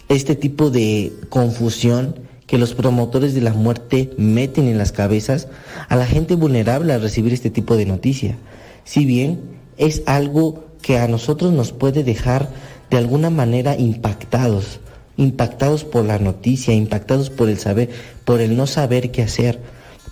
este 0.09 0.37
tipo 0.37 0.71
de 0.71 1.13
confusión 1.29 2.17
que 2.47 2.57
los 2.57 2.73
promotores 2.75 3.35
de 3.35 3.43
la 3.43 3.53
muerte 3.53 4.11
meten 4.17 4.69
en 4.69 4.79
las 4.79 4.93
cabezas 4.93 5.49
a 5.89 5.97
la 5.97 6.07
gente 6.07 6.35
vulnerable 6.35 6.95
al 6.95 7.03
recibir 7.03 7.35
este 7.35 7.51
tipo 7.51 7.77
de 7.77 7.85
noticia. 7.85 8.39
Si 8.85 9.05
bien 9.05 9.41
es 9.77 10.03
algo 10.07 10.66
que 10.83 10.99
a 10.99 11.09
nosotros 11.09 11.53
nos 11.53 11.73
puede 11.73 12.05
dejar 12.05 12.51
de 12.91 12.99
alguna 12.99 13.31
manera 13.31 13.77
impactados, 13.77 14.81
impactados 15.17 15.85
por 15.85 16.05
la 16.05 16.19
noticia, 16.19 16.75
impactados 16.75 17.31
por 17.31 17.49
el 17.49 17.59
saber, 17.59 17.91
por 18.25 18.41
el 18.41 18.57
no 18.57 18.67
saber 18.67 19.11
qué 19.11 19.23
hacer. 19.23 19.61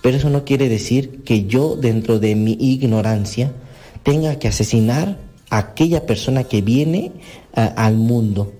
Pero 0.01 0.17
eso 0.17 0.29
no 0.29 0.45
quiere 0.45 0.69
decir 0.69 1.23
que 1.23 1.45
yo 1.45 1.75
dentro 1.75 2.19
de 2.19 2.35
mi 2.35 2.57
ignorancia 2.59 3.51
tenga 4.03 4.37
que 4.37 4.47
asesinar 4.47 5.17
a 5.49 5.57
aquella 5.57 6.05
persona 6.05 6.43
que 6.43 6.61
viene 6.61 7.11
al 7.53 7.95
mundo. 7.95 8.53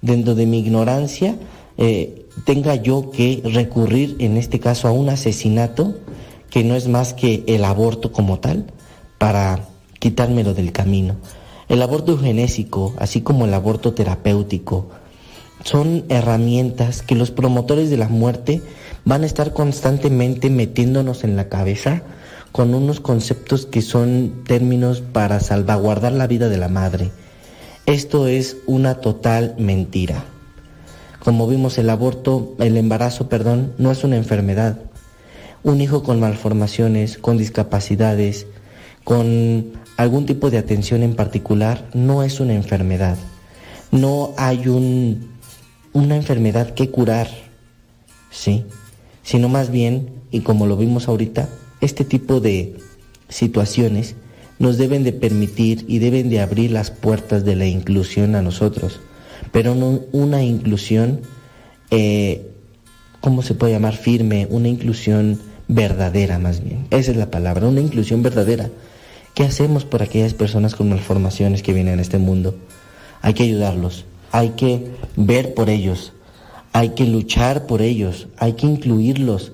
Dentro 0.00 0.34
de 0.34 0.46
mi 0.46 0.60
ignorancia 0.60 1.36
eh, 1.76 2.26
tenga 2.44 2.74
yo 2.76 3.10
que 3.10 3.42
recurrir 3.44 4.16
en 4.18 4.36
este 4.36 4.60
caso 4.60 4.88
a 4.88 4.92
un 4.92 5.08
asesinato 5.08 5.96
que 6.50 6.64
no 6.64 6.74
es 6.76 6.88
más 6.88 7.14
que 7.14 7.44
el 7.46 7.64
aborto 7.64 8.12
como 8.12 8.38
tal 8.38 8.66
para 9.18 9.68
quitármelo 9.98 10.54
del 10.54 10.72
camino. 10.72 11.16
El 11.68 11.82
aborto 11.82 12.12
eugenésico, 12.12 12.94
así 12.98 13.20
como 13.20 13.44
el 13.44 13.52
aborto 13.52 13.92
terapéutico, 13.92 14.88
son 15.64 16.04
herramientas 16.08 17.02
que 17.02 17.14
los 17.14 17.30
promotores 17.30 17.90
de 17.90 17.98
la 17.98 18.08
muerte 18.08 18.62
van 19.04 19.22
a 19.22 19.26
estar 19.26 19.52
constantemente 19.52 20.48
metiéndonos 20.48 21.24
en 21.24 21.36
la 21.36 21.48
cabeza 21.48 22.02
con 22.52 22.74
unos 22.74 23.00
conceptos 23.00 23.66
que 23.66 23.82
son 23.82 24.44
términos 24.46 25.02
para 25.02 25.40
salvaguardar 25.40 26.12
la 26.12 26.26
vida 26.26 26.48
de 26.48 26.56
la 26.56 26.68
madre. 26.68 27.10
Esto 27.84 28.28
es 28.28 28.56
una 28.66 28.96
total 28.96 29.54
mentira. 29.58 30.24
Como 31.18 31.46
vimos, 31.46 31.76
el 31.76 31.90
aborto, 31.90 32.54
el 32.58 32.78
embarazo, 32.78 33.28
perdón, 33.28 33.74
no 33.76 33.90
es 33.90 34.04
una 34.04 34.16
enfermedad. 34.16 34.78
Un 35.62 35.82
hijo 35.82 36.02
con 36.02 36.20
malformaciones, 36.20 37.18
con 37.18 37.36
discapacidades, 37.36 38.46
con 39.04 39.72
algún 39.98 40.26
tipo 40.26 40.48
de 40.48 40.58
atención 40.58 41.02
en 41.02 41.16
particular, 41.16 41.84
no 41.92 42.22
es 42.22 42.38
una 42.38 42.54
enfermedad. 42.54 43.18
No 43.90 44.32
hay 44.36 44.68
un, 44.68 45.32
una 45.92 46.14
enfermedad 46.14 46.72
que 46.72 46.88
curar, 46.88 47.28
¿sí? 48.30 48.64
Sino 49.24 49.48
más 49.48 49.70
bien, 49.70 50.10
y 50.30 50.40
como 50.40 50.66
lo 50.66 50.76
vimos 50.76 51.08
ahorita, 51.08 51.48
este 51.80 52.04
tipo 52.04 52.40
de 52.40 52.76
situaciones 53.28 54.14
nos 54.60 54.78
deben 54.78 55.02
de 55.02 55.12
permitir 55.12 55.84
y 55.88 55.98
deben 55.98 56.30
de 56.30 56.40
abrir 56.40 56.70
las 56.70 56.92
puertas 56.92 57.44
de 57.44 57.56
la 57.56 57.66
inclusión 57.66 58.36
a 58.36 58.42
nosotros, 58.42 59.00
pero 59.50 59.74
no 59.74 60.02
una 60.12 60.44
inclusión, 60.44 61.22
eh, 61.90 62.48
¿cómo 63.20 63.42
se 63.42 63.54
puede 63.54 63.72
llamar? 63.72 63.96
Firme, 63.96 64.46
una 64.48 64.68
inclusión 64.68 65.40
verdadera 65.66 66.38
más 66.38 66.62
bien. 66.62 66.86
Esa 66.90 67.10
es 67.10 67.16
la 67.16 67.32
palabra, 67.32 67.66
una 67.66 67.80
inclusión 67.80 68.22
verdadera. 68.22 68.70
¿Qué 69.38 69.44
hacemos 69.44 69.84
por 69.84 70.02
aquellas 70.02 70.34
personas 70.34 70.74
con 70.74 70.88
malformaciones 70.88 71.62
que 71.62 71.72
vienen 71.72 72.00
a 72.00 72.02
este 72.02 72.18
mundo? 72.18 72.56
Hay 73.22 73.34
que 73.34 73.44
ayudarlos, 73.44 74.04
hay 74.32 74.48
que 74.56 74.90
ver 75.14 75.54
por 75.54 75.70
ellos, 75.70 76.12
hay 76.72 76.88
que 76.88 77.04
luchar 77.04 77.68
por 77.68 77.80
ellos, 77.80 78.26
hay 78.36 78.54
que 78.54 78.66
incluirlos, 78.66 79.52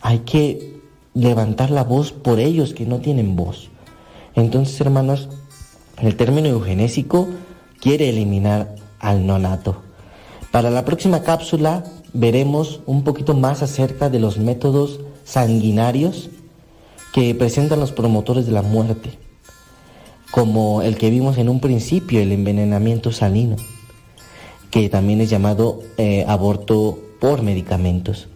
hay 0.00 0.18
que 0.26 0.80
levantar 1.14 1.70
la 1.70 1.84
voz 1.84 2.10
por 2.10 2.40
ellos 2.40 2.74
que 2.74 2.86
no 2.86 2.98
tienen 2.98 3.36
voz. 3.36 3.70
Entonces, 4.34 4.80
hermanos, 4.80 5.28
el 6.02 6.16
término 6.16 6.48
eugenésico 6.48 7.28
quiere 7.80 8.08
eliminar 8.08 8.74
al 8.98 9.28
nonato. 9.28 9.80
Para 10.50 10.70
la 10.70 10.84
próxima 10.84 11.22
cápsula 11.22 11.84
veremos 12.14 12.80
un 12.84 13.04
poquito 13.04 13.32
más 13.34 13.62
acerca 13.62 14.10
de 14.10 14.18
los 14.18 14.38
métodos 14.38 14.98
sanguinarios 15.22 16.30
que 17.14 17.32
presentan 17.36 17.78
los 17.78 17.92
promotores 17.92 18.44
de 18.44 18.50
la 18.50 18.62
muerte, 18.62 19.10
como 20.32 20.82
el 20.82 20.98
que 20.98 21.10
vimos 21.10 21.38
en 21.38 21.48
un 21.48 21.60
principio, 21.60 22.20
el 22.20 22.32
envenenamiento 22.32 23.12
salino, 23.12 23.54
que 24.72 24.88
también 24.88 25.20
es 25.20 25.30
llamado 25.30 25.78
eh, 25.96 26.24
aborto 26.26 26.98
por 27.20 27.42
medicamentos. 27.42 28.26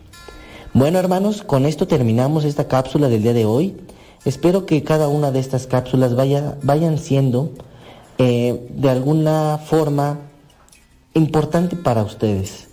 Bueno 0.74 1.00
hermanos, 1.00 1.42
con 1.42 1.66
esto 1.66 1.88
terminamos 1.88 2.44
esta 2.44 2.68
cápsula 2.68 3.08
del 3.08 3.24
día 3.24 3.32
de 3.32 3.46
hoy. 3.46 3.76
Espero 4.24 4.64
que 4.64 4.84
cada 4.84 5.08
una 5.08 5.32
de 5.32 5.40
estas 5.40 5.66
cápsulas 5.66 6.14
vaya, 6.14 6.56
vayan 6.62 6.98
siendo 6.98 7.50
eh, 8.18 8.64
de 8.70 8.90
alguna 8.90 9.58
forma 9.58 10.20
importante 11.14 11.74
para 11.74 12.04
ustedes. 12.04 12.68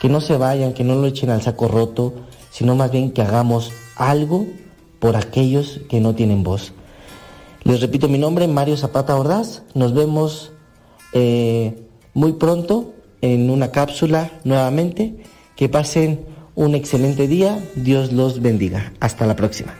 Que 0.00 0.08
no 0.08 0.22
se 0.22 0.38
vayan, 0.38 0.72
que 0.72 0.82
no 0.82 0.94
lo 0.94 1.06
echen 1.06 1.28
al 1.28 1.42
saco 1.42 1.68
roto, 1.68 2.14
sino 2.50 2.74
más 2.74 2.90
bien 2.90 3.10
que 3.10 3.20
hagamos 3.20 3.70
algo 3.96 4.46
por 5.02 5.16
aquellos 5.16 5.80
que 5.88 5.98
no 5.98 6.14
tienen 6.14 6.44
voz. 6.44 6.72
Les 7.64 7.80
repito 7.80 8.08
mi 8.08 8.18
nombre, 8.18 8.46
Mario 8.46 8.76
Zapata 8.76 9.16
Ordaz. 9.16 9.64
Nos 9.74 9.94
vemos 9.94 10.52
eh, 11.12 11.74
muy 12.14 12.34
pronto 12.34 12.94
en 13.20 13.50
una 13.50 13.72
cápsula 13.72 14.30
nuevamente. 14.44 15.16
Que 15.56 15.68
pasen 15.68 16.24
un 16.54 16.76
excelente 16.76 17.26
día. 17.26 17.58
Dios 17.74 18.12
los 18.12 18.40
bendiga. 18.40 18.92
Hasta 19.00 19.26
la 19.26 19.34
próxima. 19.34 19.74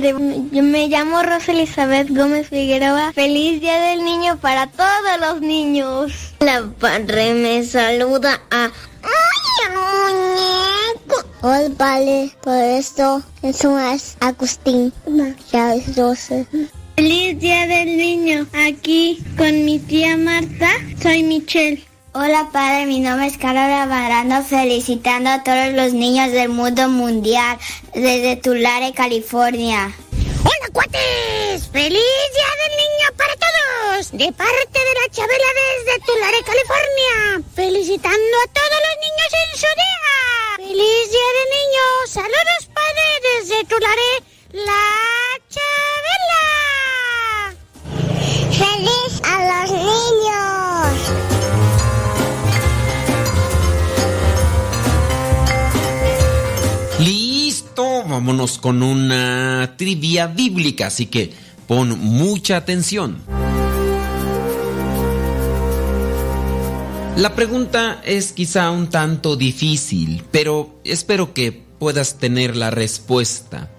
Yo 0.00 0.62
me 0.62 0.88
llamo 0.88 1.22
Rosa 1.22 1.52
Elizabeth 1.52 2.08
Gómez 2.08 2.48
Figueroa. 2.48 3.12
Feliz 3.12 3.60
día 3.60 3.78
del 3.80 4.02
niño 4.04 4.38
para 4.38 4.66
todos 4.66 5.20
los 5.20 5.40
niños. 5.40 6.34
La 6.40 6.62
padre 6.78 7.34
me 7.34 7.62
saluda 7.64 8.40
a... 8.50 8.70
¡Ay, 9.02 9.76
muñeco! 9.76 11.28
Hola, 11.42 11.70
padre, 11.76 12.34
por 12.42 12.56
esto 12.56 13.22
eso 13.42 13.78
es 13.78 14.16
Agustín. 14.20 14.92
Ya 15.52 15.74
es 15.74 15.94
12. 15.94 16.46
Feliz 16.96 17.38
día 17.38 17.66
del 17.66 17.96
niño. 17.96 18.46
Aquí 18.54 19.22
con 19.36 19.64
mi 19.64 19.78
tía 19.78 20.16
Marta, 20.16 20.70
soy 21.02 21.22
Michelle. 21.22 21.89
Hola 22.12 22.48
padre, 22.52 22.86
mi 22.86 22.98
nombre 22.98 23.28
es 23.28 23.38
Carla 23.38 23.86
Barando, 23.86 24.42
felicitando 24.42 25.30
a 25.30 25.44
todos 25.44 25.72
los 25.74 25.92
niños 25.92 26.32
del 26.32 26.48
mundo 26.48 26.88
mundial 26.88 27.56
desde 27.94 28.34
Tulare, 28.34 28.92
California. 28.92 29.94
¡Hola, 30.40 30.68
cuates! 30.72 31.68
¡Feliz 31.70 31.92
Día 31.92 32.50
del 32.62 32.74
Niño 32.82 33.06
para 33.16 33.34
todos! 33.36 34.10
De 34.10 34.32
parte 34.32 34.78
de 34.80 34.94
la 35.00 35.08
Chabela 35.12 35.50
desde 35.62 36.00
Tulare, 36.04 36.42
California. 36.42 37.46
Felicitando 37.54 38.36
a 38.42 38.48
todos 38.58 38.80
los 38.86 38.96
niños 39.06 39.30
en 39.44 39.50
su 39.60 39.70
día. 39.78 40.66
¡Feliz 40.66 41.04
Día 41.12 41.30
del 41.38 41.48
Niño! 41.54 41.86
¡Saludos, 42.08 42.62
padre, 42.74 43.06
desde 43.38 43.64
Tulare, 43.66 44.10
la 44.50 44.84
Chabela! 45.48 46.44
¡Feliz 48.50 49.09
vámonos 58.20 58.58
con 58.58 58.82
una 58.82 59.76
trivia 59.78 60.26
bíblica, 60.26 60.88
así 60.88 61.06
que 61.06 61.32
pon 61.66 61.98
mucha 61.98 62.58
atención. 62.58 63.16
La 67.16 67.34
pregunta 67.34 68.02
es 68.04 68.32
quizá 68.32 68.72
un 68.72 68.90
tanto 68.90 69.36
difícil, 69.36 70.22
pero 70.30 70.78
espero 70.84 71.32
que 71.32 71.64
puedas 71.78 72.18
tener 72.18 72.56
la 72.56 72.70
respuesta. 72.70 73.70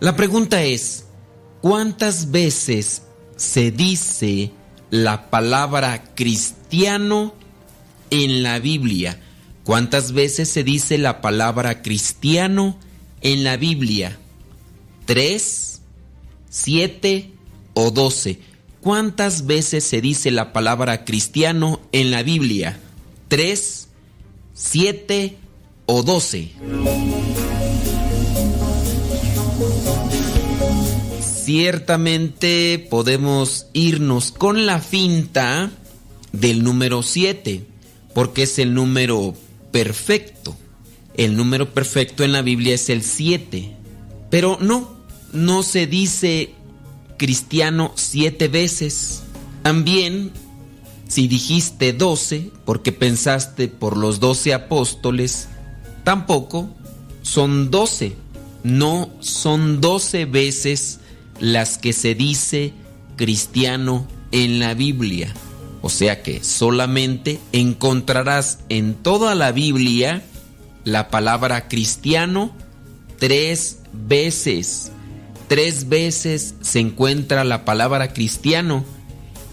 La 0.00 0.16
pregunta 0.16 0.64
es, 0.64 1.04
¿cuántas 1.60 2.32
veces 2.32 3.02
se 3.36 3.70
dice 3.70 4.50
la 4.90 5.30
palabra 5.30 6.02
cristiano 6.16 7.32
en 8.10 8.42
la 8.42 8.58
Biblia? 8.58 9.20
¿Cuántas 9.62 10.10
veces 10.10 10.48
se 10.48 10.64
dice 10.64 10.98
la 10.98 11.20
palabra 11.20 11.80
cristiano 11.80 12.76
en 13.22 13.44
la 13.44 13.56
Biblia? 13.56 14.18
¿Tres? 15.06 15.80
¿Siete? 16.50 17.32
o 17.80 17.92
doce. 17.92 18.40
¿Cuántas 18.80 19.46
veces 19.46 19.84
se 19.84 20.00
dice 20.00 20.32
la 20.32 20.52
palabra 20.52 21.04
cristiano 21.04 21.80
en 21.92 22.10
la 22.10 22.24
Biblia? 22.24 22.80
¿Tres, 23.28 23.88
siete 24.52 25.36
o 25.86 26.02
doce? 26.02 26.50
Ciertamente 31.20 32.84
podemos 32.90 33.66
irnos 33.74 34.32
con 34.32 34.66
la 34.66 34.80
finta 34.80 35.70
del 36.32 36.64
número 36.64 37.04
7, 37.04 37.64
porque 38.12 38.42
es 38.42 38.58
el 38.58 38.74
número 38.74 39.34
perfecto. 39.70 40.56
El 41.18 41.36
número 41.36 41.74
perfecto 41.74 42.22
en 42.22 42.30
la 42.30 42.42
Biblia 42.42 42.76
es 42.76 42.88
el 42.88 43.02
7. 43.02 43.74
Pero 44.30 44.56
no, 44.60 44.96
no 45.32 45.64
se 45.64 45.88
dice 45.88 46.54
cristiano 47.18 47.90
siete 47.96 48.46
veces. 48.46 49.24
También, 49.64 50.30
si 51.08 51.26
dijiste 51.26 51.92
12, 51.92 52.52
porque 52.64 52.92
pensaste 52.92 53.66
por 53.66 53.96
los 53.96 54.20
12 54.20 54.54
apóstoles, 54.54 55.48
tampoco 56.04 56.70
son 57.22 57.72
12. 57.72 58.14
No 58.62 59.10
son 59.18 59.80
12 59.80 60.24
veces 60.24 61.00
las 61.40 61.78
que 61.78 61.92
se 61.92 62.14
dice 62.14 62.72
cristiano 63.16 64.06
en 64.30 64.60
la 64.60 64.74
Biblia. 64.74 65.34
O 65.82 65.90
sea 65.90 66.22
que 66.22 66.44
solamente 66.44 67.40
encontrarás 67.50 68.60
en 68.68 68.94
toda 68.94 69.34
la 69.34 69.50
Biblia 69.50 70.22
la 70.84 71.08
palabra 71.08 71.68
cristiano 71.68 72.52
tres 73.18 73.80
veces. 73.92 74.92
Tres 75.48 75.88
veces 75.88 76.54
se 76.60 76.80
encuentra 76.80 77.44
la 77.44 77.64
palabra 77.64 78.12
cristiano. 78.12 78.84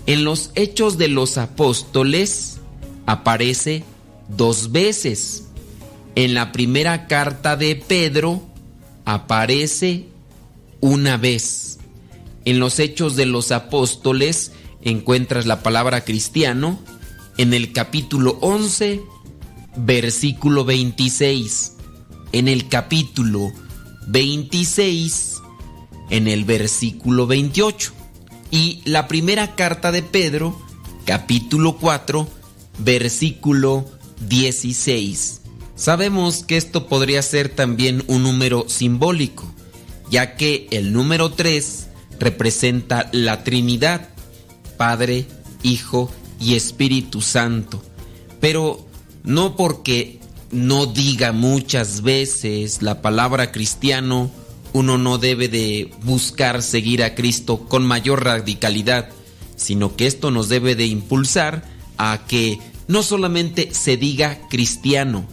En 0.08 0.24
los 0.24 0.52
hechos 0.56 0.98
de 0.98 1.08
los 1.08 1.38
apóstoles 1.38 2.60
aparece 3.06 3.84
dos 4.28 4.72
veces. 4.72 5.46
En 6.16 6.34
la 6.34 6.52
primera 6.52 7.08
carta 7.08 7.56
de 7.56 7.76
Pedro 7.76 8.42
aparece 9.06 10.08
una 10.82 11.18
vez. 11.18 11.80
En 12.46 12.60
los 12.60 12.80
hechos 12.80 13.16
de 13.16 13.26
los 13.26 13.52
apóstoles 13.52 14.52
encuentras 14.82 15.46
la 15.46 15.64
palabra 15.64 16.04
cristiano 16.04 16.80
en 17.38 17.54
el 17.54 17.74
capítulo 17.74 18.38
11, 18.42 19.02
versículo 19.78 20.66
26. 20.66 21.74
En 22.32 22.48
el 22.48 22.68
capítulo 22.68 23.52
26, 24.08 25.42
en 26.10 26.28
el 26.28 26.46
versículo 26.46 27.28
28. 27.28 27.94
Y 28.52 28.82
la 28.86 29.08
primera 29.08 29.56
carta 29.56 29.92
de 29.92 30.04
Pedro, 30.04 30.60
capítulo 31.06 31.78
4, 31.78 32.28
versículo 32.80 33.86
16. 34.28 35.42
Sabemos 35.76 36.44
que 36.44 36.58
esto 36.58 36.88
podría 36.88 37.22
ser 37.22 37.50
también 37.50 38.04
un 38.08 38.24
número 38.24 38.66
simbólico, 38.68 39.44
ya 40.10 40.36
que 40.36 40.68
el 40.72 40.94
número 40.94 41.32
3 41.32 41.88
representa 42.20 43.10
la 43.12 43.44
Trinidad, 43.44 44.10
Padre, 44.78 45.26
Hijo 45.64 46.12
y 46.40 46.56
Espíritu 46.56 47.22
Santo. 47.22 47.84
Pero 48.40 48.85
no 49.26 49.56
porque 49.56 50.20
no 50.52 50.86
diga 50.86 51.32
muchas 51.32 52.02
veces 52.02 52.82
la 52.82 53.02
palabra 53.02 53.52
cristiano, 53.52 54.32
uno 54.74 54.98
no 54.98 55.18
debe 55.18 55.48
de 55.48 55.92
buscar 56.04 56.62
seguir 56.62 57.04
a 57.04 57.16
Cristo 57.16 57.68
con 57.68 57.86
mayor 57.86 58.24
radicalidad, 58.24 59.10
sino 59.56 59.96
que 59.96 60.08
esto 60.08 60.32
nos 60.32 60.50
debe 60.50 60.76
de 60.76 60.86
impulsar 60.86 61.64
a 61.98 62.22
que 62.28 62.60
no 62.88 63.04
solamente 63.04 63.74
se 63.74 63.98
diga 63.98 64.48
cristiano, 64.50 65.26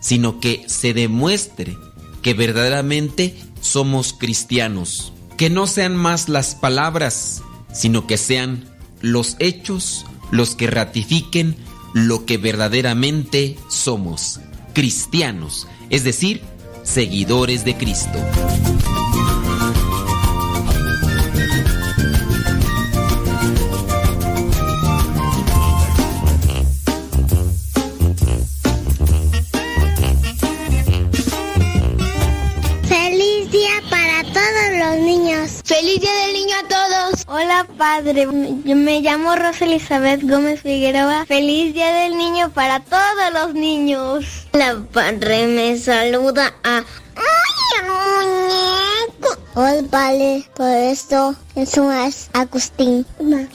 sino 0.00 0.40
que 0.40 0.64
se 0.66 0.92
demuestre 0.92 1.76
que 2.22 2.34
verdaderamente 2.34 3.34
somos 3.60 4.12
cristianos. 4.12 5.12
Que 5.36 5.48
no 5.50 5.66
sean 5.66 5.96
más 5.96 6.28
las 6.28 6.54
palabras, 6.54 7.42
sino 7.72 8.06
que 8.06 8.18
sean 8.18 8.68
los 9.00 9.36
hechos 9.38 10.04
los 10.30 10.54
que 10.54 10.66
ratifiquen 10.66 11.56
lo 11.94 12.24
que 12.24 12.38
verdaderamente 12.38 13.56
somos, 13.68 14.40
cristianos, 14.72 15.66
es 15.90 16.04
decir, 16.04 16.42
seguidores 16.82 17.64
de 17.64 17.76
Cristo. 17.76 18.18
Feliz 32.88 33.50
día 33.50 33.70
para 33.88 34.22
todos 34.24 34.78
los 34.78 34.98
niños. 35.04 35.60
Feliz 35.64 36.00
día 36.00 36.10
todos. 36.10 36.19
Hola 37.40 37.66
padre, 37.78 38.28
yo 38.64 38.76
me 38.76 39.00
llamo 39.00 39.34
Rosa 39.34 39.64
Elizabeth 39.64 40.20
Gómez 40.24 40.60
Figueroa. 40.60 41.24
Feliz 41.24 41.72
día 41.72 41.90
del 41.90 42.18
niño 42.18 42.50
para 42.50 42.80
todos 42.80 43.32
los 43.32 43.54
niños. 43.54 44.46
La 44.52 44.78
padre 44.92 45.46
me 45.46 45.78
saluda 45.78 46.52
a... 46.62 46.84
¡Ay, 47.16 47.88
muñeco! 47.88 49.38
Hola, 49.54 49.82
vale, 49.90 50.44
por 50.54 50.68
esto 50.68 51.34
es 51.54 51.78
Agustín. 52.34 53.06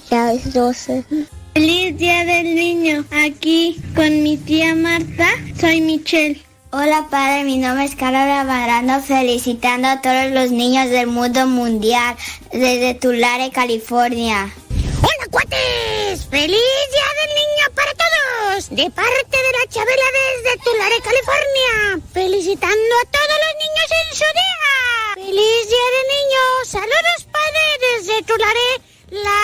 Ya 0.09 0.33
es 0.33 0.51
12. 0.51 1.05
Feliz 1.53 1.97
día 1.99 2.25
del 2.25 2.55
niño. 2.55 3.05
Aquí 3.11 3.79
con 3.95 4.23
mi 4.23 4.37
tía 4.37 4.73
Marta, 4.73 5.27
soy 5.59 5.81
Michelle. 5.81 6.44
Hola 6.77 7.07
padre, 7.09 7.45
mi 7.45 7.57
nombre 7.57 7.85
es 7.85 7.95
Carla 7.95 8.43
Barando, 8.43 8.99
felicitando 9.01 9.87
a 9.87 10.01
todos 10.01 10.29
los 10.31 10.51
niños 10.51 10.89
del 10.89 11.07
mundo 11.07 11.47
mundial 11.47 12.17
desde 12.51 12.95
Tulare, 12.95 13.49
California. 13.49 14.53
¡Hola, 14.99 15.27
cuates! 15.31 16.25
¡Feliz 16.29 16.49
Día 16.91 17.09
del 17.21 17.31
Niño 17.39 17.65
para 17.75 17.93
todos! 17.93 18.67
De 18.71 18.91
parte 18.91 19.37
de 19.37 19.51
la 19.57 19.65
Chabela 19.69 20.03
desde 20.19 20.57
Tulare, 20.65 20.99
California. 21.01 21.73
Felicitando 22.11 22.75
a 22.75 23.05
todos 23.09 23.37
los 23.45 23.53
niños 23.63 23.89
en 24.01 24.09
su 24.17 24.27
día. 24.35 24.75
¡Feliz 25.15 25.63
Día 25.69 25.87
del 25.95 26.07
Niño! 26.11 26.43
¡Saludos, 26.65 27.19
padre, 27.31 27.63
desde 27.87 28.15
Tulare, 28.23 28.69
la 29.11 29.43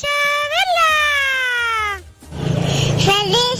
Chabela! 0.00 0.92
¡Feliz 3.04 3.53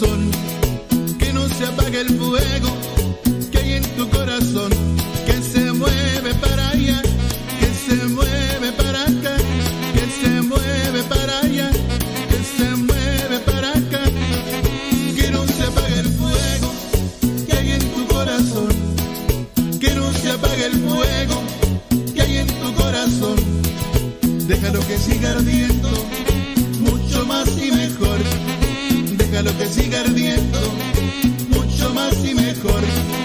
Que 0.00 1.30
no 1.34 1.46
se 1.46 1.66
apague 1.66 2.00
el 2.00 2.08
fuego 2.18 2.70
que 3.52 3.58
hay 3.58 3.72
en 3.74 3.82
tu 3.96 4.08
corazón. 4.08 4.70
Que 5.26 5.42
se 5.42 5.72
mueve 5.72 6.34
para 6.40 6.70
allá, 6.70 7.02
que 7.60 7.66
se 7.66 8.06
mueve 8.06 8.72
para 8.78 9.02
acá, 9.02 9.36
que 9.92 10.06
se 10.18 10.40
mueve 10.40 11.02
para 11.02 11.40
allá, 11.40 11.70
que 12.30 12.38
se 12.56 12.76
mueve 12.76 13.40
para 13.40 13.72
acá. 13.72 14.04
Que 15.16 15.30
no 15.30 15.46
se 15.46 15.64
apague 15.64 15.98
el 15.98 16.08
fuego 16.08 16.72
que 17.46 17.56
hay 17.58 17.72
en 17.72 17.90
tu 17.92 18.06
corazón. 18.06 18.68
Que 19.78 19.94
no 19.94 20.10
se 20.14 20.30
apague 20.30 20.64
el 20.64 20.78
fuego 20.80 21.42
que 22.14 22.22
hay 22.22 22.38
en 22.38 22.46
tu 22.46 22.74
corazón. 22.74 23.36
Déjalo 24.48 24.80
que 24.86 24.96
siga 24.96 25.32
ardiendo 25.32 26.09
Déjalo 29.42 29.58
que 29.58 29.66
siga 29.68 30.00
ardiendo 30.00 30.60
mucho 31.48 31.94
más 31.94 32.12
y 32.26 32.34
mejor. 32.34 33.19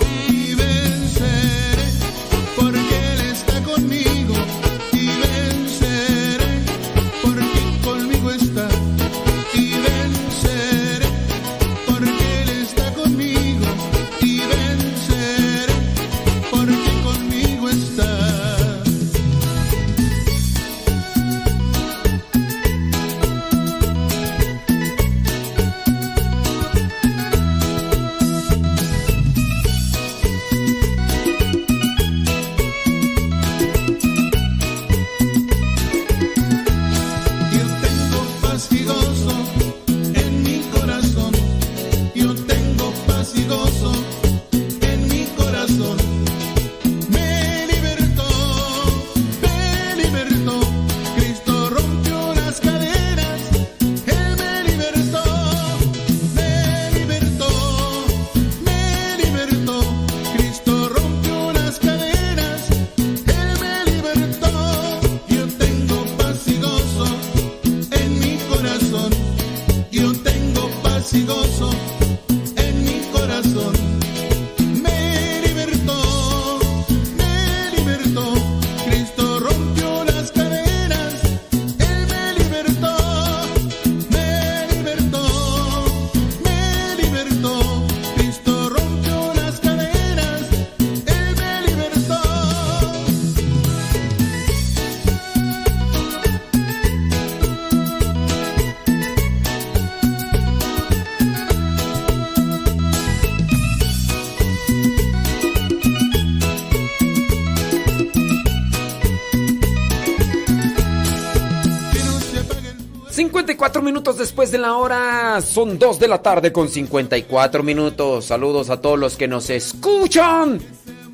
54 113.65 113.81
minutos 113.81 114.17
después 114.19 114.51
de 114.51 114.59
la 114.59 114.75
hora, 114.75 115.41
son 115.41 115.79
2 115.79 115.99
de 115.99 116.07
la 116.07 116.21
tarde 116.21 116.51
con 116.51 116.69
54 116.69 117.63
minutos. 117.63 118.25
Saludos 118.25 118.69
a 118.69 118.79
todos 118.79 118.99
los 118.99 119.17
que 119.17 119.27
nos 119.27 119.49
escuchan 119.49 120.59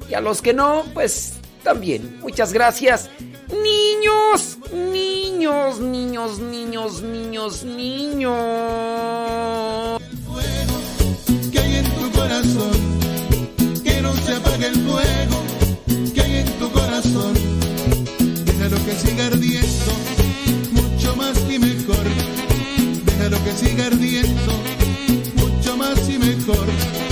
y 0.10 0.14
a 0.16 0.20
los 0.20 0.42
que 0.42 0.54
no, 0.54 0.84
pues 0.94 1.36
también. 1.64 2.20
Muchas 2.20 2.52
gracias. 2.52 3.10
Niños, 3.48 4.58
niños, 4.74 5.80
niños, 5.80 6.40
niños, 6.40 7.02
niños, 7.02 7.64
niños. 7.64 8.34
que 11.54 11.60
hay 11.60 11.76
en 11.78 11.86
tu 11.86 12.12
corazón, 12.12 12.72
que 13.82 14.02
no 14.02 14.14
se 14.14 14.36
apague 14.36 14.68
el 14.68 14.76
fuego 14.76 15.42
que 16.14 16.22
hay 16.22 16.36
en 16.40 16.48
tu 16.60 16.70
corazón. 16.72 17.34
Que 19.16 19.22
ardiendo, 19.22 20.21
que 23.52 23.58
siga 23.58 23.88
ardiendo, 23.88 24.54
mucho 25.36 25.78
más 25.78 26.10
y 26.10 26.18
mejor. 26.18 27.11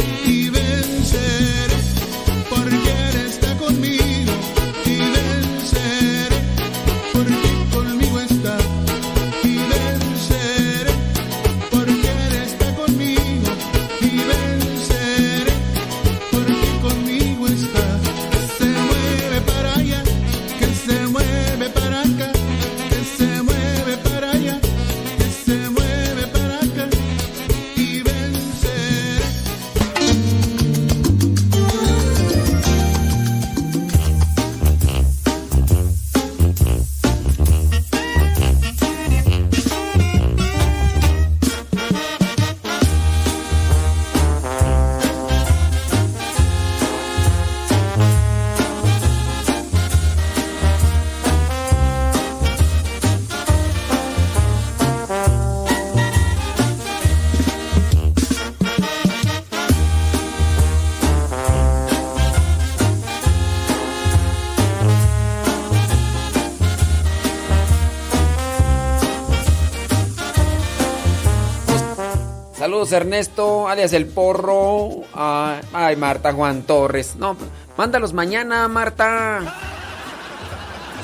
Ernesto, 72.92 73.68
alias 73.68 73.94
El 73.94 74.06
Porro. 74.06 75.02
Ay, 75.14 75.96
Marta 75.96 76.34
Juan 76.34 76.64
Torres. 76.64 77.16
No, 77.16 77.36
mándalos 77.78 78.14
mañana, 78.14 78.68
Marta. 78.68 79.56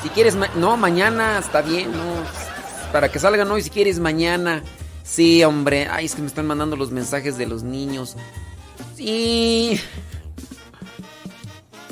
Si 0.03 0.09
quieres, 0.09 0.37
no, 0.55 0.77
mañana 0.77 1.39
está 1.39 1.61
bien, 1.61 1.91
no. 1.91 2.03
Para 2.91 3.09
que 3.09 3.19
salgan 3.19 3.49
hoy, 3.51 3.61
si 3.61 3.69
quieres, 3.69 3.99
mañana. 3.99 4.63
Sí, 5.03 5.43
hombre. 5.43 5.87
Ay, 5.89 6.05
es 6.05 6.15
que 6.15 6.21
me 6.21 6.27
están 6.27 6.47
mandando 6.47 6.75
los 6.75 6.91
mensajes 6.91 7.37
de 7.37 7.45
los 7.45 7.63
niños. 7.63 8.15
Sí. 8.95 9.79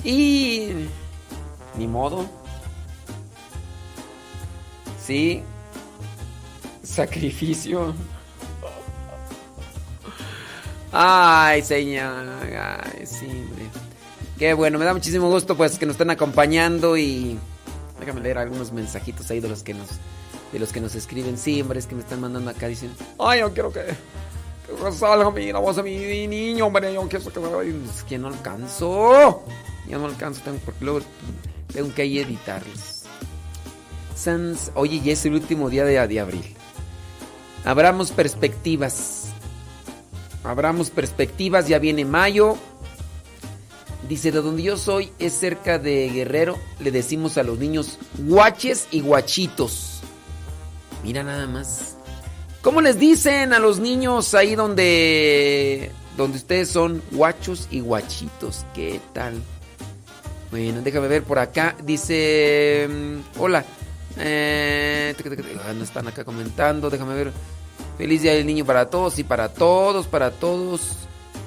Y. 0.03 0.69
Ni 1.77 1.87
modo. 1.87 2.25
Sí. 5.05 5.43
Sacrificio. 6.83 7.93
Ay, 10.93 11.63
señor. 11.63 12.25
Ay, 12.41 13.05
sí, 13.07 13.25
hombre. 13.25 13.65
Qué 14.37 14.53
bueno, 14.53 14.77
me 14.77 14.85
da 14.85 14.93
muchísimo 14.93 15.27
gusto 15.29 15.57
pues 15.57 15.79
que 15.79 15.85
nos 15.85 15.93
estén 15.93 16.11
acompañando 16.11 16.95
y 16.97 17.37
déjame 17.99 18.21
leer 18.21 18.37
algunos 18.37 18.71
mensajitos 18.71 19.29
ahí 19.31 19.39
de 19.39 19.49
los 19.49 19.63
que 19.63 19.73
nos 19.73 19.87
de 20.51 20.59
los 20.59 20.71
que 20.71 20.79
nos 20.81 20.93
escriben. 20.93 21.37
Sí, 21.37 21.61
hombre, 21.61 21.79
es 21.79 21.87
que 21.87 21.95
me 21.95 22.01
están 22.01 22.21
mandando 22.21 22.51
acá 22.51 22.67
dicen, 22.67 22.91
"Ay, 23.19 23.39
yo 23.39 23.53
quiero 23.53 23.73
que, 23.73 23.81
que 23.81 24.91
salga 24.91 25.31
mi 25.31 25.51
voz 25.51 25.77
de 25.77 25.83
mi 25.83 26.27
niño, 26.27 26.67
hombre, 26.67 26.93
yo 26.93 27.07
quiero 27.09 27.31
que 27.31 27.39
Ay, 27.59 27.81
es 27.91 28.03
que 28.03 28.17
no 28.19 28.27
alcanzo. 28.27 29.43
Ya 29.87 29.97
no 29.97 30.05
alcanzo, 30.05 30.41
tengo 30.43 30.59
porque 30.63 30.85
luego 30.85 30.99
tengo 31.73 31.93
que 31.93 32.03
ahí 32.03 32.19
editarlos. 32.19 33.01
Sans, 34.15 34.71
oye, 34.75 35.01
ya 35.01 35.13
es 35.13 35.25
el 35.25 35.33
último 35.33 35.69
día 35.69 35.85
de, 35.85 36.07
de 36.07 36.19
abril. 36.19 36.55
Abramos 37.65 38.11
perspectivas. 38.11 39.32
Abramos 40.43 40.89
perspectivas, 40.89 41.67
ya 41.67 41.79
viene 41.79 42.05
mayo. 42.05 42.57
Dice, 44.07 44.31
de 44.31 44.41
donde 44.41 44.63
yo 44.63 44.75
soy 44.75 45.11
es 45.17 45.33
cerca 45.33 45.79
de 45.79 46.09
Guerrero, 46.09 46.57
le 46.79 46.91
decimos 46.91 47.37
a 47.37 47.43
los 47.43 47.57
niños 47.57 47.97
guaches 48.17 48.87
y 48.91 48.99
guachitos. 48.99 50.01
Mira 51.03 51.23
nada 51.23 51.47
más. 51.47 51.95
¿Cómo 52.61 52.81
les 52.81 52.99
dicen 52.99 53.53
a 53.53 53.59
los 53.59 53.79
niños 53.79 54.33
ahí 54.33 54.55
donde 54.55 55.91
donde 56.17 56.37
ustedes 56.37 56.69
son 56.69 57.01
guachos 57.11 57.67
y 57.71 57.79
guachitos? 57.79 58.65
¿Qué 58.73 58.99
tal? 59.13 59.41
Bueno, 60.51 60.81
déjame 60.81 61.07
ver 61.07 61.23
por 61.23 61.39
acá. 61.39 61.75
Dice, 61.83 62.87
mm, 62.89 63.39
hola. 63.39 63.65
Eh, 64.17 65.15
ah, 65.65 65.73
no 65.73 65.83
están 65.83 66.07
acá 66.07 66.23
comentando, 66.23 66.89
déjame 66.89 67.15
ver. 67.15 67.33
Feliz 67.97 68.21
Día 68.21 68.33
del 68.33 68.45
Niño 68.45 68.65
para 68.65 68.89
todos 68.89 69.19
y 69.19 69.23
para 69.23 69.49
todos, 69.49 70.07
para 70.07 70.31
todos. 70.31 70.81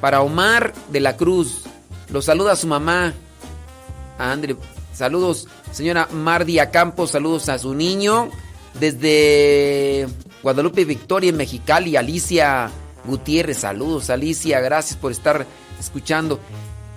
Para 0.01 0.21
Omar 0.21 0.73
de 0.91 1.01
la 1.01 1.17
Cruz. 1.17 1.65
Lo 2.11 2.23
saluda 2.23 2.57
su 2.57 2.67
mamá. 2.67 3.15
André, 4.19 4.57
saludos, 4.95 5.49
señora 5.73 6.09
Mardia 6.13 6.71
Campos, 6.71 7.11
saludos 7.11 7.49
a 7.49 7.59
su 7.59 7.75
niño. 7.75 8.31
Desde 8.79 10.07
Guadalupe 10.43 10.85
Victoria 10.85 11.31
en 11.31 11.37
Mexicali, 11.37 11.97
Alicia 11.97 12.71
Gutiérrez, 13.07 13.59
saludos 13.59 14.11
Alicia, 14.11 14.61
gracias 14.61 14.99
por 14.99 15.13
estar 15.13 15.47
escuchando. 15.81 16.39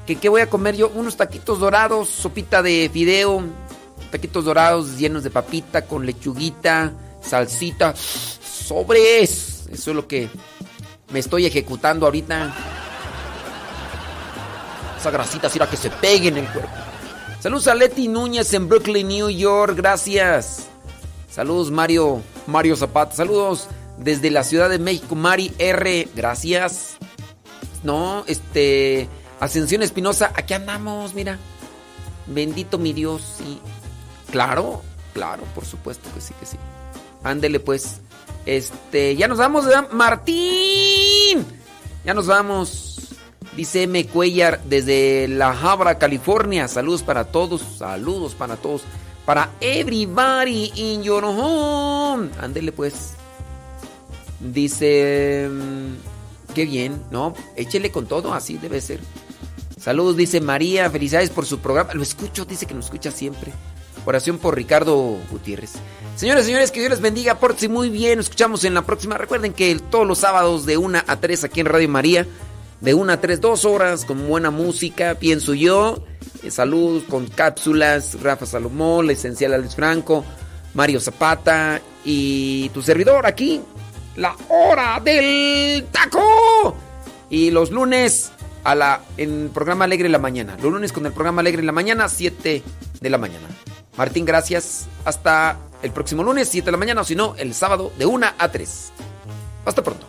¿Qué, 0.05 0.17
qué 0.17 0.30
voy 0.30 0.41
a 0.41 0.49
comer 0.49 0.76
yo? 0.76 0.89
Unos 0.89 1.17
taquitos 1.17 1.59
dorados, 1.59 2.09
sopita 2.09 2.61
de 2.61 2.89
fideo, 2.91 3.43
taquitos 4.11 4.45
dorados 4.45 4.97
llenos 4.97 5.23
de 5.23 5.30
papita 5.30 5.84
con 5.85 6.05
lechuguita, 6.05 6.93
salsita, 7.22 7.94
sobres. 7.96 9.68
Eso 9.72 9.91
es 9.91 9.96
lo 9.96 10.08
que 10.08 10.30
me 11.12 11.20
estoy 11.20 11.46
ejecutando 11.46 12.06
ahorita. 12.06 12.54
Esa 15.00 15.12
grasita 15.12 15.50
será 15.50 15.70
que 15.70 15.78
se 15.78 15.90
pegue 15.90 16.28
en 16.28 16.38
el 16.38 16.48
cuerpo. 16.48 16.72
Saludos 17.40 17.68
a 17.68 17.76
Leti 17.76 18.08
Núñez 18.08 18.54
en 18.54 18.68
Brooklyn, 18.68 19.08
New 19.08 19.30
York. 19.30 19.76
Gracias. 19.78 20.68
Saludos 21.30 21.72
Mario, 21.72 22.22
Mario 22.48 22.76
Zapata. 22.76 23.16
Saludos 23.16 23.68
desde 23.98 24.30
la 24.32 24.44
Ciudad 24.44 24.70
de 24.70 24.80
México, 24.80 25.16
Mari 25.16 25.54
R. 25.58 26.10
Gracias. 26.16 26.98
No, 27.84 28.24
este 28.28 29.08
Ascensión 29.40 29.84
Espinosa, 29.84 30.32
aquí 30.36 30.54
andamos, 30.54 31.14
mira. 31.14 31.38
Bendito 32.28 32.78
mi 32.78 32.94
Dios, 32.94 33.22
sí. 33.38 33.60
Claro, 34.32 34.82
claro, 35.14 35.44
por 35.56 35.66
supuesto 35.66 36.10
que 36.14 36.22
sí, 36.22 36.34
que 36.40 36.46
sí. 36.46 36.58
Ándele 37.24 37.60
pues. 37.60 38.02
Este, 38.46 39.16
ya 39.16 39.28
nos 39.28 39.38
vamos, 39.38 39.66
¿verdad? 39.66 39.90
Martín. 39.91 41.46
Ya 42.06 42.14
nos 42.14 42.28
vamos. 42.28 42.86
Dice 43.56 43.84
M. 43.84 44.06
Cuellar 44.08 44.62
desde 44.64 45.28
La 45.28 45.50
Habra, 45.52 45.98
California. 45.98 46.68
Saludos 46.68 47.04
para 47.04 47.26
todos. 47.26 47.62
Saludos 47.78 48.36
para 48.36 48.56
todos. 48.56 48.82
Para 49.26 49.52
everybody 49.60 50.72
in 50.76 51.04
your 51.04 51.24
home. 51.26 52.30
Ándele 52.40 52.72
pues. 52.72 53.14
Dice. 54.40 55.50
mm, 55.52 56.54
Qué 56.54 56.66
bien, 56.66 57.04
¿no? 57.12 57.36
Échele 57.56 57.91
con 57.91 58.08
todo, 58.08 58.34
así 58.34 58.58
debe 58.58 58.82
ser. 58.82 59.00
Saludos, 59.80 60.18
dice 60.18 60.41
María. 60.41 60.90
Felicidades 60.90 61.30
por 61.30 61.46
su 61.46 61.60
programa. 61.60 61.94
Lo 61.94 62.02
escucho, 62.02 62.44
dice 62.46 62.66
que 62.66 62.74
nos 62.74 62.86
escucha 62.86 63.12
siempre. 63.12 63.54
Oración 64.05 64.38
por 64.38 64.55
Ricardo 64.55 65.17
Gutiérrez. 65.30 65.73
Señores, 66.15 66.45
señores, 66.45 66.71
que 66.71 66.80
Dios 66.80 66.91
les 66.91 67.01
bendiga. 67.01 67.39
Pórtense 67.39 67.69
muy 67.69 67.89
bien. 67.89 68.17
Nos 68.17 68.26
escuchamos 68.26 68.63
en 68.63 68.73
la 68.73 68.81
próxima. 68.81 69.17
Recuerden 69.17 69.53
que 69.53 69.80
todos 69.89 70.07
los 70.07 70.17
sábados 70.17 70.65
de 70.65 70.77
1 70.77 70.99
a 71.05 71.15
3 71.15 71.43
aquí 71.43 71.59
en 71.61 71.67
Radio 71.67 71.89
María. 71.89 72.26
De 72.81 72.93
1 72.93 73.11
a 73.11 73.19
3, 73.19 73.41
dos 73.41 73.65
horas 73.65 74.05
con 74.05 74.27
buena 74.27 74.51
música, 74.51 75.15
pienso 75.15 75.53
yo. 75.53 76.01
Eh, 76.43 76.49
saludos 76.51 77.03
con 77.09 77.27
cápsulas. 77.27 78.21
Rafa 78.21 78.45
Salomón, 78.45 79.07
la 79.07 79.13
esencial 79.13 79.53
Alex 79.53 79.76
Franco. 79.76 80.23
Mario 80.73 80.99
Zapata 80.99 81.81
y 82.05 82.69
tu 82.69 82.81
servidor 82.81 83.26
aquí, 83.26 83.61
la 84.15 84.35
hora 84.49 84.99
del 85.03 85.85
taco. 85.91 86.76
Y 87.30 87.51
los 87.51 87.71
lunes 87.71 88.31
a 88.63 88.76
la 88.76 89.01
en 89.17 89.43
el 89.43 89.49
programa 89.49 89.85
Alegre 89.85 90.07
en 90.07 90.11
la 90.11 90.19
mañana. 90.19 90.57
Los 90.61 90.71
lunes 90.71 90.91
con 90.91 91.05
el 91.05 91.11
programa 91.11 91.41
Alegre 91.41 91.61
en 91.61 91.65
la 91.65 91.71
mañana, 91.71 92.07
7 92.09 92.63
de 93.01 93.09
la 93.09 93.17
mañana. 93.17 93.47
Martín, 93.99 94.23
gracias. 94.23 94.88
Hasta 95.03 95.57
el 95.84 95.91
próximo 95.91 96.23
lunes, 96.23 96.47
7 96.47 96.67
de 96.67 96.71
la 96.71 96.77
mañana, 96.77 97.01
o 97.01 97.03
si 97.03 97.17
no, 97.17 97.35
el 97.38 97.53
sábado 97.53 97.91
de 97.97 98.05
1 98.05 98.27
a 98.38 98.49
3. 98.49 98.93
Hasta 99.65 99.84
pronto. 99.84 100.07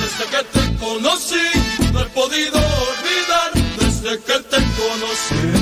Desde 0.00 0.24
que 0.30 0.44
te 0.50 0.78
conocí, 0.78 1.50
no 1.92 2.00
he 2.00 2.06
podido 2.06 2.56
olvidar. 2.56 3.52
Desde 3.78 4.18
que 4.22 4.38
te 4.48 4.56
conocí. 4.56 5.61